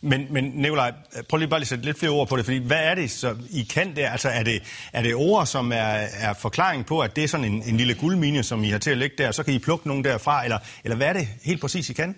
Men, 0.00 0.26
men 0.30 0.44
Nikolaj, 0.44 0.92
prøv 1.28 1.38
lige 1.38 1.48
bare 1.48 1.60
lige 1.60 1.64
at 1.64 1.68
sætte 1.68 1.84
lidt 1.84 1.98
flere 1.98 2.12
ord 2.12 2.28
på 2.28 2.36
det, 2.36 2.44
fordi 2.44 2.58
hvad 2.66 2.90
er 2.90 2.94
det, 2.94 3.10
så 3.10 3.28
I 3.60 3.62
kan 3.74 3.96
der? 3.96 4.10
Altså 4.10 4.28
er 4.28 4.42
det, 4.42 4.88
er 4.92 5.02
det 5.02 5.14
ord, 5.14 5.46
som 5.46 5.72
er, 5.72 5.92
er 6.26 6.34
forklaring 6.42 6.86
på, 6.86 7.00
at 7.00 7.16
det 7.16 7.24
er 7.24 7.28
sådan 7.28 7.52
en, 7.52 7.62
en 7.70 7.76
lille 7.76 7.94
guldmine, 7.94 8.42
som 8.42 8.64
I 8.64 8.68
har 8.68 8.78
til 8.78 8.90
at 8.90 8.98
lægge 8.98 9.16
der, 9.18 9.28
og 9.28 9.34
så 9.34 9.44
kan 9.44 9.54
I 9.54 9.58
plukke 9.58 9.88
nogen 9.88 10.04
derfra, 10.04 10.44
eller, 10.44 10.58
eller 10.84 10.96
hvad 10.96 11.06
er 11.06 11.12
det 11.12 11.26
helt 11.44 11.60
præcis, 11.60 11.90
I 11.90 11.92
kan? 11.92 12.16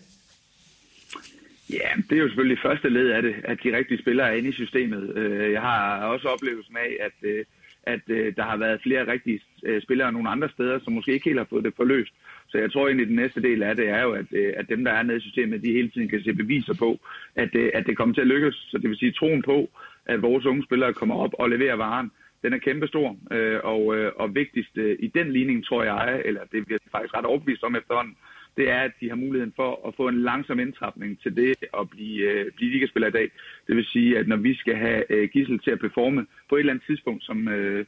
Ja, 1.70 1.90
det 2.10 2.14
er 2.16 2.22
jo 2.22 2.28
selvfølgelig 2.28 2.58
første 2.62 2.88
led 2.88 3.08
af 3.10 3.22
det, 3.22 3.34
at 3.44 3.58
de 3.64 3.76
rigtige 3.76 4.02
spillere 4.02 4.28
er 4.28 4.36
inde 4.38 4.48
i 4.48 4.52
systemet. 4.52 5.16
Øh, 5.16 5.52
jeg 5.52 5.60
har 5.60 6.04
også 6.12 6.28
oplevelsen 6.28 6.76
af, 6.76 6.90
at, 7.06 7.28
øh, 7.30 7.44
at 7.82 8.00
øh, 8.08 8.36
der 8.36 8.42
har 8.42 8.56
været 8.56 8.82
flere 8.82 9.12
rigtige 9.12 9.40
Øh, 9.64 9.82
spillere 9.82 10.12
nogle 10.12 10.28
andre 10.28 10.48
steder, 10.48 10.78
som 10.78 10.92
måske 10.92 11.12
ikke 11.12 11.24
helt 11.24 11.38
har 11.38 11.46
fået 11.50 11.64
det 11.64 11.72
forløst. 11.76 12.12
Så 12.48 12.58
jeg 12.58 12.72
tror 12.72 12.86
egentlig, 12.86 13.04
at 13.04 13.08
den 13.08 13.16
næste 13.16 13.42
del 13.42 13.62
af 13.62 13.76
det 13.76 13.88
er 13.88 14.02
jo, 14.02 14.12
at, 14.12 14.26
øh, 14.32 14.52
at 14.56 14.68
dem, 14.68 14.84
der 14.84 14.92
er 14.92 15.02
nede 15.02 15.18
i 15.18 15.20
systemet, 15.20 15.62
de 15.62 15.72
hele 15.72 15.90
tiden 15.90 16.08
kan 16.08 16.22
se 16.22 16.32
beviser 16.32 16.74
på, 16.78 16.98
at, 17.34 17.54
øh, 17.54 17.70
at 17.74 17.86
det 17.86 17.96
kommer 17.96 18.14
til 18.14 18.20
at 18.20 18.26
lykkes. 18.26 18.54
Så 18.54 18.78
det 18.78 18.90
vil 18.90 18.98
sige 18.98 19.12
troen 19.12 19.42
på, 19.42 19.70
at 20.06 20.22
vores 20.22 20.46
unge 20.46 20.64
spillere 20.64 20.92
kommer 20.92 21.14
op 21.14 21.34
og 21.38 21.50
leverer 21.50 21.76
varen, 21.76 22.10
den 22.42 22.52
er 22.52 22.58
kæmpestor. 22.58 23.16
Og, 23.64 23.86
og 24.16 24.34
vigtigst 24.34 24.76
i 24.76 25.10
den 25.14 25.32
ligning, 25.32 25.64
tror 25.64 25.82
jeg, 25.82 26.22
eller 26.24 26.40
det 26.52 26.66
bliver 26.66 26.78
faktisk 26.92 27.14
ret 27.14 27.24
overbevist 27.24 27.62
om 27.62 27.76
efterhånden, 27.76 28.16
det 28.58 28.70
er, 28.70 28.80
at 28.88 28.92
de 29.00 29.08
har 29.08 29.16
muligheden 29.16 29.52
for 29.56 29.70
at 29.88 29.94
få 29.96 30.08
en 30.08 30.22
langsom 30.22 30.58
indtrapning 30.60 31.20
til 31.22 31.36
det 31.36 31.56
at 31.80 31.90
blive, 31.90 32.20
øh, 32.30 32.52
blive 32.56 32.70
ligaspiller 32.70 33.08
i 33.08 33.16
dag. 33.18 33.30
Det 33.66 33.76
vil 33.76 33.84
sige, 33.84 34.18
at 34.18 34.28
når 34.28 34.36
vi 34.36 34.54
skal 34.54 34.76
have 34.76 35.12
øh, 35.12 35.28
Gissel 35.32 35.58
til 35.58 35.70
at 35.70 35.80
performe 35.80 36.26
på 36.48 36.54
et 36.56 36.60
eller 36.60 36.72
andet 36.72 36.86
tidspunkt 36.86 37.24
som, 37.24 37.48
øh, 37.48 37.86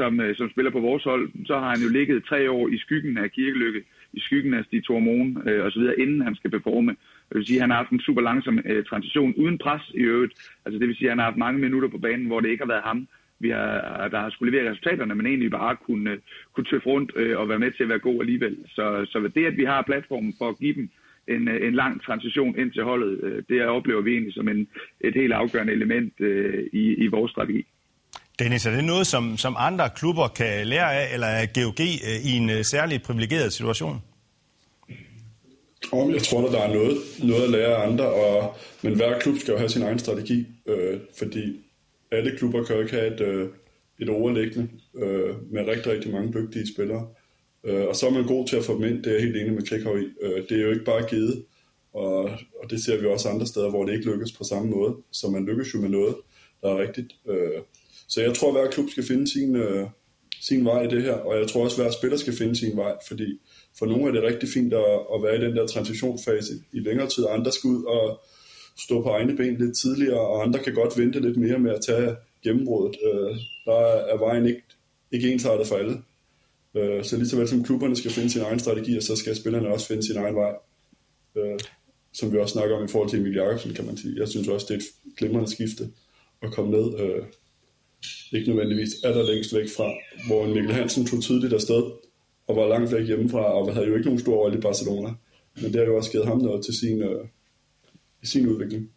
som, 0.00 0.20
øh, 0.20 0.36
som 0.36 0.50
spiller 0.50 0.72
på 0.72 0.80
vores 0.88 1.04
hold, 1.04 1.24
så 1.46 1.54
har 1.62 1.70
han 1.74 1.82
jo 1.84 1.88
ligget 1.88 2.24
tre 2.24 2.50
år 2.50 2.68
i 2.68 2.78
skyggen 2.78 3.18
af 3.18 3.32
Kirkelykke, 3.32 3.82
i 4.12 4.20
skyggen 4.20 4.54
af 4.54 4.64
Stig 4.64 4.84
Tormon 4.84 5.28
øh, 5.48 5.66
osv., 5.66 5.84
inden 5.98 6.20
han 6.26 6.34
skal 6.34 6.50
performe. 6.50 6.92
Det 7.28 7.36
vil 7.36 7.46
sige, 7.46 7.58
at 7.58 7.62
han 7.62 7.70
har 7.70 7.76
haft 7.82 7.90
en 7.90 8.00
super 8.00 8.22
langsom 8.28 8.58
øh, 8.64 8.84
transition 8.84 9.34
uden 9.34 9.58
pres 9.58 9.84
i 9.94 10.02
øvrigt. 10.12 10.34
Altså 10.64 10.78
det 10.78 10.88
vil 10.88 10.96
sige, 10.96 11.08
at 11.08 11.12
han 11.12 11.18
har 11.18 11.30
haft 11.30 11.44
mange 11.44 11.60
minutter 11.60 11.88
på 11.88 11.98
banen, 11.98 12.26
hvor 12.26 12.40
det 12.40 12.48
ikke 12.48 12.64
har 12.64 12.74
været 12.74 12.88
ham, 12.90 13.08
vi 13.40 13.50
har, 13.50 14.08
der 14.12 14.20
har 14.20 14.30
skulle 14.30 14.52
levere 14.52 14.70
resultaterne, 14.70 15.14
men 15.14 15.26
egentlig 15.26 15.50
bare 15.50 15.76
kunne, 15.86 16.10
øh, 16.10 16.18
kunne 16.52 16.64
tøffe 16.64 16.88
rundt 16.88 17.12
øh, 17.16 17.38
og 17.38 17.48
være 17.48 17.58
med 17.58 17.70
til 17.70 17.82
at 17.82 17.88
være 17.88 18.06
god 18.08 18.20
alligevel. 18.20 18.56
Så, 18.66 19.06
så 19.10 19.30
det, 19.34 19.44
at 19.46 19.56
vi 19.56 19.64
har 19.64 19.82
platformen 19.82 20.34
for 20.38 20.48
at 20.48 20.58
give 20.58 20.74
dem 20.74 20.88
en, 21.28 21.48
øh, 21.48 21.66
en 21.68 21.74
lang 21.74 22.02
transition 22.02 22.58
ind 22.58 22.72
til 22.72 22.82
holdet, 22.82 23.20
øh, 23.22 23.42
det 23.48 23.66
oplever 23.66 24.00
vi 24.00 24.12
egentlig 24.12 24.34
som 24.34 24.48
en, 24.48 24.68
et 25.00 25.14
helt 25.14 25.32
afgørende 25.32 25.72
element 25.72 26.12
øh, 26.20 26.64
i, 26.72 26.94
i 27.04 27.06
vores 27.06 27.30
strategi. 27.30 27.66
Dennis, 28.40 28.66
er 28.66 28.70
det 28.70 28.84
noget, 28.84 29.06
som, 29.06 29.36
som 29.36 29.54
andre 29.58 29.90
klubber 29.96 30.28
kan 30.28 30.66
lære 30.66 30.94
af, 30.94 31.14
eller 31.14 31.26
er 31.26 31.46
GOG 31.54 31.80
øh, 31.80 32.26
i 32.26 32.36
en 32.36 32.50
øh, 32.50 32.64
særlig 32.64 33.02
privilegeret 33.02 33.52
situation? 33.52 34.02
Om 35.92 36.10
jeg 36.10 36.22
tror, 36.22 36.46
at 36.46 36.52
der 36.52 36.60
er 36.60 36.74
noget, 36.74 36.96
noget 37.22 37.44
at 37.44 37.50
lære 37.50 37.76
af 37.76 37.90
andre, 37.90 38.12
og, 38.12 38.56
men 38.82 38.94
hver 38.94 39.18
klub 39.18 39.38
skal 39.38 39.52
jo 39.52 39.58
have 39.58 39.68
sin 39.68 39.82
egen 39.82 39.98
strategi, 39.98 40.46
øh, 40.66 41.00
fordi 41.18 41.60
alle 42.12 42.36
klubber 42.38 42.64
kan 42.64 42.76
jo 42.76 42.82
ikke 42.82 42.94
have 42.94 43.14
et, 43.14 43.20
øh, 43.20 43.48
et 43.98 44.08
overliggende 44.08 44.68
øh, 44.94 45.52
med 45.52 45.66
rigtig, 45.66 45.92
rigtig 45.92 46.12
mange 46.12 46.32
dygtige 46.32 46.74
spillere. 46.74 47.06
Øh, 47.64 47.86
og 47.88 47.96
så 47.96 48.06
er 48.06 48.10
man 48.10 48.26
god 48.26 48.48
til 48.48 48.56
at 48.56 48.64
få 48.64 48.74
dem 48.74 48.84
ind, 48.84 49.02
det 49.02 49.10
er 49.10 49.14
jeg 49.14 49.22
helt 49.22 49.36
enig 49.36 49.52
med 49.52 49.62
Klikhav 49.62 49.98
i. 49.98 50.04
Øh, 50.22 50.42
det 50.48 50.58
er 50.58 50.62
jo 50.62 50.70
ikke 50.70 50.84
bare 50.84 51.08
givet, 51.08 51.44
og, 51.94 52.22
og 52.62 52.70
det 52.70 52.84
ser 52.84 53.00
vi 53.00 53.06
også 53.06 53.28
andre 53.28 53.46
steder, 53.46 53.70
hvor 53.70 53.84
det 53.84 53.92
ikke 53.92 54.10
lykkes 54.10 54.32
på 54.32 54.44
samme 54.44 54.70
måde. 54.70 54.96
Så 55.10 55.28
man 55.28 55.46
lykkes 55.46 55.74
jo 55.74 55.80
med 55.80 55.88
noget, 55.88 56.14
der 56.62 56.68
er 56.68 56.78
rigtigt. 56.78 57.12
Øh, 57.28 57.62
så 58.10 58.22
jeg 58.22 58.34
tror, 58.34 58.48
at 58.48 58.54
hver 58.54 58.70
klub 58.70 58.90
skal 58.90 59.04
finde 59.04 59.30
sin, 59.32 59.56
øh, 59.56 59.86
sin 60.40 60.64
vej 60.64 60.82
i 60.82 60.88
det 60.88 61.02
her, 61.02 61.14
og 61.14 61.38
jeg 61.38 61.48
tror 61.48 61.64
også, 61.64 61.82
at 61.82 61.86
hver 61.86 61.92
spiller 61.98 62.16
skal 62.16 62.36
finde 62.36 62.56
sin 62.56 62.76
vej, 62.76 62.94
fordi 63.08 63.40
for 63.78 63.86
nogle 63.86 64.08
er 64.08 64.12
det 64.12 64.22
rigtig 64.22 64.48
fint 64.48 64.74
at, 64.74 65.00
at 65.14 65.22
være 65.22 65.36
i 65.38 65.40
den 65.40 65.56
der 65.56 65.66
transitionsfase 65.66 66.52
i 66.72 66.80
længere 66.80 67.08
tid, 67.08 67.24
andre 67.28 67.52
skal 67.52 67.68
ud 67.68 67.84
og 67.84 68.20
stå 68.78 69.02
på 69.02 69.08
egne 69.08 69.36
ben 69.36 69.56
lidt 69.56 69.76
tidligere, 69.76 70.20
og 70.20 70.42
andre 70.42 70.58
kan 70.58 70.74
godt 70.74 70.98
vente 70.98 71.20
lidt 71.20 71.36
mere 71.36 71.58
med 71.58 71.70
at 71.70 71.80
tage 71.86 72.16
gennembruddet. 72.44 72.96
Øh, 73.04 73.36
der 73.64 73.80
er 74.12 74.18
vejen 74.18 74.46
ikke, 74.46 74.62
ikke 75.12 75.32
ensartet 75.32 75.66
for 75.66 75.76
alle. 75.76 76.02
Øh, 76.74 77.04
så 77.04 77.16
lige 77.16 77.28
så 77.28 77.36
vel 77.36 77.48
som 77.48 77.64
klubberne 77.64 77.96
skal 77.96 78.10
finde 78.10 78.30
sin 78.30 78.42
egen 78.42 78.58
strategi, 78.58 78.96
og 78.96 79.02
så 79.02 79.16
skal 79.16 79.36
spillerne 79.36 79.68
også 79.68 79.86
finde 79.86 80.06
sin 80.06 80.16
egen 80.16 80.34
vej. 80.34 80.52
Øh, 81.36 81.58
som 82.12 82.32
vi 82.32 82.38
også 82.38 82.52
snakker 82.52 82.76
om 82.76 82.84
i 82.84 82.88
forhold 82.88 83.10
til 83.10 83.20
Emil 83.20 83.34
Jacobsen, 83.34 83.74
kan 83.74 83.86
man 83.86 83.96
sige. 83.96 84.20
Jeg 84.20 84.28
synes 84.28 84.48
også, 84.48 84.66
det 84.68 84.74
er 84.74 84.78
et 84.78 85.16
glimrende 85.16 85.50
skifte 85.50 85.88
at 86.42 86.52
komme 86.52 86.70
ned. 86.70 87.00
Øh, 87.00 87.22
ikke 88.32 88.48
nødvendigvis 88.50 88.90
er 89.04 89.32
længst 89.32 89.54
væk 89.54 89.68
fra, 89.76 89.92
hvor 90.26 90.46
Mikkel 90.46 90.72
Hansen 90.72 91.06
tog 91.06 91.22
tidligt 91.22 91.52
afsted, 91.52 91.82
og 92.48 92.56
var 92.56 92.68
langt 92.68 92.92
væk 92.92 93.06
hjemmefra, 93.06 93.38
og 93.38 93.74
havde 93.74 93.86
jo 93.86 93.94
ikke 93.94 94.06
nogen 94.06 94.20
stor 94.20 94.36
rolle 94.36 94.58
i 94.58 94.60
Barcelona. 94.60 95.08
Men 95.56 95.64
det 95.64 95.76
har 95.76 95.84
jo 95.84 95.96
også 95.96 96.10
givet 96.10 96.26
ham 96.26 96.38
noget 96.38 96.64
til 96.64 96.74
sin, 96.74 97.02
øh, 97.02 97.24
i 98.22 98.26
sin 98.26 98.48
udvikling. 98.48 98.90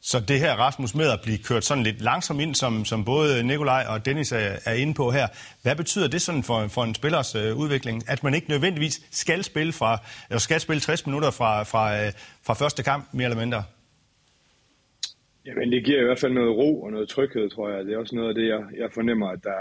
Så 0.00 0.20
det 0.20 0.40
her 0.40 0.54
Rasmus 0.54 0.94
med 0.94 1.10
at 1.10 1.20
blive 1.22 1.38
kørt 1.38 1.64
sådan 1.64 1.84
lidt 1.84 2.00
langsomt 2.00 2.40
ind, 2.40 2.54
som, 2.54 2.84
som 2.84 3.04
både 3.04 3.42
Nikolaj 3.42 3.84
og 3.88 4.04
Dennis 4.04 4.32
er, 4.32 4.56
er 4.64 4.72
inde 4.72 4.94
på 4.94 5.10
her, 5.10 5.28
hvad 5.62 5.76
betyder 5.76 6.08
det 6.08 6.22
sådan 6.22 6.42
for, 6.42 6.68
for 6.68 6.84
en 6.84 6.94
spillers 6.94 7.34
øh, 7.34 7.56
udvikling? 7.56 8.08
At 8.08 8.24
man 8.24 8.34
ikke 8.34 8.48
nødvendigvis 8.48 9.00
skal 9.10 9.44
spille, 9.44 9.72
fra, 9.72 9.98
eller 10.28 10.38
skal 10.38 10.60
spille 10.60 10.80
60 10.80 11.06
minutter 11.06 11.30
fra, 11.30 11.62
fra, 11.62 12.04
øh, 12.04 12.12
fra 12.42 12.54
første 12.54 12.82
kamp, 12.82 13.08
mere 13.12 13.24
eller 13.24 13.38
mindre? 13.38 13.64
Jamen, 15.48 15.72
det 15.72 15.84
giver 15.84 16.00
i 16.00 16.04
hvert 16.04 16.18
fald 16.18 16.32
noget 16.32 16.56
ro 16.56 16.82
og 16.82 16.92
noget 16.92 17.08
tryghed, 17.08 17.50
tror 17.50 17.70
jeg. 17.70 17.84
Det 17.84 17.94
er 17.94 17.98
også 17.98 18.16
noget 18.16 18.28
af 18.28 18.34
det, 18.34 18.46
jeg, 18.48 18.64
jeg 18.76 18.92
fornemmer, 18.92 19.28
at 19.28 19.44
der, 19.44 19.60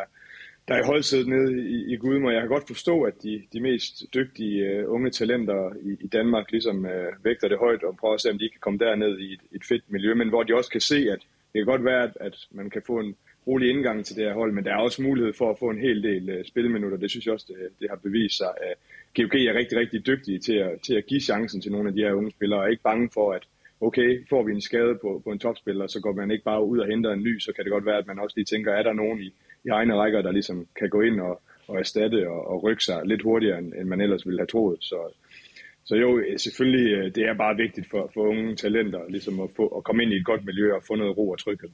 der 0.67 0.75
er 0.75 0.85
holdsædet 0.85 1.27
nede 1.27 1.69
i, 1.69 1.93
i 1.93 1.97
Gudme, 1.97 2.27
og 2.27 2.33
jeg 2.33 2.41
kan 2.41 2.49
godt 2.49 2.67
forstå, 2.67 3.01
at 3.03 3.13
de, 3.23 3.43
de 3.53 3.59
mest 3.59 4.03
dygtige 4.13 4.85
uh, 4.85 4.93
unge 4.93 5.09
talenter 5.09 5.73
i, 5.81 5.97
i 6.01 6.07
Danmark 6.07 6.51
ligesom 6.51 6.77
uh, 6.85 7.25
vægter 7.25 7.47
det 7.47 7.57
højt 7.57 7.83
og 7.83 7.97
prøver 7.97 8.13
at 8.13 8.21
se, 8.21 8.31
om 8.31 8.39
de 8.39 8.49
kan 8.49 8.59
komme 8.59 8.79
derned 8.79 9.19
i 9.19 9.33
et, 9.33 9.39
et 9.51 9.63
fedt 9.65 9.83
miljø, 9.87 10.13
men 10.13 10.29
hvor 10.29 10.43
de 10.43 10.55
også 10.55 10.71
kan 10.71 10.81
se, 10.81 10.95
at 10.95 11.19
det 11.53 11.59
kan 11.59 11.65
godt 11.65 11.85
være, 11.85 12.03
at, 12.03 12.17
at 12.19 12.35
man 12.51 12.69
kan 12.69 12.81
få 12.87 12.99
en 12.99 13.15
rolig 13.47 13.69
indgang 13.69 14.05
til 14.05 14.15
det 14.15 14.25
her 14.25 14.33
hold, 14.33 14.51
men 14.51 14.63
der 14.63 14.71
er 14.71 14.77
også 14.77 15.01
mulighed 15.01 15.33
for 15.33 15.49
at 15.51 15.59
få 15.59 15.69
en 15.69 15.81
hel 15.81 16.03
del 16.03 16.39
uh, 16.39 16.45
spilminutter. 16.45 16.97
Det 16.97 17.09
synes 17.09 17.25
jeg 17.25 17.33
også, 17.33 17.45
det, 17.49 17.69
det 17.79 17.89
har 17.89 17.97
bevist 17.97 18.37
sig. 18.37 18.53
Uh, 18.65 18.75
GOG 19.15 19.35
er 19.35 19.53
rigtig, 19.53 19.77
rigtig 19.77 20.07
dygtige 20.07 20.39
til 20.39 20.53
at, 20.53 20.81
til 20.81 20.95
at 20.95 21.05
give 21.05 21.21
chancen 21.21 21.61
til 21.61 21.71
nogle 21.71 21.89
af 21.89 21.95
de 21.95 22.01
her 22.01 22.13
unge 22.13 22.31
spillere, 22.31 22.59
og 22.59 22.65
er 22.65 22.69
ikke 22.69 22.83
bange 22.83 23.09
for, 23.13 23.31
at 23.33 23.43
okay, 23.81 24.27
får 24.29 24.43
vi 24.43 24.51
en 24.51 24.61
skade 24.61 24.97
på, 25.01 25.21
på 25.23 25.31
en 25.31 25.39
topspiller, 25.39 25.87
så 25.87 25.99
går 25.99 26.13
man 26.13 26.31
ikke 26.31 26.43
bare 26.43 26.65
ud 26.65 26.79
og 26.79 26.87
henter 26.87 27.11
en 27.13 27.23
ny, 27.23 27.39
så 27.39 27.51
kan 27.55 27.63
det 27.63 27.71
godt 27.71 27.85
være, 27.85 27.97
at 27.97 28.07
man 28.07 28.19
også 28.19 28.33
lige 28.37 28.45
tænker, 28.45 28.71
er 28.73 28.83
der 28.83 28.93
nogen 28.93 29.19
i, 29.19 29.33
i 29.65 29.69
egne 29.69 29.95
rækker, 29.95 30.21
der 30.21 30.31
ligesom 30.31 30.67
kan 30.79 30.89
gå 30.89 31.01
ind 31.01 31.19
og, 31.21 31.41
og 31.67 31.79
erstatte 31.79 32.29
og, 32.29 32.47
og 32.47 32.63
rykke 32.63 32.83
sig 32.83 33.01
lidt 33.05 33.23
hurtigere, 33.23 33.59
end, 33.59 33.73
end 33.73 33.87
man 33.87 34.01
ellers 34.01 34.25
ville 34.25 34.39
have 34.39 34.47
troet. 34.47 34.77
Så, 34.81 34.99
så 35.85 35.95
jo, 35.95 36.21
selvfølgelig, 36.37 36.91
øh, 36.91 37.15
det 37.15 37.23
er 37.23 37.33
bare 37.33 37.55
vigtigt 37.55 37.89
for, 37.89 38.11
for 38.13 38.21
unge 38.21 38.55
talenter 38.55 39.01
ligesom 39.09 39.39
at, 39.39 39.49
få, 39.55 39.67
at 39.67 39.83
komme 39.83 40.03
ind 40.03 40.13
i 40.13 40.15
et 40.15 40.25
godt 40.25 40.45
miljø 40.45 40.75
og 40.75 40.83
få 40.87 40.95
noget 40.95 41.17
ro 41.17 41.29
og 41.29 41.39
tryghed. 41.39 41.69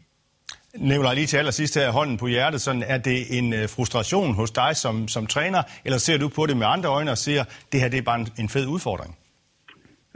Nikolaj, 0.78 1.14
lige 1.14 1.26
til 1.26 1.38
allersidst 1.38 1.76
her, 1.76 1.92
hånden 1.92 2.18
på 2.18 2.28
hjertet, 2.28 2.62
sådan, 2.62 2.84
er 2.88 2.98
det 2.98 3.38
en 3.38 3.54
øh, 3.54 3.70
frustration 3.70 4.34
hos 4.34 4.52
dig 4.52 4.76
som, 4.76 5.08
som 5.08 5.28
træner, 5.28 5.64
eller 5.86 5.98
ser 5.98 6.18
du 6.18 6.28
på 6.28 6.46
det 6.46 6.58
med 6.58 6.68
andre 6.68 6.90
øjne 6.90 7.12
og 7.12 7.18
siger, 7.18 7.44
det 7.72 7.82
her 7.82 7.90
det 7.90 7.98
er 7.98 8.02
bare 8.02 8.20
en, 8.20 8.28
en 8.40 8.50
fed 8.50 8.68
udfordring? 8.68 9.18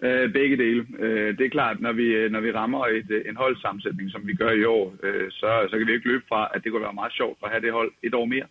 Øh, 0.04 0.34
begge 0.34 0.58
dele. 0.58 0.86
Øh, 1.00 1.38
det 1.38 1.46
er 1.46 1.50
klart, 1.50 1.82
når 1.82 1.92
vi, 1.92 2.04
øh, 2.04 2.32
når 2.32 2.42
vi 2.42 2.52
rammer 2.52 2.86
et, 2.86 3.12
øh, 3.12 3.22
en 3.30 3.36
holdsammensætning, 3.36 4.12
som 4.12 4.28
vi 4.28 4.34
gør 4.34 4.52
i 4.52 4.64
år, 4.64 4.96
øh, 5.04 5.32
så, 5.32 5.68
så 5.70 5.78
kan 5.78 5.88
vi 5.88 5.94
ikke 5.94 6.08
løbe 6.08 6.24
fra, 6.30 6.52
at 6.54 6.64
det 6.64 6.72
kunne 6.72 6.82
være 6.82 7.02
meget 7.02 7.14
sjovt 7.14 7.38
at 7.44 7.50
have 7.52 7.62
det 7.62 7.72
hold 7.72 7.92
et 8.04 8.14
år 8.14 8.26
mere. 8.26 8.48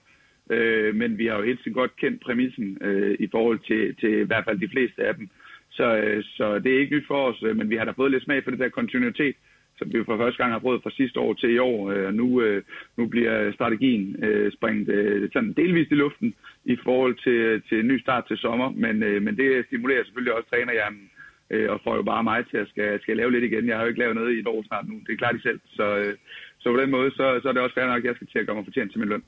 Øh, 0.51 0.95
men 0.95 1.19
vi 1.19 1.27
har 1.27 1.37
jo 1.37 1.43
helt 1.43 1.63
sikkert 1.63 1.81
godt 1.83 1.97
kendt 1.97 2.23
præmissen 2.23 2.79
øh, 2.81 3.17
i 3.21 3.29
forhold 3.31 3.59
til, 3.59 3.95
til 4.01 4.13
i 4.19 4.27
hvert 4.27 4.45
fald 4.45 4.59
de 4.59 4.69
fleste 4.69 5.05
af 5.05 5.15
dem. 5.15 5.29
Så, 5.71 5.97
øh, 5.97 6.25
så 6.25 6.59
det 6.59 6.75
er 6.75 6.79
ikke 6.79 6.97
nyt 6.97 7.07
for 7.07 7.29
os, 7.29 7.43
øh, 7.43 7.57
men 7.57 7.71
vi 7.71 7.77
har 7.77 7.85
da 7.85 7.91
fået 7.91 8.11
lidt 8.11 8.25
smag 8.25 8.45
for 8.45 8.51
det 8.51 8.61
der 8.61 8.69
kontinuitet, 8.69 9.37
som 9.79 9.93
vi 9.93 10.05
for 10.05 10.17
første 10.17 10.43
gang 10.43 10.53
har 10.53 10.59
prøvet 10.59 10.83
fra 10.83 10.91
sidste 10.91 11.21
år 11.21 11.35
til 11.35 11.51
i 11.51 11.59
år. 11.59 11.91
Øh, 11.91 12.15
nu, 12.15 12.43
øh, 12.43 12.63
nu 12.97 13.07
bliver 13.07 13.53
strategien 13.53 14.25
øh, 14.25 14.53
springet 14.53 14.89
øh, 14.89 15.29
sådan 15.33 15.53
delvist 15.53 15.91
i 15.91 15.95
luften 15.95 16.35
i 16.65 16.77
forhold 16.85 17.15
til, 17.15 17.63
til 17.69 17.81
en 17.81 17.89
ny 17.89 18.01
start 18.01 18.25
til 18.29 18.37
sommer, 18.37 18.71
men, 18.71 19.03
øh, 19.03 19.23
men 19.23 19.37
det 19.37 19.67
stimulerer 19.67 20.05
selvfølgelig 20.05 20.35
også 20.35 20.49
trænerhjernen 20.51 21.11
øh, 21.51 21.67
og 21.73 21.81
får 21.85 21.95
jo 21.97 22.03
bare 22.13 22.25
mig 22.31 22.41
til 22.51 22.59
at 22.63 22.69
skal, 22.73 22.89
skal 23.03 23.17
lave 23.17 23.33
lidt 23.33 23.45
igen. 23.45 23.69
Jeg 23.69 23.77
har 23.77 23.83
jo 23.83 23.89
ikke 23.89 24.03
lavet 24.03 24.17
noget 24.17 24.35
i 24.35 24.41
et 24.41 24.53
år 24.55 24.61
snart 24.67 24.89
nu, 24.89 24.95
det 25.07 25.13
er 25.13 25.23
klart 25.23 25.37
i 25.37 25.43
selv. 25.49 25.61
Så, 25.79 25.87
øh, 26.01 26.15
så 26.61 26.67
på 26.73 26.81
den 26.83 26.91
måde, 26.91 27.11
så, 27.11 27.25
så 27.43 27.49
er 27.49 27.53
det 27.53 27.63
også 27.63 27.75
fair 27.75 27.87
nok, 27.87 28.03
at 28.03 28.09
jeg 28.09 28.17
skal 28.17 28.29
til 28.29 28.39
at 28.39 28.47
gøre 28.47 28.57
mig 28.57 28.65
fortjent 28.65 28.91
til 28.93 29.01
min 29.01 29.09
løn. 29.09 29.25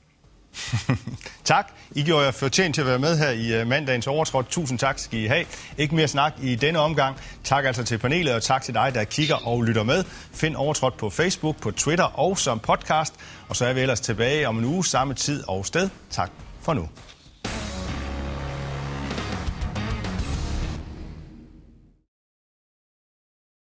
tak. 1.53 1.71
I 1.95 2.03
gjorde 2.03 2.25
jer 2.25 2.31
fortjent 2.31 2.75
til 2.75 2.81
at 2.81 2.87
være 2.87 2.99
med 2.99 3.17
her 3.17 3.31
i 3.31 3.61
øh, 3.61 3.67
mandagens 3.67 4.07
overtråd. 4.07 4.43
Tusind 4.43 4.79
tak 4.79 4.99
skal 4.99 5.19
I 5.19 5.25
have. 5.25 5.45
Ikke 5.77 5.95
mere 5.95 6.07
snak 6.07 6.33
i 6.43 6.55
denne 6.55 6.79
omgang. 6.79 7.17
Tak 7.43 7.65
altså 7.65 7.83
til 7.83 7.97
panelet, 7.97 8.33
og 8.35 8.43
tak 8.43 8.61
til 8.61 8.73
dig, 8.73 8.91
der 8.93 9.03
kigger 9.03 9.47
og 9.47 9.63
lytter 9.63 9.83
med. 9.83 10.03
Find 10.41 10.55
overtrådt 10.55 10.97
på 10.97 11.09
Facebook, 11.09 11.61
på 11.61 11.71
Twitter 11.71 12.19
og 12.19 12.37
som 12.37 12.59
podcast. 12.59 13.13
Og 13.49 13.55
så 13.55 13.65
er 13.65 13.73
vi 13.73 13.79
ellers 13.79 14.01
tilbage 14.01 14.47
om 14.47 14.57
en 14.57 14.65
uge, 14.65 14.85
samme 14.85 15.13
tid 15.13 15.43
og 15.47 15.65
sted. 15.65 15.89
Tak 16.09 16.31
for 16.61 16.73
nu. 16.73 16.89